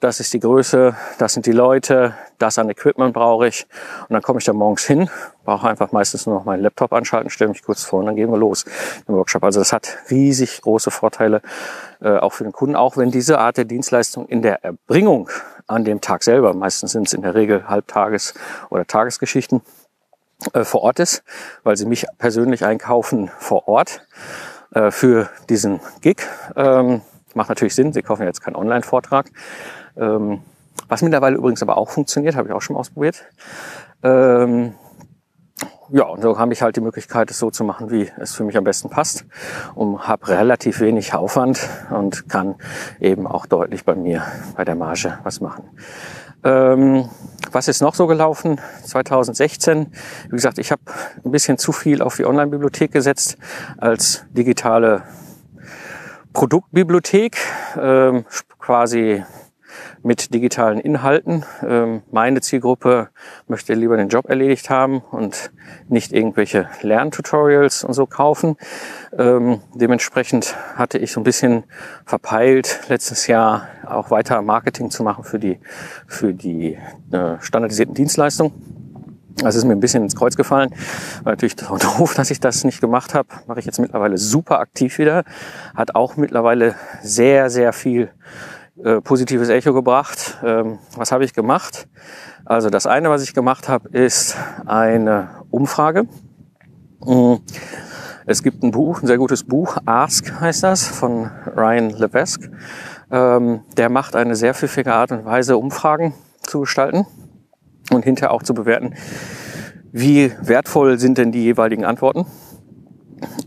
das 0.01 0.21
ist 0.21 0.33
die 0.33 0.41
Größe, 0.41 0.97
das 1.19 1.35
sind 1.35 1.47
die 1.47 1.53
Leute, 1.53 2.15
das 2.39 2.59
an 2.59 2.71
Equipment 2.71 3.13
brauche 3.13 3.49
ich. 3.49 3.67
Und 4.03 4.11
dann 4.11 4.23
komme 4.23 4.39
ich 4.39 4.45
da 4.45 4.53
morgens 4.53 4.85
hin, 4.85 5.11
brauche 5.45 5.69
einfach 5.69 5.93
meistens 5.93 6.27
nur 6.27 6.37
noch 6.37 6.45
meinen 6.45 6.63
Laptop 6.63 6.93
anschalten, 6.93 7.31
stelle 7.31 7.51
mich 7.51 7.63
kurz 7.63 7.83
vor 7.83 8.01
und 8.01 8.07
dann 8.07 8.17
gehen 8.17 8.31
wir 8.31 8.39
los 8.39 8.65
im 9.09 9.15
Workshop. 9.15 9.43
Also 9.45 9.61
das 9.61 9.73
hat 9.73 9.99
riesig 10.11 10.63
große 10.63 10.91
Vorteile, 10.91 11.43
äh, 12.01 12.17
auch 12.19 12.33
für 12.33 12.45
den 12.45 12.53
Kunden, 12.53 12.77
auch 12.77 12.97
wenn 12.97 13.11
diese 13.11 13.39
Art 13.39 13.57
der 13.57 13.65
Dienstleistung 13.65 14.27
in 14.27 14.43
der 14.43 14.65
Erbringung 14.65 15.29
an 15.67 15.85
dem 15.85 16.01
Tag 16.01 16.23
selber, 16.23 16.55
meistens 16.55 16.93
sind 16.93 17.07
es 17.07 17.13
in 17.13 17.23
der 17.23 17.35
Regel 17.35 17.65
Halbtages- 17.69 18.35
oder 18.71 18.87
Tagesgeschichten, 18.87 19.63
äh, 20.53 20.65
vor 20.65 20.83
Ort 20.83 20.99
ist, 20.99 21.23
weil 21.63 21.77
sie 21.77 21.87
mich 21.87 22.07
persönlich 22.19 22.65
einkaufen 22.65 23.31
vor 23.39 23.69
Ort 23.69 24.07
äh, 24.75 24.91
für 24.91 25.31
diesen 25.49 25.81
Gig. 26.01 26.17
Ähm, 26.57 27.03
Macht 27.35 27.49
natürlich 27.49 27.75
Sinn, 27.75 27.93
Sie 27.93 28.03
kaufen 28.03 28.25
jetzt 28.25 28.41
keinen 28.41 28.57
Online-Vortrag. 28.57 29.31
Ähm, 29.97 30.41
was 30.89 31.03
mittlerweile 31.03 31.37
übrigens 31.37 31.63
aber 31.63 31.77
auch 31.77 31.91
funktioniert, 31.91 32.37
habe 32.37 32.49
ich 32.49 32.55
auch 32.55 32.63
schon 32.63 32.77
ausprobiert. 32.77 33.25
Ähm, 34.03 34.75
ja, 35.91 36.05
und 36.05 36.23
so 36.23 36.39
habe 36.39 36.53
ich 36.55 36.63
halt 36.63 36.77
die 36.77 36.81
Möglichkeit, 36.81 37.31
es 37.31 37.39
so 37.39 37.51
zu 37.51 37.65
machen, 37.65 37.91
wie 37.91 38.11
es 38.19 38.35
für 38.35 38.45
mich 38.45 38.57
am 38.57 38.65
besten 38.65 38.89
passt 38.89 39.27
und 39.75 40.09
habe 40.09 40.29
relativ 40.29 40.81
wenig 40.81 41.13
Aufwand 41.13 41.69
und 41.91 42.31
kann 42.31 42.55
eben 42.99 43.27
auch 43.27 43.45
deutlich 43.45 43.85
bei 43.85 43.95
mir 43.95 44.23
bei 44.57 44.65
der 44.65 44.75
Marge 44.75 45.19
was 45.23 45.43
machen. 45.43 45.65
Ähm, 46.45 47.11
was 47.51 47.69
ist 47.69 47.83
noch 47.83 47.95
so 47.95 48.07
gelaufen? 48.07 48.59
2016, 48.85 49.93
wie 50.25 50.31
gesagt, 50.31 50.59
ich 50.59 50.73
habe 50.73 50.83
ein 51.25 51.31
bisschen 51.31 51.59
zu 51.59 51.73
viel 51.73 52.01
auf 52.01 52.17
die 52.17 52.25
Online-Bibliothek 52.25 52.91
gesetzt 52.91 53.37
als 53.77 54.25
digitale 54.31 55.03
Produktbibliothek, 56.33 57.37
ähm, 57.81 58.25
quasi 58.59 59.25
mit 60.03 60.35
digitalen 60.35 60.81
Inhalten. 60.81 61.45
Ähm, 61.67 62.03
meine 62.11 62.41
Zielgruppe 62.41 63.09
möchte 63.47 63.75
lieber 63.75 63.97
den 63.97 64.09
Job 64.09 64.29
erledigt 64.29 64.71
haben 64.71 65.01
und 65.11 65.53
nicht 65.89 66.13
irgendwelche 66.13 66.69
Lerntutorials 66.83 67.85
und 67.85 67.95
so 67.95 68.07
kaufen. 68.07 68.57
Ähm, 69.17 69.61
dementsprechend 69.75 70.57
hatte 70.77 70.99
ich 70.99 71.13
so 71.13 71.21
ein 71.21 71.25
bisschen 71.25 71.65
verpeilt, 72.05 72.81
letztes 72.89 73.27
Jahr 73.27 73.69
auch 73.87 74.11
weiter 74.11 74.43
Marketing 74.43 74.91
zu 74.91 75.03
machen 75.03 75.25
für 75.25 75.39
die, 75.39 75.59
für 76.07 76.35
die 76.35 76.79
äh, 77.13 77.37
standardisierten 77.41 77.95
Dienstleistungen. 77.95 78.82
Das 79.37 79.55
ist 79.55 79.65
mir 79.65 79.73
ein 79.73 79.81
bisschen 79.81 80.03
ins 80.03 80.17
Kreuz 80.17 80.37
gefallen. 80.37 80.71
War 81.23 81.33
natürlich 81.33 81.57
doof, 81.57 82.15
dass 82.15 82.31
ich 82.31 82.41
das 82.41 82.65
nicht 82.65 82.81
gemacht 82.81 83.15
habe. 83.15 83.29
Mache 83.47 83.61
ich 83.61 83.67
jetzt 83.67 83.79
mittlerweile 83.79 84.19
super 84.19 84.61
aktiv 84.61 84.99
wieder. 84.99 85.25
Hat 85.75 85.95
auch 85.95 86.17
mittlerweile 86.17 86.75
sehr, 87.03 87.51
sehr 87.51 87.73
viel 87.73 88.11
äh, 88.83 89.01
positives 89.01 89.49
Echo 89.49 89.73
gebracht. 89.73 90.39
Ähm, 90.45 90.79
was 90.97 91.13
habe 91.13 91.25
ich 91.25 91.35
gemacht? 91.35 91.89
Also 92.45 92.71
das 92.71 92.87
eine, 92.87 93.11
was 93.11 93.23
ich 93.23 93.35
gemacht 93.35 93.69
habe, 93.69 93.89
ist 93.91 94.37
eine 94.67 95.31
Umfrage. 95.51 96.05
Mm, 97.05 97.35
es 98.27 98.43
gibt 98.43 98.63
ein 98.63 98.71
Buch, 98.71 99.03
ein 99.03 99.07
sehr 99.07 99.19
gutes 99.19 99.45
Buch, 99.45 99.77
Ask 99.85 100.33
heißt 100.41 100.63
das, 100.63 100.87
von 100.87 101.31
Ryan 101.57 101.91
Levesque. 101.91 102.51
Ähm, 103.11 103.63
der 103.77 103.89
macht 103.89 104.17
eine 104.17 104.37
sehr 104.37 104.55
pfiffige 104.55 104.95
Art 104.95 105.13
und 105.13 105.25
Weise, 105.25 105.57
Umfragen 105.57 106.15
zu 106.43 106.61
gestalten 106.61 107.07
und 107.91 108.05
hinterher 108.05 108.33
auch 108.33 108.43
zu 108.43 108.55
bewerten, 108.55 108.95
wie 109.93 110.33
wertvoll 110.41 110.99
sind 110.99 111.19
denn 111.19 111.33
die 111.33 111.43
jeweiligen 111.43 111.85
Antworten. 111.85 112.27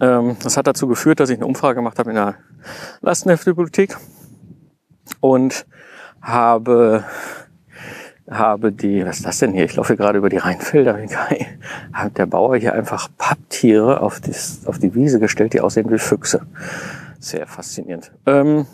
Ähm, 0.02 0.38
das 0.44 0.58
hat 0.58 0.68
dazu 0.68 0.88
geführt, 0.88 1.20
dass 1.20 1.30
ich 1.30 1.38
eine 1.38 1.48
Umfrage 1.48 1.76
gemacht 1.76 2.00
habe 2.00 2.12
in 2.12 2.16
der 2.16 2.36
Lastenheftbibliothek 3.02 3.98
und 5.20 5.66
habe 6.22 7.04
habe 8.30 8.72
die, 8.72 9.06
was 9.06 9.18
ist 9.18 9.26
das 9.26 9.40
denn 9.40 9.54
hier? 9.54 9.66
Ich 9.66 9.76
laufe 9.76 9.96
gerade 9.96 10.18
über 10.18 10.30
die 10.30 10.38
Rheinfelder. 10.38 10.98
Hat 11.94 12.18
der 12.18 12.26
Bauer 12.26 12.58
hier 12.58 12.74
einfach 12.74 13.08
Papptiere 13.18 14.02
auf, 14.02 14.20
das, 14.20 14.62
auf 14.66 14.80
die 14.80 14.96
Wiese 14.96 15.20
gestellt, 15.20 15.54
die 15.54 15.62
aussehen 15.62 15.92
wie 15.92 16.00
Füchse. 16.00 16.42
Sehr 17.20 17.46
faszinierend. 17.48 18.12
Ähm, 18.26 18.66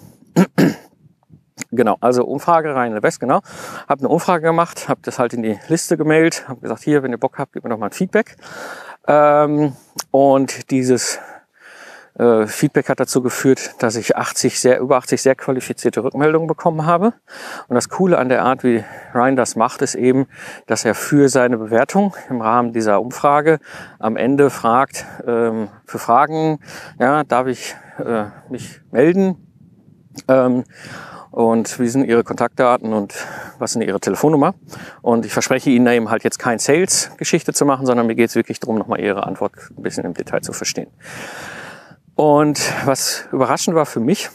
Genau, 1.72 1.98
also 2.02 2.26
Umfrage 2.26 2.76
rein 2.76 2.88
in 2.88 2.94
der 2.94 3.04
West, 3.04 3.20
genau. 3.20 3.42
Habe 3.88 4.00
eine 4.00 4.10
Umfrage 4.10 4.48
gemacht, 4.48 4.90
habe 4.90 5.02
das 5.04 5.20
halt 5.20 5.34
in 5.34 5.44
die 5.44 5.60
Liste 5.68 5.98
gemailt, 5.98 6.48
habe 6.48 6.62
gesagt, 6.62 6.84
hier, 6.84 7.04
wenn 7.04 7.12
ihr 7.12 7.18
Bock 7.18 7.38
habt, 7.38 7.54
gebt 7.54 7.64
mir 7.64 7.70
doch 7.70 7.78
mal 7.78 7.88
ein 7.88 7.92
Feedback. 7.92 8.36
Ähm, 9.08 9.76
und 10.12 10.72
dieses 10.72 11.20
äh, 12.18 12.46
Feedback 12.46 12.90
hat 12.90 13.00
dazu 13.00 13.22
geführt, 13.22 13.76
dass 13.80 13.96
ich 13.96 14.16
80 14.16 14.60
sehr, 14.60 14.80
über 14.80 14.98
80 14.98 15.22
sehr 15.22 15.36
qualifizierte 15.36 16.04
Rückmeldungen 16.04 16.48
bekommen 16.48 16.86
habe. 16.86 17.14
Und 17.68 17.76
das 17.76 17.90
Coole 17.90 18.18
an 18.18 18.30
der 18.30 18.44
Art, 18.44 18.64
wie 18.64 18.84
Ryan 19.14 19.36
das 19.36 19.56
macht, 19.56 19.82
ist 19.82 19.96
eben, 19.96 20.28
dass 20.68 20.86
er 20.86 20.94
für 20.94 21.30
seine 21.30 21.58
Bewertung 21.58 22.16
im 22.30 22.42
Rahmen 22.42 22.74
dieser 22.74 23.02
Umfrage 23.02 23.60
am 24.00 24.18
Ende 24.18 24.50
fragt, 24.50 25.06
ähm, 25.26 25.70
für 25.86 26.00
Fragen, 26.00 26.60
ja, 27.00 27.24
darf 27.24 27.48
ich 27.48 27.76
äh, 27.98 28.26
mich 28.50 28.82
melden? 28.92 29.48
Ähm, 30.28 30.66
und 31.32 31.80
wie 31.80 31.88
sind 31.88 32.06
Ihre 32.06 32.24
Kontaktdaten 32.24 32.94
und 32.94 33.16
was 33.58 33.72
sind 33.74 33.82
Ihre 33.82 34.00
Telefonnummer. 34.00 34.54
Und 35.02 35.26
ich 35.26 35.34
verspreche 35.34 35.70
Ihnen 35.70 35.88
eben 35.88 36.10
halt 36.10 36.24
jetzt 36.24 36.40
kein 36.40 36.60
Sales-Geschichte 36.60 37.54
zu 37.54 37.66
machen, 37.66 37.86
sondern 37.86 38.08
mir 38.08 38.16
geht 38.16 38.30
es 38.30 38.36
wirklich 38.36 38.60
darum, 38.60 38.78
nochmal 38.78 39.00
Ihre 39.00 39.26
Antwort 39.26 39.54
ein 39.76 39.82
bisschen 39.82 40.06
im 40.06 40.14
Detail 40.14 40.42
zu 40.42 40.54
verstehen. 40.54 40.88
Und 42.16 42.62
was 42.86 43.28
überraschend 43.32 43.76
war 43.76 43.86
für 43.86 44.02
mich, 44.02 44.30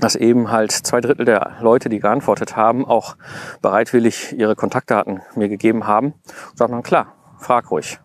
dass 0.00 0.16
eben 0.16 0.50
halt 0.50 0.72
zwei 0.72 1.00
Drittel 1.00 1.24
der 1.24 1.56
Leute, 1.60 1.88
die 1.88 2.00
geantwortet 2.00 2.56
haben, 2.56 2.86
auch 2.86 3.16
bereitwillig 3.60 4.32
ihre 4.32 4.56
Kontaktdaten 4.56 5.20
mir 5.34 5.48
gegeben 5.48 5.86
haben. 5.86 6.14
Sagt 6.54 6.70
man, 6.70 6.82
klar, 6.82 7.14
frag 7.38 7.70
ruhig. 7.70 7.98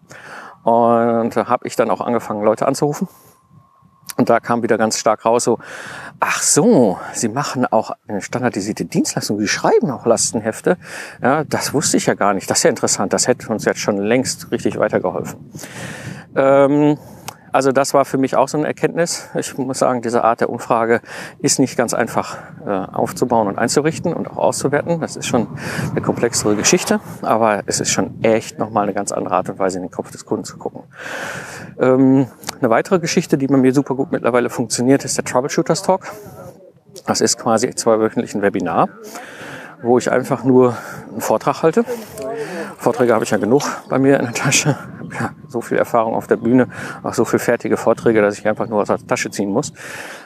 Und 0.64 1.36
da 1.36 1.48
habe 1.48 1.68
ich 1.68 1.76
dann 1.76 1.92
auch 1.92 2.02
angefangen, 2.02 2.44
Leute 2.44 2.68
anzurufen. 2.68 3.08
Und 4.18 4.30
da 4.30 4.40
kam 4.40 4.64
wieder 4.64 4.78
ganz 4.78 4.98
stark 5.00 5.26
raus, 5.26 5.44
so, 5.44 5.60
ach 6.20 6.42
so, 6.42 7.00
Sie 7.14 7.30
machen 7.30 7.66
auch 7.66 7.92
eine 8.08 8.22
standardisierte 8.22 8.86
Dienstleistung, 8.86 9.40
Sie 9.40 9.48
schreiben 9.48 9.92
auch 9.92 10.06
Lastenhefte. 10.06 10.78
Ja, 11.22 11.44
das 11.44 11.74
wusste 11.74 11.98
ich 11.98 12.06
ja 12.06 12.14
gar 12.14 12.34
nicht. 12.34 12.50
Das 12.50 12.60
ist 12.60 12.64
ja 12.64 12.70
interessant. 12.70 13.14
Das 13.14 13.28
hätte 13.28 13.50
uns 13.50 13.66
jetzt 13.66 13.80
schon 13.80 13.98
längst 13.98 14.52
richtig 14.52 14.78
weitergeholfen. 14.78 15.40
Ähm, 16.36 16.98
also 17.54 17.72
das 17.72 17.94
war 17.94 18.04
für 18.04 18.18
mich 18.18 18.36
auch 18.36 18.48
so 18.48 18.58
eine 18.58 18.68
Erkenntnis. 18.68 19.30
Ich 19.38 19.58
muss 19.58 19.80
sagen, 19.80 20.02
diese 20.02 20.24
Art 20.24 20.42
der 20.42 20.50
Umfrage 20.50 21.02
ist 21.40 21.60
nicht 21.60 21.78
ganz 21.78 21.94
einfach 21.94 22.38
äh, 22.66 22.70
aufzubauen 22.70 23.48
und 23.48 23.60
einzurichten 23.60 24.14
und 24.14 24.28
auch 24.28 24.38
auszuwerten. 24.38 25.00
Das 25.00 25.16
ist 25.16 25.28
schon 25.28 25.48
eine 25.92 26.02
komplexere 26.02 26.56
Geschichte, 26.56 27.00
aber 27.22 27.62
es 27.68 27.80
ist 27.80 27.92
schon 27.92 28.24
echt 28.24 28.58
nochmal 28.58 28.84
eine 28.84 28.94
ganz 28.94 29.12
andere 29.12 29.36
Art 29.36 29.50
und 29.50 29.60
Weise, 29.60 29.78
in 29.78 29.84
den 29.84 29.92
Kopf 29.92 30.12
des 30.12 30.26
Kunden 30.26 30.44
zu 30.44 30.58
gucken. 30.58 30.84
Ähm, 31.80 32.28
eine 32.60 32.70
weitere 32.70 33.00
Geschichte, 33.00 33.38
die 33.38 33.48
bei 33.48 33.58
mir 33.58 33.74
super 33.74 33.96
gut 33.96 34.12
mittlerweile 34.12 34.50
funktioniert, 34.50 35.06
ist 35.06 35.18
der 35.18 35.24
Troubleshooters 35.24 35.84
Talk. 35.84 36.12
Das 37.06 37.22
ist 37.22 37.38
quasi 37.38 37.70
zweiwöchentlich 37.76 38.34
ein 38.34 38.42
Webinar, 38.42 38.90
wo 39.84 40.00
ich 40.00 40.12
einfach 40.12 40.44
nur 40.44 40.76
einen 41.12 41.22
Vortrag 41.22 41.62
halte. 41.62 41.86
Vorträge 42.84 43.14
habe 43.14 43.24
ich 43.24 43.32
ja 43.32 43.38
genug 43.38 43.64
bei 43.88 43.98
mir 43.98 44.20
in 44.20 44.26
der 44.26 44.34
Tasche 44.34 44.78
ja, 45.20 45.30
so 45.48 45.62
viel 45.62 45.78
Erfahrung 45.78 46.16
auf 46.16 46.28
der 46.28 46.36
Bühne, 46.36 46.68
auch 47.02 47.14
so 47.14 47.24
viel 47.24 47.40
fertige 47.40 47.78
Vorträge, 47.78 48.22
dass 48.22 48.38
ich 48.38 48.46
einfach 48.46 48.68
nur 48.68 48.82
aus 48.82 48.90
der 48.90 48.98
Tasche 49.08 49.32
ziehen 49.32 49.50
muss. 49.50 49.72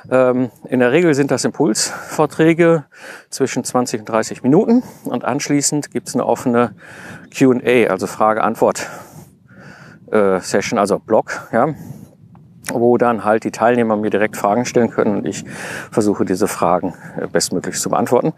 Ähm, 0.09 0.49
in 0.67 0.79
der 0.79 0.91
Regel 0.91 1.13
sind 1.13 1.29
das 1.29 1.45
Impulsvorträge 1.45 2.85
zwischen 3.29 3.63
20 3.63 3.99
und 3.99 4.09
30 4.09 4.41
Minuten 4.41 4.81
und 5.05 5.23
anschließend 5.23 5.91
gibt 5.91 6.07
es 6.07 6.15
eine 6.15 6.25
offene 6.25 6.73
Q&A, 7.37 7.91
also 7.91 8.07
Frage-Antwort-Session, 8.07 10.77
äh, 10.77 10.81
also 10.81 10.97
Blog, 10.97 11.47
ja, 11.51 11.75
wo 12.73 12.97
dann 12.97 13.23
halt 13.23 13.43
die 13.43 13.51
Teilnehmer 13.51 13.97
mir 13.97 14.09
direkt 14.09 14.35
Fragen 14.35 14.65
stellen 14.65 14.89
können 14.89 15.17
und 15.17 15.27
ich 15.27 15.45
versuche 15.91 16.25
diese 16.25 16.47
Fragen 16.47 16.95
äh, 17.21 17.27
bestmöglich 17.27 17.79
zu 17.79 17.91
beantworten. 17.91 18.33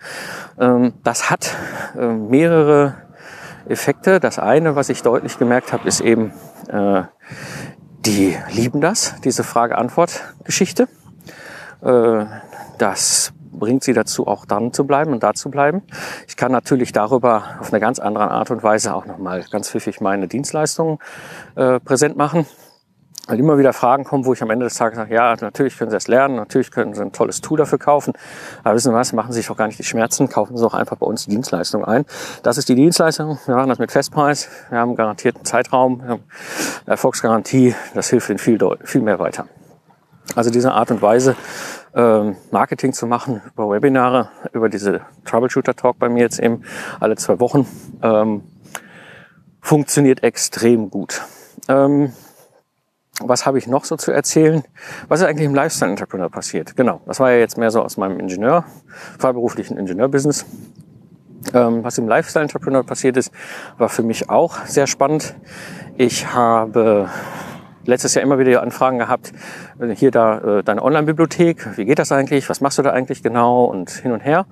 Ähm, 0.60 0.92
das 1.04 1.30
hat 1.30 1.56
äh, 1.98 2.08
mehrere 2.08 2.96
Effekte. 3.70 4.20
Das 4.20 4.40
eine, 4.40 4.76
was 4.76 4.90
ich 4.90 5.02
deutlich 5.02 5.38
gemerkt 5.38 5.74
habe, 5.74 5.88
ist 5.88 6.02
eben, 6.02 6.34
äh, 6.70 7.04
die 8.06 8.38
lieben 8.52 8.82
das, 8.82 9.16
diese 9.24 9.44
Frage-Antwort-Geschichte. 9.44 10.88
Äh, 11.82 12.26
das 12.78 13.34
bringt 13.52 13.84
sie 13.84 13.94
dazu, 13.94 14.26
auch 14.28 14.46
dann 14.46 14.74
zu 14.74 14.86
bleiben 14.86 15.12
und 15.12 15.24
da 15.24 15.34
zu 15.34 15.50
bleiben. 15.52 15.84
Ich 16.28 16.38
kann 16.38 16.52
natürlich 16.52 16.92
darüber 16.94 17.44
auf 17.60 17.72
eine 17.72 17.80
ganz 17.80 18.00
andere 18.00 18.32
Art 18.32 18.52
und 18.52 18.64
Weise 18.64 18.96
auch 18.96 19.06
nochmal 19.06 19.44
ganz 19.52 19.70
pfiffig 19.70 20.02
meine 20.02 20.28
Dienstleistungen 20.28 21.00
äh, 21.56 21.80
präsent 21.80 22.16
machen 22.16 22.46
weil 23.30 23.40
immer 23.40 23.60
wieder 23.60 23.74
Fragen 23.74 24.04
kommen, 24.06 24.26
wo 24.26 24.34
ich 24.34 24.42
am 24.42 24.50
Ende 24.50 24.66
des 24.66 24.74
Tages 24.74 24.98
sage, 24.98 25.14
ja, 25.14 25.36
natürlich 25.40 25.78
können 25.78 25.92
Sie 25.92 25.96
das 25.96 26.08
lernen, 26.08 26.36
natürlich 26.36 26.72
können 26.72 26.96
Sie 26.96 27.02
ein 27.02 27.12
tolles 27.12 27.42
Tool 27.42 27.60
dafür 27.60 27.78
kaufen, 27.78 28.14
aber 28.64 28.76
wissen 28.76 28.92
Sie 28.92 28.96
was, 28.96 29.14
machen 29.14 29.32
Sie 29.32 29.38
sich 29.38 29.48
doch 29.48 29.56
gar 29.56 29.68
nicht 29.68 29.78
die 29.78 29.84
Schmerzen, 29.84 30.30
kaufen 30.30 30.58
Sie 30.58 30.64
doch 30.64 30.74
einfach 30.74 30.98
bei 30.98 31.06
uns 31.06 31.26
die 31.26 31.30
Dienstleistung 31.30 31.86
ein. 31.86 32.06
Das 32.42 32.58
ist 32.58 32.70
die 32.70 32.76
Dienstleistung, 32.76 33.38
wir 33.46 33.56
machen 33.56 33.70
das 33.70 33.78
mit 33.78 33.92
Festpreis, 33.92 34.50
wir 34.70 34.80
haben 34.80 34.90
einen 34.90 34.98
garantierten 34.98 35.46
Zeitraum, 35.46 36.02
wir 36.02 36.10
haben 36.10 36.24
Erfolgsgarantie, 36.88 37.76
das 37.94 38.10
hilft 38.10 38.30
Ihnen 38.30 38.40
viel, 38.40 38.60
viel 38.84 39.02
mehr 39.02 39.20
weiter. 39.20 39.46
Also 40.36 40.50
diese 40.50 40.72
Art 40.74 40.90
und 40.90 41.02
Weise, 41.02 41.36
ähm, 41.94 42.36
Marketing 42.50 42.94
zu 42.94 43.06
machen 43.06 43.42
über 43.54 43.70
Webinare, 43.70 44.30
über 44.54 44.70
diese 44.70 45.02
Troubleshooter-Talk 45.26 46.00
bei 46.00 46.10
mir 46.10 46.22
jetzt 46.22 46.40
eben 46.40 46.64
alle 47.00 47.16
zwei 47.16 47.40
Wochen, 47.40 47.68
ähm, 48.02 48.44
funktioniert 49.62 50.24
extrem 50.24 50.90
gut. 50.90 51.22
Ähm, 51.68 52.12
was 53.20 53.46
habe 53.46 53.58
ich 53.58 53.68
noch 53.68 53.86
so 53.86 53.96
zu 53.96 54.12
erzählen? 54.12 54.64
Was 55.08 55.22
ist 55.22 55.28
eigentlich 55.28 55.46
im 55.46 55.56
Lifestyle 55.56 55.92
Entrepreneur 55.92 56.30
passiert? 56.30 56.76
Genau, 56.76 57.02
das 57.06 57.20
war 57.20 57.32
ja 57.32 57.38
jetzt 57.38 57.58
mehr 57.58 57.72
so 57.72 57.82
aus 57.82 57.98
meinem 57.98 58.20
Ingenieur, 58.20 58.66
freiberuflichen 59.18 59.78
Ingenieurbusiness. 59.78 60.46
Ähm, 61.54 61.84
was 61.84 61.98
im 61.98 62.08
Lifestyle 62.08 62.44
Entrepreneur 62.44 62.84
passiert 62.84 63.18
ist, 63.18 63.32
war 63.78 63.90
für 63.90 64.04
mich 64.04 64.30
auch 64.30 64.66
sehr 64.66 64.88
spannend. 64.88 65.36
Ich 65.98 66.34
habe 66.34 67.10
letztes 67.86 68.14
Jahr 68.14 68.24
immer 68.24 68.40
wieder 68.40 68.62
Anfragen 68.62 69.00
gehabt, 69.00 69.34
äh, 69.80 69.96
hier 69.96 70.12
da 70.12 70.60
äh, 70.60 70.64
deine 70.64 70.84
Online-Bibliothek, 70.84 71.78
wie 71.78 71.86
geht 71.86 72.00
das 72.00 72.12
eigentlich, 72.12 72.50
was 72.50 72.62
machst 72.62 72.78
du 72.78 72.82
da 72.82 72.92
eigentlich 72.92 73.24
genau 73.24 73.66
und 73.66 73.90
hin 73.90 74.12
und 74.12 74.22
her. 74.22 74.46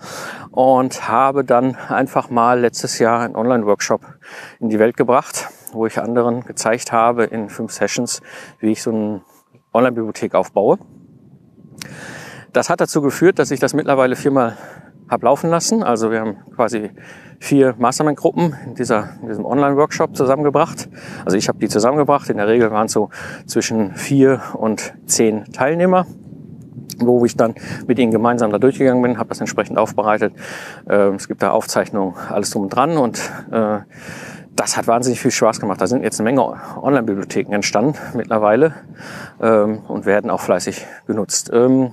Und 0.51 1.07
habe 1.07 1.43
dann 1.43 1.75
einfach 1.89 2.29
mal 2.29 2.59
letztes 2.59 2.99
Jahr 2.99 3.21
einen 3.21 3.35
Online-Workshop 3.35 4.01
in 4.59 4.69
die 4.69 4.79
Welt 4.79 4.97
gebracht, 4.97 5.49
wo 5.73 5.85
ich 5.85 5.97
anderen 5.97 6.41
gezeigt 6.41 6.91
habe 6.91 7.25
in 7.25 7.49
fünf 7.49 7.71
Sessions, 7.71 8.21
wie 8.59 8.71
ich 8.71 8.81
so 8.81 8.91
eine 8.91 9.21
Online-Bibliothek 9.73 10.35
aufbaue. 10.35 10.79
Das 12.53 12.69
hat 12.69 12.81
dazu 12.81 13.01
geführt, 13.01 13.39
dass 13.39 13.51
ich 13.51 13.59
das 13.59 13.73
mittlerweile 13.73 14.15
viermal 14.15 14.57
habe 15.09 15.25
laufen 15.25 15.49
lassen. 15.49 15.83
Also 15.83 16.11
wir 16.11 16.19
haben 16.19 16.37
quasi 16.55 16.91
vier 17.39 17.75
Mastermind-Gruppen 17.77 18.55
in, 18.65 18.75
dieser, 18.75 19.09
in 19.21 19.27
diesem 19.27 19.45
Online-Workshop 19.45 20.15
zusammengebracht. 20.15 20.89
Also 21.23 21.37
ich 21.37 21.47
habe 21.47 21.59
die 21.59 21.69
zusammengebracht. 21.69 22.29
In 22.29 22.37
der 22.37 22.47
Regel 22.47 22.71
waren 22.71 22.87
es 22.87 22.93
so 22.93 23.09
zwischen 23.45 23.95
vier 23.95 24.41
und 24.53 24.93
zehn 25.05 25.45
Teilnehmer 25.51 26.05
wo 26.99 27.23
ich 27.25 27.35
dann 27.35 27.53
mit 27.85 27.99
ihnen 27.99 28.11
gemeinsam 28.11 28.51
da 28.51 28.57
durchgegangen 28.57 29.01
bin, 29.01 29.17
habe 29.17 29.29
das 29.29 29.39
entsprechend 29.39 29.77
aufbereitet. 29.77 30.33
Ähm, 30.89 31.15
es 31.15 31.27
gibt 31.27 31.43
da 31.43 31.51
Aufzeichnungen, 31.51 32.15
alles 32.29 32.49
drum 32.49 32.63
und 32.63 32.69
dran 32.69 32.97
und 32.97 33.19
äh, 33.51 33.79
das 34.57 34.75
hat 34.75 34.87
wahnsinnig 34.87 35.21
viel 35.21 35.31
Spaß 35.31 35.59
gemacht. 35.59 35.79
Da 35.79 35.87
sind 35.87 36.03
jetzt 36.03 36.19
eine 36.19 36.29
Menge 36.29 36.41
Online-Bibliotheken 36.81 37.53
entstanden 37.53 37.97
mittlerweile 38.15 38.73
ähm, 39.41 39.79
und 39.87 40.05
werden 40.05 40.29
auch 40.29 40.41
fleißig 40.41 40.85
genutzt. 41.05 41.51
Ähm, 41.53 41.91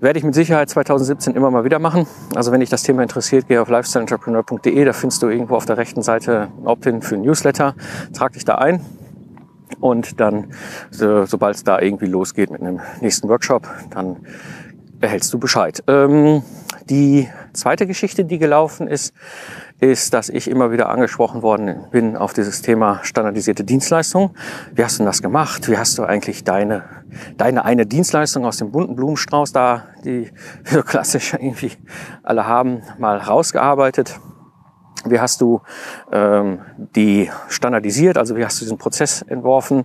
werde 0.00 0.18
ich 0.18 0.24
mit 0.24 0.34
Sicherheit 0.34 0.70
2017 0.70 1.34
immer 1.34 1.50
mal 1.50 1.64
wieder 1.64 1.78
machen. 1.78 2.06
Also 2.34 2.50
wenn 2.50 2.60
dich 2.60 2.70
das 2.70 2.82
Thema 2.82 3.02
interessiert, 3.02 3.46
geh 3.48 3.58
auf 3.58 3.68
lifestyleentrepreneur.de, 3.68 4.84
da 4.84 4.92
findest 4.92 5.22
du 5.22 5.28
irgendwo 5.28 5.56
auf 5.56 5.66
der 5.66 5.76
rechten 5.76 6.02
Seite 6.02 6.48
ein 6.58 6.66
Opt-in 6.66 7.02
für 7.02 7.16
ein 7.16 7.22
Newsletter. 7.22 7.74
Trag 8.12 8.32
dich 8.32 8.44
da 8.44 8.56
ein 8.56 8.84
und 9.80 10.20
dann, 10.20 10.54
so, 10.90 11.24
sobald 11.26 11.56
es 11.56 11.64
da 11.64 11.80
irgendwie 11.80 12.06
losgeht 12.06 12.50
mit 12.50 12.60
einem 12.60 12.80
nächsten 13.00 13.28
Workshop, 13.28 13.68
dann 13.90 14.16
erhältst 15.00 15.32
du 15.34 15.38
Bescheid. 15.38 15.82
Ähm, 15.88 16.42
die 16.88 17.28
zweite 17.52 17.86
Geschichte, 17.86 18.24
die 18.24 18.38
gelaufen 18.38 18.88
ist, 18.88 19.14
ist, 19.82 20.14
dass 20.14 20.28
ich 20.28 20.48
immer 20.48 20.70
wieder 20.70 20.88
angesprochen 20.90 21.42
worden 21.42 21.86
bin 21.90 22.16
auf 22.16 22.32
dieses 22.32 22.62
Thema 22.62 23.00
standardisierte 23.02 23.64
Dienstleistung. 23.64 24.30
Wie 24.72 24.84
hast 24.84 24.94
du 24.94 24.98
denn 24.98 25.06
das 25.06 25.22
gemacht? 25.22 25.68
Wie 25.68 25.76
hast 25.76 25.98
du 25.98 26.04
eigentlich 26.04 26.44
deine, 26.44 26.84
deine 27.36 27.64
eine 27.64 27.84
Dienstleistung 27.84 28.46
aus 28.46 28.58
dem 28.58 28.70
bunten 28.70 28.94
Blumenstrauß 28.94 29.52
da, 29.52 29.88
die 30.04 30.30
wir 30.62 30.72
so 30.72 30.82
klassisch 30.84 31.34
irgendwie 31.34 31.72
alle 32.22 32.46
haben, 32.46 32.82
mal 32.98 33.18
rausgearbeitet? 33.18 34.20
Wie 35.04 35.18
hast 35.18 35.40
du 35.40 35.62
ähm, 36.12 36.60
die 36.94 37.28
standardisiert? 37.48 38.18
Also 38.18 38.36
wie 38.36 38.44
hast 38.44 38.60
du 38.60 38.64
diesen 38.64 38.78
Prozess 38.78 39.22
entworfen? 39.22 39.84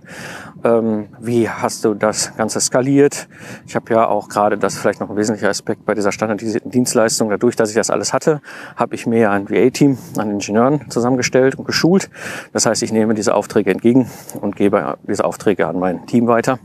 Ähm, 0.64 1.08
wie 1.20 1.48
hast 1.48 1.84
du 1.84 1.94
das 1.94 2.36
Ganze 2.36 2.60
skaliert? 2.60 3.28
Ich 3.66 3.76
habe 3.76 3.94
ja 3.94 4.06
auch 4.08 4.28
gerade, 4.28 4.58
das 4.58 4.76
vielleicht 4.76 5.00
noch 5.00 5.08
ein 5.08 5.16
wesentlicher 5.16 5.48
Aspekt 5.48 5.84
bei 5.86 5.94
dieser 5.94 6.10
standardisierten 6.10 6.70
Dienstleistung, 6.70 7.30
dadurch, 7.30 7.54
dass 7.54 7.70
ich 7.70 7.76
das 7.76 7.90
alles 7.90 8.12
hatte, 8.12 8.40
habe 8.74 8.94
ich 8.96 9.06
mir 9.06 9.30
ein 9.30 9.48
VA-Team 9.48 9.98
an 10.16 10.30
Ingenieuren 10.30 10.90
zusammengestellt 10.90 11.54
und 11.54 11.64
geschult. 11.64 12.10
Das 12.52 12.66
heißt, 12.66 12.82
ich 12.82 12.92
nehme 12.92 13.14
diese 13.14 13.34
Aufträge 13.34 13.70
entgegen 13.70 14.10
und 14.40 14.56
gebe 14.56 14.98
diese 15.06 15.24
Aufträge 15.24 15.68
an 15.68 15.78
mein 15.78 16.06
Team 16.06 16.26
weiter. 16.26 16.58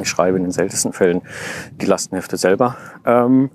Ich 0.00 0.08
schreibe 0.08 0.36
in 0.36 0.42
den 0.42 0.52
seltensten 0.52 0.92
Fällen 0.92 1.22
die 1.80 1.86
Lastenhefte 1.86 2.36
selber. 2.36 2.76
Ähm, 3.04 3.50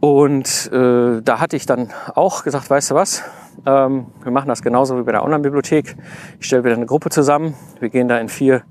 und 0.00 0.70
äh, 0.72 1.20
da 1.22 1.40
hatte 1.40 1.56
ich 1.56 1.66
dann 1.66 1.88
auch 2.14 2.44
gesagt, 2.44 2.68
weißt 2.70 2.90
du 2.90 2.94
was, 2.94 3.22
ähm, 3.66 4.06
wir 4.22 4.32
machen 4.32 4.48
das 4.48 4.62
genauso 4.62 4.98
wie 4.98 5.02
bei 5.02 5.12
der 5.12 5.22
Online-Bibliothek. 5.22 5.96
Ich 6.38 6.46
stelle 6.46 6.64
wieder 6.64 6.74
eine 6.74 6.86
Gruppe 6.86 7.10
zusammen. 7.10 7.54
Wir 7.78 7.88
gehen 7.88 8.08
da 8.08 8.18
in 8.18 8.28
vier 8.28 8.62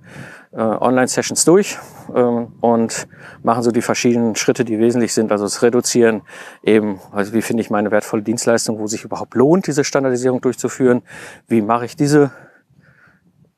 äh, 0.52 0.62
Online-Sessions 0.62 1.46
durch 1.46 1.78
ähm, 2.16 2.54
und 2.62 3.08
machen 3.44 3.64
so 3.64 3.72
die 3.72 3.82
verschiedenen 3.82 4.36
Schritte, 4.36 4.66
die 4.66 4.80
wesentlich 4.80 5.14
sind. 5.14 5.32
Also 5.32 5.46
das 5.46 5.62
Reduzieren 5.62 6.22
eben, 6.64 7.00
also 7.12 7.34
wie 7.34 7.42
finde 7.42 7.62
ich 7.62 7.70
meine 7.70 7.92
wertvolle 7.92 8.24
Dienstleistung, 8.24 8.80
wo 8.80 8.88
sich 8.88 9.04
überhaupt 9.04 9.36
lohnt, 9.36 9.68
diese 9.68 9.84
Standardisierung 9.84 10.42
durchzuführen. 10.42 11.04
Wie 11.48 11.62
mache 11.62 11.86
ich 11.86 11.96
diese 11.96 12.32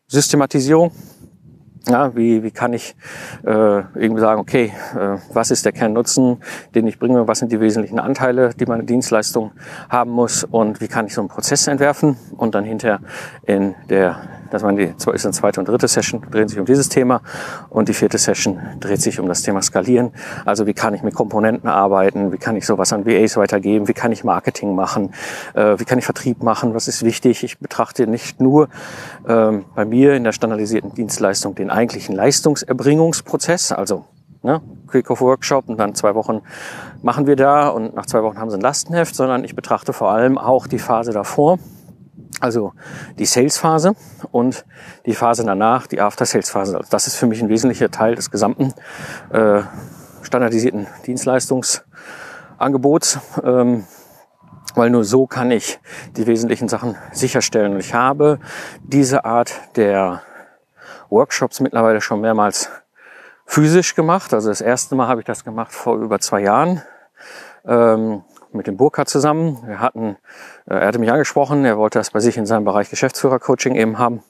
Systematisierung? 0.08 0.92
Ja, 1.88 2.16
wie, 2.16 2.44
wie 2.44 2.52
kann 2.52 2.74
ich 2.74 2.96
äh, 3.44 3.50
irgendwie 3.50 4.22
sagen, 4.22 4.40
okay, 4.40 4.72
äh, 4.96 5.18
was 5.34 5.50
ist 5.50 5.66
der 5.66 5.72
Kernnutzen, 5.72 6.38
den 6.76 6.86
ich 6.86 7.00
bringe, 7.00 7.28
was 7.28 7.40
sind 7.40 7.52
die 7.52 7.60
wesentlichen 7.60 8.00
Anteile, 8.00 8.52
die 8.54 8.68
meine 8.68 8.84
Dienstleistung 8.84 9.52
haben 9.90 10.12
muss? 10.12 10.44
Und 10.44 10.80
wie 10.80 10.88
kann 10.88 11.08
ich 11.08 11.16
so 11.16 11.22
einen 11.22 11.30
Prozess 11.30 11.66
entwerfen 11.66 12.18
und 12.38 12.54
dann 12.54 12.66
hinterher 12.66 13.00
in 13.48 13.74
der 13.90 14.41
Das 14.52 14.64
waren 14.64 14.76
die, 14.76 14.84
ist 14.84 15.08
eine 15.08 15.34
zweite 15.34 15.60
und 15.60 15.68
dritte 15.68 15.88
Session, 15.88 16.22
drehen 16.30 16.48
sich 16.48 16.60
um 16.60 16.66
dieses 16.66 16.90
Thema. 16.90 17.22
Und 17.70 17.90
die 17.90 17.94
vierte 17.94 18.18
Session 18.18 18.60
dreht 18.80 19.02
sich 19.02 19.20
um 19.20 19.28
das 19.28 19.42
Thema 19.42 19.62
Skalieren. 19.62 20.12
Also 20.46 20.68
wie 20.68 20.74
kann 20.74 20.94
ich 20.94 21.04
mit 21.04 21.16
Komponenten 21.16 21.70
arbeiten? 21.70 22.32
Wie 22.32 22.38
kann 22.38 22.56
ich 22.56 22.66
sowas 22.66 22.94
an 22.94 23.06
VAs 23.06 23.38
weitergeben? 23.38 23.88
Wie 23.88 23.94
kann 23.94 24.12
ich 24.12 24.24
Marketing 24.24 24.76
machen? 24.76 25.14
Äh, 25.54 25.80
wie 25.80 25.86
kann 25.86 25.98
ich 25.98 26.06
Vertrieb 26.06 26.44
machen? 26.44 26.74
Was 26.74 26.88
ist 26.88 27.04
wichtig? 27.04 27.44
Ich 27.44 27.60
betrachte 27.60 28.08
nicht 28.08 28.40
nur 28.40 28.68
ähm, 29.28 29.66
bei 29.74 29.86
mir 29.86 30.14
in 30.14 30.24
der 30.24 30.34
standardisierten 30.34 30.94
Dienstleistung 30.94 31.56
den 31.56 31.70
eigentlichen 31.70 32.16
Leistungserbringungsprozess, 32.16 33.72
also 33.72 34.06
ne, 34.44 34.62
Quick-Off-Workshop 34.88 35.70
und 35.70 35.78
dann 35.78 35.96
zwei 35.96 36.16
Wochen 36.16 36.42
machen 37.02 37.28
wir 37.28 37.36
da 37.36 37.70
und 37.70 37.96
nach 37.96 38.06
zwei 38.06 38.24
Wochen 38.24 38.38
haben 38.38 38.50
sie 38.50 38.58
ein 38.58 38.62
Lastenheft, 38.62 39.16
sondern 39.16 39.44
ich 39.44 39.56
betrachte 39.56 39.94
vor 39.94 40.12
allem 40.12 40.38
auch 40.38 40.68
die 40.68 40.80
Phase 40.80 41.12
davor, 41.12 41.60
also 42.40 42.74
die 43.20 43.26
Sales-Phase 43.26 43.94
und 44.32 44.66
die 45.06 45.14
Phase 45.14 45.44
danach, 45.46 45.88
die 45.88 46.00
After-Sales-Phase. 46.00 46.78
Also 46.78 46.90
das 46.90 47.08
ist 47.08 47.16
für 47.16 47.28
mich 47.28 47.42
ein 47.42 47.50
wesentlicher 47.50 47.92
Teil 47.92 48.16
des 48.16 48.32
gesamten 48.32 48.74
äh, 49.32 49.64
standardisierten 50.24 50.88
Dienstleistungsangebots, 51.06 53.20
ähm, 53.44 53.84
weil 54.76 54.90
nur 54.90 55.04
so 55.04 55.28
kann 55.28 55.52
ich 55.52 55.82
die 56.16 56.26
wesentlichen 56.28 56.70
Sachen 56.70 56.96
sicherstellen. 57.12 57.74
Und 57.74 57.82
ich 57.82 57.94
habe 57.94 58.40
diese 58.84 59.26
Art 59.26 59.52
der 59.76 60.22
Workshops 61.10 61.60
mittlerweile 61.60 62.00
schon 62.00 62.22
mehrmals 62.22 62.70
physisch 63.46 63.96
gemacht. 63.96 64.34
Also 64.34 64.48
das 64.50 64.62
erste 64.62 64.96
Mal 64.96 65.08
habe 65.08 65.22
ich 65.22 65.26
das 65.26 65.44
gemacht 65.44 65.74
vor 65.74 65.98
über 65.98 66.20
zwei 66.20 66.40
Jahren 66.40 66.82
ähm, 67.66 68.24
mit 68.54 68.68
dem 68.68 68.78
Burkhardt 68.78 69.10
zusammen. 69.10 69.60
Wir 69.66 69.80
hatten, 69.80 70.18
äh, 70.66 70.76
er 70.76 70.88
hatte 70.88 71.00
mich 71.00 71.12
angesprochen, 71.12 71.66
er 71.66 71.78
wollte 71.78 72.00
das 72.00 72.12
bei 72.12 72.20
sich 72.20 72.38
in 72.38 72.46
seinem 72.46 72.66
Bereich 72.66 72.90
Geschäftsführer-Coaching 72.90 73.76
eben 73.76 73.98
haben. 73.98 74.24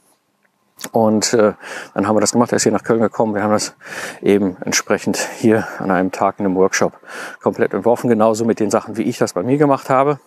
Und 0.91 1.34
äh, 1.34 1.53
dann 1.93 2.07
haben 2.07 2.15
wir 2.15 2.22
das 2.22 2.32
gemacht, 2.32 2.51
er 2.51 2.55
ist 2.55 2.63
hier 2.63 2.72
nach 2.72 2.84
Köln 2.84 3.01
gekommen. 3.01 3.36
Wir 3.36 3.43
haben 3.43 3.51
das 3.51 3.76
eben 4.22 4.57
entsprechend 4.61 5.17
hier 5.17 5.67
an 5.80 5.91
einem 5.91 6.11
Tag 6.11 6.39
in 6.39 6.45
einem 6.45 6.55
Workshop 6.55 6.93
komplett 7.41 7.74
entworfen, 7.74 8.09
genauso 8.09 8.45
mit 8.45 8.59
den 8.59 8.72
Sachen, 8.72 8.97
wie 8.97 9.03
ich 9.03 9.17
das 9.17 9.34
bei 9.34 9.43
mir 9.43 9.57
gemacht 9.57 9.89
habe. 9.89 10.19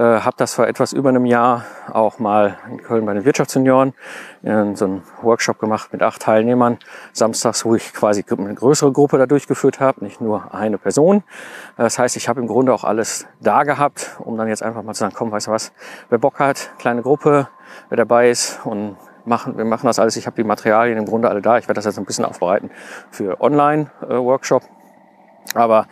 Äh, 0.00 0.20
habe 0.20 0.34
das 0.38 0.54
vor 0.54 0.66
etwas 0.66 0.94
über 0.94 1.10
einem 1.10 1.26
Jahr 1.26 1.66
auch 1.92 2.18
mal 2.18 2.56
in 2.70 2.82
Köln 2.82 3.04
bei 3.04 3.12
den 3.12 3.26
Wirtschaftssenioren 3.26 3.92
in 4.40 4.74
so 4.74 4.86
einem 4.86 5.02
Workshop 5.20 5.58
gemacht 5.58 5.92
mit 5.92 6.02
acht 6.02 6.22
Teilnehmern. 6.22 6.78
Samstags, 7.12 7.66
wo 7.66 7.74
ich 7.74 7.92
quasi 7.92 8.24
eine 8.30 8.54
größere 8.54 8.92
Gruppe 8.92 9.18
da 9.18 9.26
durchgeführt 9.26 9.78
habe, 9.78 10.02
nicht 10.02 10.22
nur 10.22 10.54
eine 10.54 10.78
Person. 10.78 11.22
Das 11.76 11.98
heißt, 11.98 12.16
ich 12.16 12.30
habe 12.30 12.40
im 12.40 12.46
Grunde 12.46 12.72
auch 12.72 12.84
alles 12.84 13.26
da 13.40 13.62
gehabt, 13.64 14.16
um 14.20 14.38
dann 14.38 14.48
jetzt 14.48 14.62
einfach 14.62 14.82
mal 14.82 14.94
zu 14.94 15.00
sagen, 15.00 15.14
komm, 15.14 15.32
weißt 15.32 15.48
du 15.48 15.50
was, 15.50 15.70
wer 16.08 16.16
Bock 16.16 16.38
hat, 16.38 16.70
kleine 16.78 17.02
Gruppe, 17.02 17.48
wer 17.90 17.96
dabei 17.98 18.30
ist 18.30 18.60
und 18.64 18.96
machen, 19.26 19.58
wir 19.58 19.66
machen 19.66 19.86
das 19.86 19.98
alles. 19.98 20.16
Ich 20.16 20.24
habe 20.26 20.36
die 20.36 20.44
Materialien 20.44 20.96
im 20.96 21.04
Grunde 21.04 21.28
alle 21.28 21.42
da. 21.42 21.58
Ich 21.58 21.68
werde 21.68 21.74
das 21.74 21.84
jetzt 21.84 21.98
ein 21.98 22.06
bisschen 22.06 22.24
aufbereiten 22.24 22.70
für 23.10 23.38
Online-Workshop. 23.42 24.62
Aber 25.54 25.86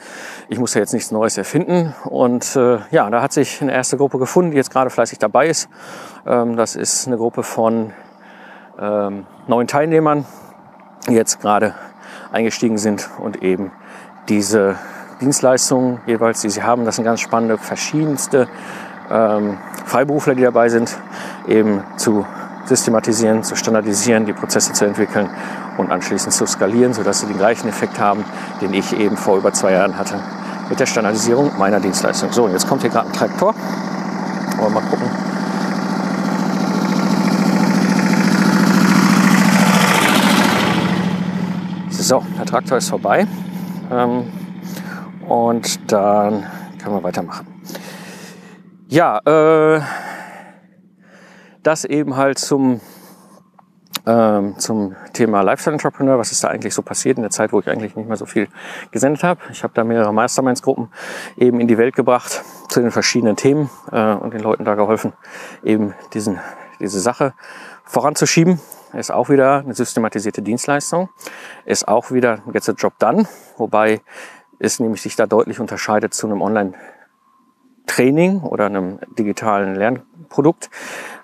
ich 0.49 0.59
muss 0.59 0.75
ja 0.75 0.81
jetzt 0.81 0.93
nichts 0.93 1.11
Neues 1.11 1.37
erfinden. 1.37 1.95
Und 2.05 2.55
äh, 2.55 2.79
ja, 2.91 3.11
da 3.11 3.23
hat 3.23 3.33
sich 3.33 3.61
eine 3.61 3.73
erste 3.73 3.97
Gruppe 3.97 4.19
gefunden, 4.19 4.53
die 4.53 4.57
jetzt 4.57 4.71
gerade 4.71 4.91
fleißig 4.91 5.19
dabei 5.19 5.49
ist. 5.49 5.69
Ähm, 6.27 6.57
das 6.57 6.77
ist 6.77 7.07
eine 7.07 7.17
Gruppe 7.17 7.43
von 7.43 7.93
ähm, 8.81 9.27
neun 9.49 9.67
Teilnehmern, 9.67 10.27
die 11.09 11.15
jetzt 11.15 11.41
gerade 11.41 11.75
eingestiegen 12.31 12.79
sind 12.79 13.09
und 13.19 13.43
eben 13.43 13.73
diese 14.29 14.77
Dienstleistungen 15.21 16.01
jeweils, 16.07 16.41
die 16.43 16.51
sie 16.51 16.63
haben, 16.63 16.85
das 16.85 16.97
sind 16.97 17.05
ganz 17.05 17.21
spannende, 17.21 17.59
verschiedenste 17.59 18.49
ähm, 19.11 19.59
Freiberufler, 19.85 20.35
die 20.35 20.43
dabei 20.43 20.69
sind, 20.69 20.97
eben 21.49 21.83
zu 21.97 22.27
systematisieren, 22.69 23.43
zu 23.43 23.57
standardisieren, 23.57 24.27
die 24.27 24.33
Prozesse 24.33 24.73
zu 24.73 24.85
entwickeln 24.85 25.29
und 25.79 25.91
anschließend 25.91 26.33
zu 26.35 26.47
skalieren, 26.47 26.93
sodass 26.93 27.21
sie 27.21 27.27
den 27.27 27.39
gleichen 27.39 27.69
Effekt 27.69 27.99
haben, 27.99 28.25
den 28.61 28.75
ich 28.75 28.99
eben 28.99 29.17
vor 29.17 29.39
über 29.39 29.53
zwei 29.53 29.73
Jahren 29.73 29.99
hatte 29.99 30.21
mit 30.69 30.79
der 30.79 30.87
Standardisierung 30.87 31.57
meiner 31.59 31.81
Dienstleistung. 31.81 32.33
So, 32.33 32.45
und 32.45 32.53
jetzt 32.53 32.69
kommt 32.69 32.83
hier 32.83 32.91
gerade 32.91 33.09
ein 33.09 33.13
Traktor. 33.13 33.55
Aber 34.59 34.71
mal 34.71 34.83
gucken. 34.83 35.09
So, 41.91 42.23
der 42.39 42.47
Traktor 42.47 42.79
ist 42.79 42.89
vorbei. 42.89 43.27
Ähm, 43.91 44.33
und 45.27 45.93
dann 45.93 46.47
können 46.83 46.95
wir 46.97 47.03
weitermachen. 47.03 47.47
Ja, 48.89 49.19
äh, 49.27 49.81
das 51.69 51.85
eben 51.85 52.17
halt 52.17 52.39
zum 52.39 52.81
ähm, 54.07 54.59
zum 54.59 54.97
Thema 55.13 55.43
Lifestyle 55.43 55.75
Entrepreneur. 55.75 56.19
Was 56.19 56.33
ist 56.33 56.43
da 56.43 56.49
eigentlich 56.49 56.73
so 56.73 56.81
passiert 56.81 57.19
in 57.19 57.23
der 57.23 57.31
Zeit, 57.31 57.53
wo 57.53 57.61
ich 57.61 57.69
eigentlich 57.69 57.95
nicht 57.95 58.09
mehr 58.09 58.17
so 58.17 58.25
viel 58.25 58.49
gesendet 58.91 59.23
habe? 59.23 59.41
Ich 59.51 59.63
habe 59.63 59.75
da 59.75 59.85
mehrere 59.85 60.15
Masterminds-Gruppen 60.15 60.89
eben 61.37 61.61
in 61.61 61.69
die 61.69 61.77
Welt 61.77 61.95
gebracht 61.95 62.43
zu 62.71 62.81
den 62.81 62.91
verschiedenen 62.91 63.37
Themen 63.37 63.69
äh, 63.93 64.15
und 64.15 64.33
den 64.33 64.41
Leuten 64.41 64.65
da 64.65 64.77
geholfen, 64.77 65.13
eben 65.63 65.95
diesen, 66.15 66.41
diese 66.81 67.01
Sache 67.01 67.35
voranzuschieben. 67.85 68.59
Ist 68.95 69.13
auch 69.13 69.29
wieder 69.29 69.59
eine 69.59 69.75
systematisierte 69.75 70.41
Dienstleistung. 70.41 71.11
Ist 71.67 71.87
auch 71.87 72.11
wieder 72.11 72.39
Get 72.51 72.65
the 72.65 72.73
Job 72.73 72.99
Done, 72.99 73.29
wobei 73.59 74.01
es 74.59 74.81
nämlich 74.81 75.03
sich 75.03 75.17
da 75.17 75.27
deutlich 75.27 75.61
unterscheidet 75.61 76.15
zu 76.15 76.27
einem 76.27 76.41
Online- 76.41 76.73
Training 77.89 78.43
oder 78.43 78.67
einem 78.67 79.01
digitalen 79.19 79.75
Lernprodukt, 80.29 80.71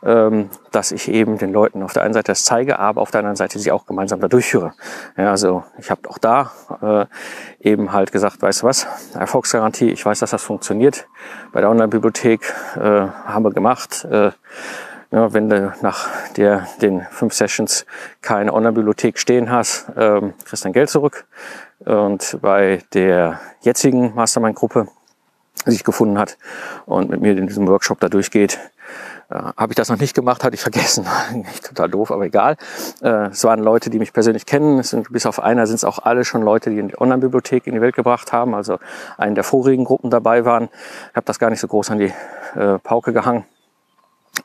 ähm, 0.02 0.50
dass 0.72 0.92
ich 0.92 1.08
eben 1.08 1.38
den 1.38 1.52
Leuten 1.52 1.82
auf 1.82 1.92
der 1.92 2.02
einen 2.02 2.14
Seite 2.14 2.32
das 2.32 2.44
zeige, 2.44 2.78
aber 2.78 3.00
auf 3.00 3.10
der 3.10 3.20
anderen 3.20 3.36
Seite 3.36 3.58
sie 3.58 3.70
auch 3.70 3.86
gemeinsam 3.86 4.20
da 4.20 4.28
durchführe. 4.28 4.72
Ja, 5.16 5.30
also 5.30 5.64
ich 5.78 5.90
habe 5.90 6.08
auch 6.08 6.18
da 6.18 6.52
äh, 6.82 7.68
eben 7.68 7.92
halt 7.92 8.12
gesagt, 8.12 8.42
weißt 8.42 8.62
du 8.62 8.66
was, 8.66 8.86
Erfolgsgarantie, 9.14 9.90
ich 9.90 10.04
weiß, 10.04 10.18
dass 10.18 10.30
das 10.30 10.42
funktioniert. 10.42 11.06
Bei 11.52 11.60
der 11.60 11.70
Online-Bibliothek 11.70 12.52
äh, 12.76 12.80
haben 12.80 13.44
wir 13.44 13.52
gemacht. 13.52 14.04
Äh, 14.10 14.32
ja, 15.10 15.32
wenn 15.32 15.48
du 15.48 15.72
nach 15.80 16.08
der, 16.36 16.66
den 16.82 17.02
fünf 17.10 17.34
Sessions 17.34 17.86
keine 18.20 18.52
Online-Bibliothek 18.52 19.18
stehen 19.18 19.50
hast, 19.50 19.86
ähm, 19.96 20.34
kriegst 20.44 20.64
dein 20.64 20.72
Geld 20.72 20.90
zurück. 20.90 21.26
Und 21.78 22.38
bei 22.40 22.80
der 22.94 23.38
jetzigen 23.60 24.14
Mastermind-Gruppe 24.14 24.88
sich 25.70 25.84
gefunden 25.84 26.18
hat 26.18 26.36
und 26.86 27.10
mit 27.10 27.20
mir 27.20 27.36
in 27.36 27.46
diesem 27.46 27.66
Workshop 27.68 28.00
da 28.00 28.08
durchgeht. 28.08 28.58
Äh, 29.30 29.34
Habe 29.56 29.72
ich 29.72 29.76
das 29.76 29.88
noch 29.88 29.98
nicht 29.98 30.14
gemacht, 30.14 30.44
hatte 30.44 30.54
ich 30.54 30.60
vergessen. 30.60 31.06
Total 31.62 31.88
doof, 31.88 32.10
aber 32.10 32.24
egal. 32.24 32.56
Äh, 33.02 33.28
es 33.28 33.44
waren 33.44 33.60
Leute, 33.60 33.90
die 33.90 33.98
mich 33.98 34.12
persönlich 34.12 34.46
kennen. 34.46 34.82
Sind, 34.82 35.12
bis 35.12 35.26
auf 35.26 35.40
einer 35.40 35.66
sind 35.66 35.76
es 35.76 35.84
auch 35.84 35.98
alle 36.00 36.24
schon 36.24 36.42
Leute, 36.42 36.70
die 36.70 36.82
die 36.82 37.00
Online-Bibliothek 37.00 37.66
in 37.66 37.74
die 37.74 37.80
Welt 37.80 37.94
gebracht 37.94 38.32
haben, 38.32 38.54
also 38.54 38.78
einen 39.16 39.34
der 39.34 39.44
vorigen 39.44 39.84
Gruppen 39.84 40.10
dabei 40.10 40.44
waren. 40.44 40.68
Ich 41.10 41.16
habe 41.16 41.26
das 41.26 41.38
gar 41.38 41.50
nicht 41.50 41.60
so 41.60 41.68
groß 41.68 41.90
an 41.90 41.98
die 41.98 42.12
äh, 42.54 42.78
Pauke 42.78 43.12
gehangen. 43.12 43.44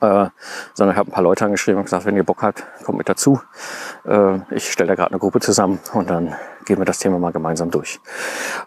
Äh, 0.00 0.28
sondern 0.74 0.94
ich 0.94 0.98
habe 0.98 1.10
ein 1.10 1.12
paar 1.12 1.22
Leute 1.22 1.44
angeschrieben 1.44 1.78
und 1.78 1.84
gesagt, 1.84 2.06
wenn 2.06 2.16
ihr 2.16 2.24
Bock 2.24 2.42
habt, 2.42 2.64
kommt 2.84 2.98
mit 2.98 3.08
dazu. 3.08 3.40
Äh, 4.06 4.38
ich 4.50 4.70
stelle 4.70 4.88
da 4.88 4.94
gerade 4.94 5.10
eine 5.10 5.18
Gruppe 5.18 5.40
zusammen 5.40 5.80
und 5.92 6.08
dann 6.08 6.34
gehen 6.64 6.78
wir 6.78 6.84
das 6.84 7.00
Thema 7.00 7.18
mal 7.18 7.32
gemeinsam 7.32 7.70
durch. 7.70 8.00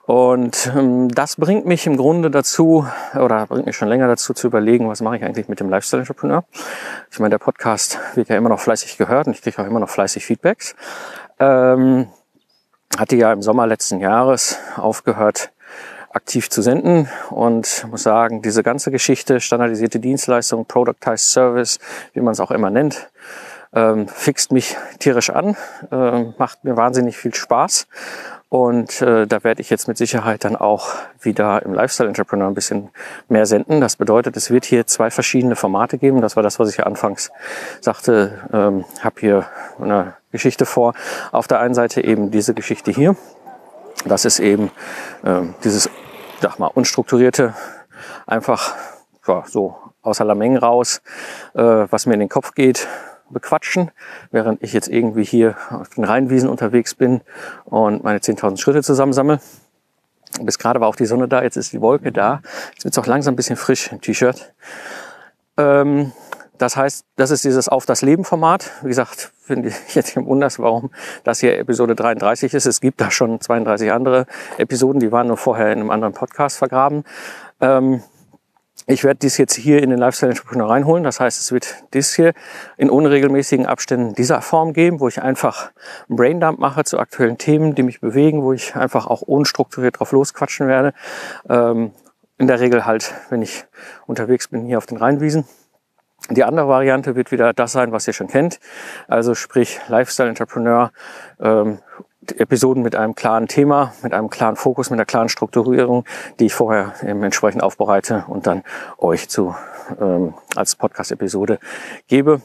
Und 0.06 0.72
ähm, 0.76 1.08
das 1.10 1.38
bringt 1.38 1.66
mich 1.66 1.88
im 1.88 1.96
Grunde 1.96 2.30
dazu, 2.30 2.86
oder 3.16 3.48
bringt 3.48 3.66
mich 3.66 3.78
schon 3.78 3.88
länger 3.88 4.08
dazu 4.08 4.34
zu 4.34 4.48
überlegen, 4.48 4.90
was 4.90 5.02
mache 5.02 5.18
ich 5.18 5.24
eigentlich 5.24 5.48
mit 5.48 5.60
dem 5.60 5.70
Lifestyle 5.70 6.02
Entrepreneur. 6.02 6.44
Ich 7.10 7.20
meine, 7.20 7.32
der 7.32 7.40
Podcast 7.40 8.00
wird 8.16 8.30
ja 8.30 8.36
immer 8.36 8.50
noch 8.50 8.60
fleißig 8.60 8.98
gehört 8.98 9.28
und 9.28 9.34
ich 9.34 9.42
kriege 9.42 9.62
auch 9.62 9.66
immer 9.66 9.80
noch 9.80 9.90
fleißig 9.90 10.26
Feedbacks. 10.26 10.76
Ähm, 11.40 12.10
hatte 12.98 13.16
ja 13.16 13.32
im 13.32 13.42
Sommer 13.42 13.66
letzten 13.66 14.00
Jahres 14.00 14.60
aufgehört, 14.76 15.52
aktiv 16.14 16.50
zu 16.50 16.62
senden 16.62 17.10
und 17.30 17.86
muss 17.90 18.04
sagen, 18.04 18.42
diese 18.42 18.64
ganze 18.64 18.92
Geschichte, 18.92 19.42
standardisierte 19.42 20.00
Dienstleistung, 20.00 20.66
Productized 20.66 21.32
Service, 21.32 21.80
wie 22.14 22.22
man 22.22 22.34
es 22.34 22.40
auch 22.40 22.52
immer 22.52 22.70
nennt, 22.70 23.10
ähm, 23.74 24.08
fixt 24.08 24.52
mich 24.52 24.78
tierisch 25.00 25.32
an, 25.32 25.58
äh, 25.92 26.24
macht 26.38 26.64
mir 26.64 26.78
wahnsinnig 26.78 27.18
viel 27.18 27.34
Spaß 27.34 27.88
und 28.54 29.02
äh, 29.02 29.26
da 29.26 29.44
werde 29.44 29.62
ich 29.62 29.72
jetzt 29.72 29.88
mit 29.88 29.98
Sicherheit 29.98 30.44
dann 30.44 30.56
auch 30.56 30.90
wieder 31.20 31.64
im 31.64 31.74
Lifestyle 31.74 32.08
Entrepreneur 32.08 32.48
ein 32.48 32.54
bisschen 32.54 32.90
mehr 33.28 33.48
senden. 33.48 33.82
Das 33.82 33.96
bedeutet, 33.96 34.38
es 34.38 34.52
wird 34.52 34.64
hier 34.66 34.86
zwei 34.86 35.10
verschiedene 35.10 35.56
Formate 35.56 35.98
geben. 35.98 36.22
Das 36.22 36.36
war 36.36 36.44
das, 36.44 36.60
was 36.60 36.70
ich 36.70 36.78
ja 36.78 36.84
anfangs 36.86 37.32
sagte. 37.82 38.48
Ähm, 38.54 38.86
habe 39.00 39.20
hier 39.20 39.48
eine 39.82 40.14
Geschichte 40.32 40.68
vor. 40.68 40.94
Auf 41.32 41.48
der 41.48 41.62
einen 41.62 41.74
Seite 41.74 42.04
eben 42.04 42.30
diese 42.30 42.54
Geschichte 42.54 42.92
hier. 42.92 43.16
Das 44.06 44.24
ist 44.24 44.40
eben 44.40 44.70
ähm, 45.26 45.56
dieses 45.64 45.90
sag 46.44 46.60
mal, 46.60 46.68
unstrukturierte, 46.68 47.54
einfach 48.28 48.76
ja, 49.26 49.46
so 49.48 49.78
außer 50.02 50.26
Lameng 50.26 50.58
raus, 50.58 51.02
äh, 51.54 51.62
was 51.62 52.06
mir 52.06 52.16
in 52.16 52.20
den 52.20 52.28
Kopf 52.28 52.54
geht, 52.54 52.86
bequatschen, 53.30 53.92
während 54.30 54.62
ich 54.62 54.74
jetzt 54.74 54.90
irgendwie 54.90 55.24
hier 55.24 55.56
auf 55.70 55.88
den 55.90 56.04
Rheinwiesen 56.04 56.50
unterwegs 56.50 56.96
bin 56.96 57.22
und 57.64 58.04
meine 58.04 58.20
10.000 58.20 58.58
Schritte 58.58 58.84
zusammensammle. 58.84 59.40
Bis 60.42 60.60
gerade 60.60 60.82
war 60.82 60.90
auch 60.90 60.98
die 60.98 61.06
Sonne 61.06 61.30
da, 61.30 61.44
jetzt 61.44 61.56
ist 61.56 61.72
die 61.72 61.80
Wolke 61.80 62.12
da. 62.12 62.42
Jetzt 62.74 62.84
wird 62.84 62.94
es 62.94 62.98
auch 62.98 63.08
langsam 63.08 63.36
ein 63.36 63.38
bisschen 63.38 63.56
frisch 63.56 63.90
im 63.94 64.02
T-Shirt. 64.02 64.54
Ähm, 65.56 66.12
das 66.58 66.78
heißt, 66.78 67.06
das 67.16 67.32
ist 67.32 67.44
dieses 67.44 67.68
Auf 67.68 67.86
das 67.86 68.02
Leben 68.02 68.24
Format. 68.24 68.72
Wie 68.82 68.88
gesagt, 68.88 69.32
finde 69.42 69.70
ich 69.70 69.96
jetzt 69.96 70.16
im 70.16 70.26
Wunders, 70.26 70.60
warum 70.60 70.92
das 71.24 71.40
hier 71.40 71.58
Episode 71.58 71.96
33 71.96 72.54
ist. 72.54 72.66
Es 72.66 72.82
gibt 72.82 73.02
da 73.02 73.12
schon 73.12 73.42
32 73.42 73.92
andere 73.92 74.26
Episoden, 74.58 75.00
die 75.00 75.12
waren 75.12 75.28
nur 75.28 75.38
vorher 75.38 75.72
in 75.72 75.80
einem 75.80 75.90
anderen 75.90 76.14
Podcast 76.14 76.58
vergraben. 76.58 77.04
Ähm, 77.60 78.04
ich 78.86 79.06
werde 79.06 79.20
dies 79.20 79.38
jetzt 79.38 79.56
hier 79.56 79.82
in 79.82 79.92
den 79.92 80.00
Lifestyle 80.00 80.32
Entrepreneur 80.32 80.70
reinholen. 80.70 81.06
Das 81.06 81.20
heißt, 81.20 81.40
es 81.40 81.52
wird 81.54 81.86
dies 81.94 82.14
hier 82.14 82.34
in 82.76 82.90
unregelmäßigen 82.90 83.66
Abständen 83.66 84.14
dieser 84.14 84.42
Form 84.42 84.74
geben, 84.74 85.00
wo 85.00 85.08
ich 85.08 85.22
einfach 85.22 85.72
einen 86.10 86.18
Braindump 86.18 86.60
mache 86.60 86.84
zu 86.84 87.00
aktuellen 87.00 87.38
Themen, 87.38 87.76
die 87.76 87.84
mich 87.84 88.02
bewegen, 88.02 88.44
wo 88.44 88.52
ich 88.52 88.76
einfach 88.76 89.08
auch 89.08 89.22
unstrukturiert 89.22 90.00
drauf 90.00 90.12
losquatschen 90.12 90.68
werde. 90.68 90.94
Ähm, 91.50 91.94
in 92.38 92.48
der 92.48 92.60
Regel 92.60 92.86
halt, 92.86 93.14
wenn 93.30 93.42
ich 93.42 93.66
unterwegs 94.06 94.50
bin, 94.50 94.66
hier 94.66 94.78
auf 94.78 94.86
den 94.86 94.98
Rheinwiesen. 94.98 95.46
Die 96.30 96.44
andere 96.44 96.68
Variante 96.68 97.16
wird 97.16 97.32
wieder 97.32 97.54
das 97.54 97.74
sein, 97.74 97.92
was 97.92 98.08
ihr 98.08 98.14
schon 98.14 98.28
kennt. 98.28 98.60
Also 99.08 99.36
sprich 99.36 99.80
Lifestyle 99.88 100.30
Entrepreneur, 100.30 100.92
ähm, 101.40 101.80
Episoden 102.38 102.84
mit 102.84 102.96
einem 102.96 103.16
klaren 103.16 103.48
Thema, 103.48 103.94
mit 104.02 104.14
einem 104.14 104.30
klaren 104.30 104.56
Fokus, 104.56 104.90
mit 104.90 104.98
einer 104.98 105.06
klaren 105.06 105.28
Strukturierung, 105.28 106.06
die 106.40 106.46
ich 106.46 106.54
vorher 106.54 106.94
eben 107.06 107.22
entsprechend 107.24 107.62
aufbereite 107.62 108.24
und 108.28 108.48
dann 108.48 108.64
euch 108.98 109.28
zu 109.28 109.56
ähm, 110.00 110.34
als 110.56 110.78
Podcast-Episode 110.78 111.60
gebe. 112.08 112.42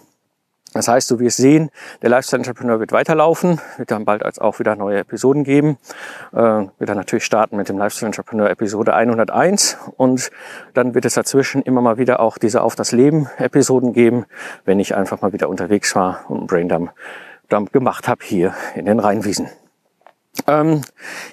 Das 0.74 0.86
heißt, 0.86 1.08
so 1.08 1.16
wie 1.16 1.22
wir 1.22 1.28
es 1.28 1.36
sehen, 1.36 1.70
der 2.02 2.10
Lifestyle 2.10 2.40
Entrepreneur 2.40 2.78
wird 2.78 2.92
weiterlaufen, 2.92 3.60
wird 3.78 3.90
dann 3.90 4.04
bald 4.04 4.22
als 4.22 4.38
auch 4.38 4.58
wieder 4.58 4.76
neue 4.76 4.98
Episoden 4.98 5.44
geben. 5.44 5.78
Äh, 6.32 6.36
wird 6.36 6.88
dann 6.88 6.98
natürlich 6.98 7.24
starten 7.24 7.56
mit 7.56 7.68
dem 7.68 7.78
Lifestyle 7.78 8.08
Entrepreneur 8.08 8.50
Episode 8.50 8.94
101 8.94 9.78
und 9.96 10.30
dann 10.74 10.94
wird 10.94 11.06
es 11.06 11.14
dazwischen 11.14 11.62
immer 11.62 11.80
mal 11.80 11.96
wieder 11.96 12.20
auch 12.20 12.36
diese 12.36 12.62
Auf 12.62 12.76
das 12.76 12.92
Leben 12.92 13.28
Episoden 13.38 13.94
geben, 13.94 14.26
wenn 14.66 14.78
ich 14.78 14.94
einfach 14.94 15.22
mal 15.22 15.32
wieder 15.32 15.48
unterwegs 15.48 15.96
war 15.96 16.24
und 16.28 16.38
einen 16.38 16.46
Braindump 16.46 16.92
Dump 17.48 17.72
gemacht 17.72 18.08
habe 18.08 18.22
hier 18.22 18.54
in 18.74 18.84
den 18.84 19.00
Rheinwiesen. 19.00 19.48
Ähm, 20.46 20.82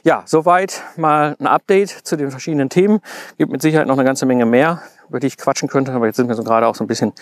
ja, 0.03 0.23
soweit 0.25 0.81
mal 0.95 1.35
ein 1.39 1.47
Update 1.47 1.89
zu 1.89 2.15
den 2.15 2.31
verschiedenen 2.31 2.69
Themen. 2.69 3.01
Gibt 3.37 3.51
mit 3.51 3.61
Sicherheit 3.61 3.87
noch 3.87 3.97
eine 3.97 4.05
ganze 4.05 4.25
Menge 4.25 4.45
mehr, 4.45 4.81
über 5.09 5.19
die 5.19 5.27
ich 5.27 5.37
quatschen 5.37 5.69
könnte, 5.69 5.91
aber 5.91 6.05
jetzt 6.05 6.15
sind 6.15 6.27
mir 6.27 6.35
so 6.35 6.43
gerade 6.43 6.67
auch 6.67 6.75
so 6.75 6.83
ein 6.83 6.87
bisschen 6.87 7.13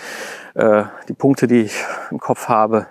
äh, 0.56 0.84
die 1.08 1.14
Punkte, 1.14 1.48
die 1.48 1.62
ich 1.62 1.84
im 2.12 2.20
Kopf 2.20 2.48
habe, 2.48 2.88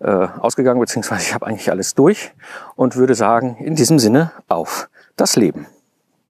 äh, 0.00 0.10
ausgegangen, 0.10 0.80
beziehungsweise 0.80 1.22
ich 1.22 1.34
habe 1.34 1.46
eigentlich 1.46 1.70
alles 1.70 1.94
durch 1.94 2.32
und 2.74 2.96
würde 2.96 3.14
sagen, 3.14 3.56
in 3.56 3.74
diesem 3.74 3.98
Sinne 3.98 4.32
auf 4.48 4.88
das 5.16 5.36
Leben. 5.36 5.66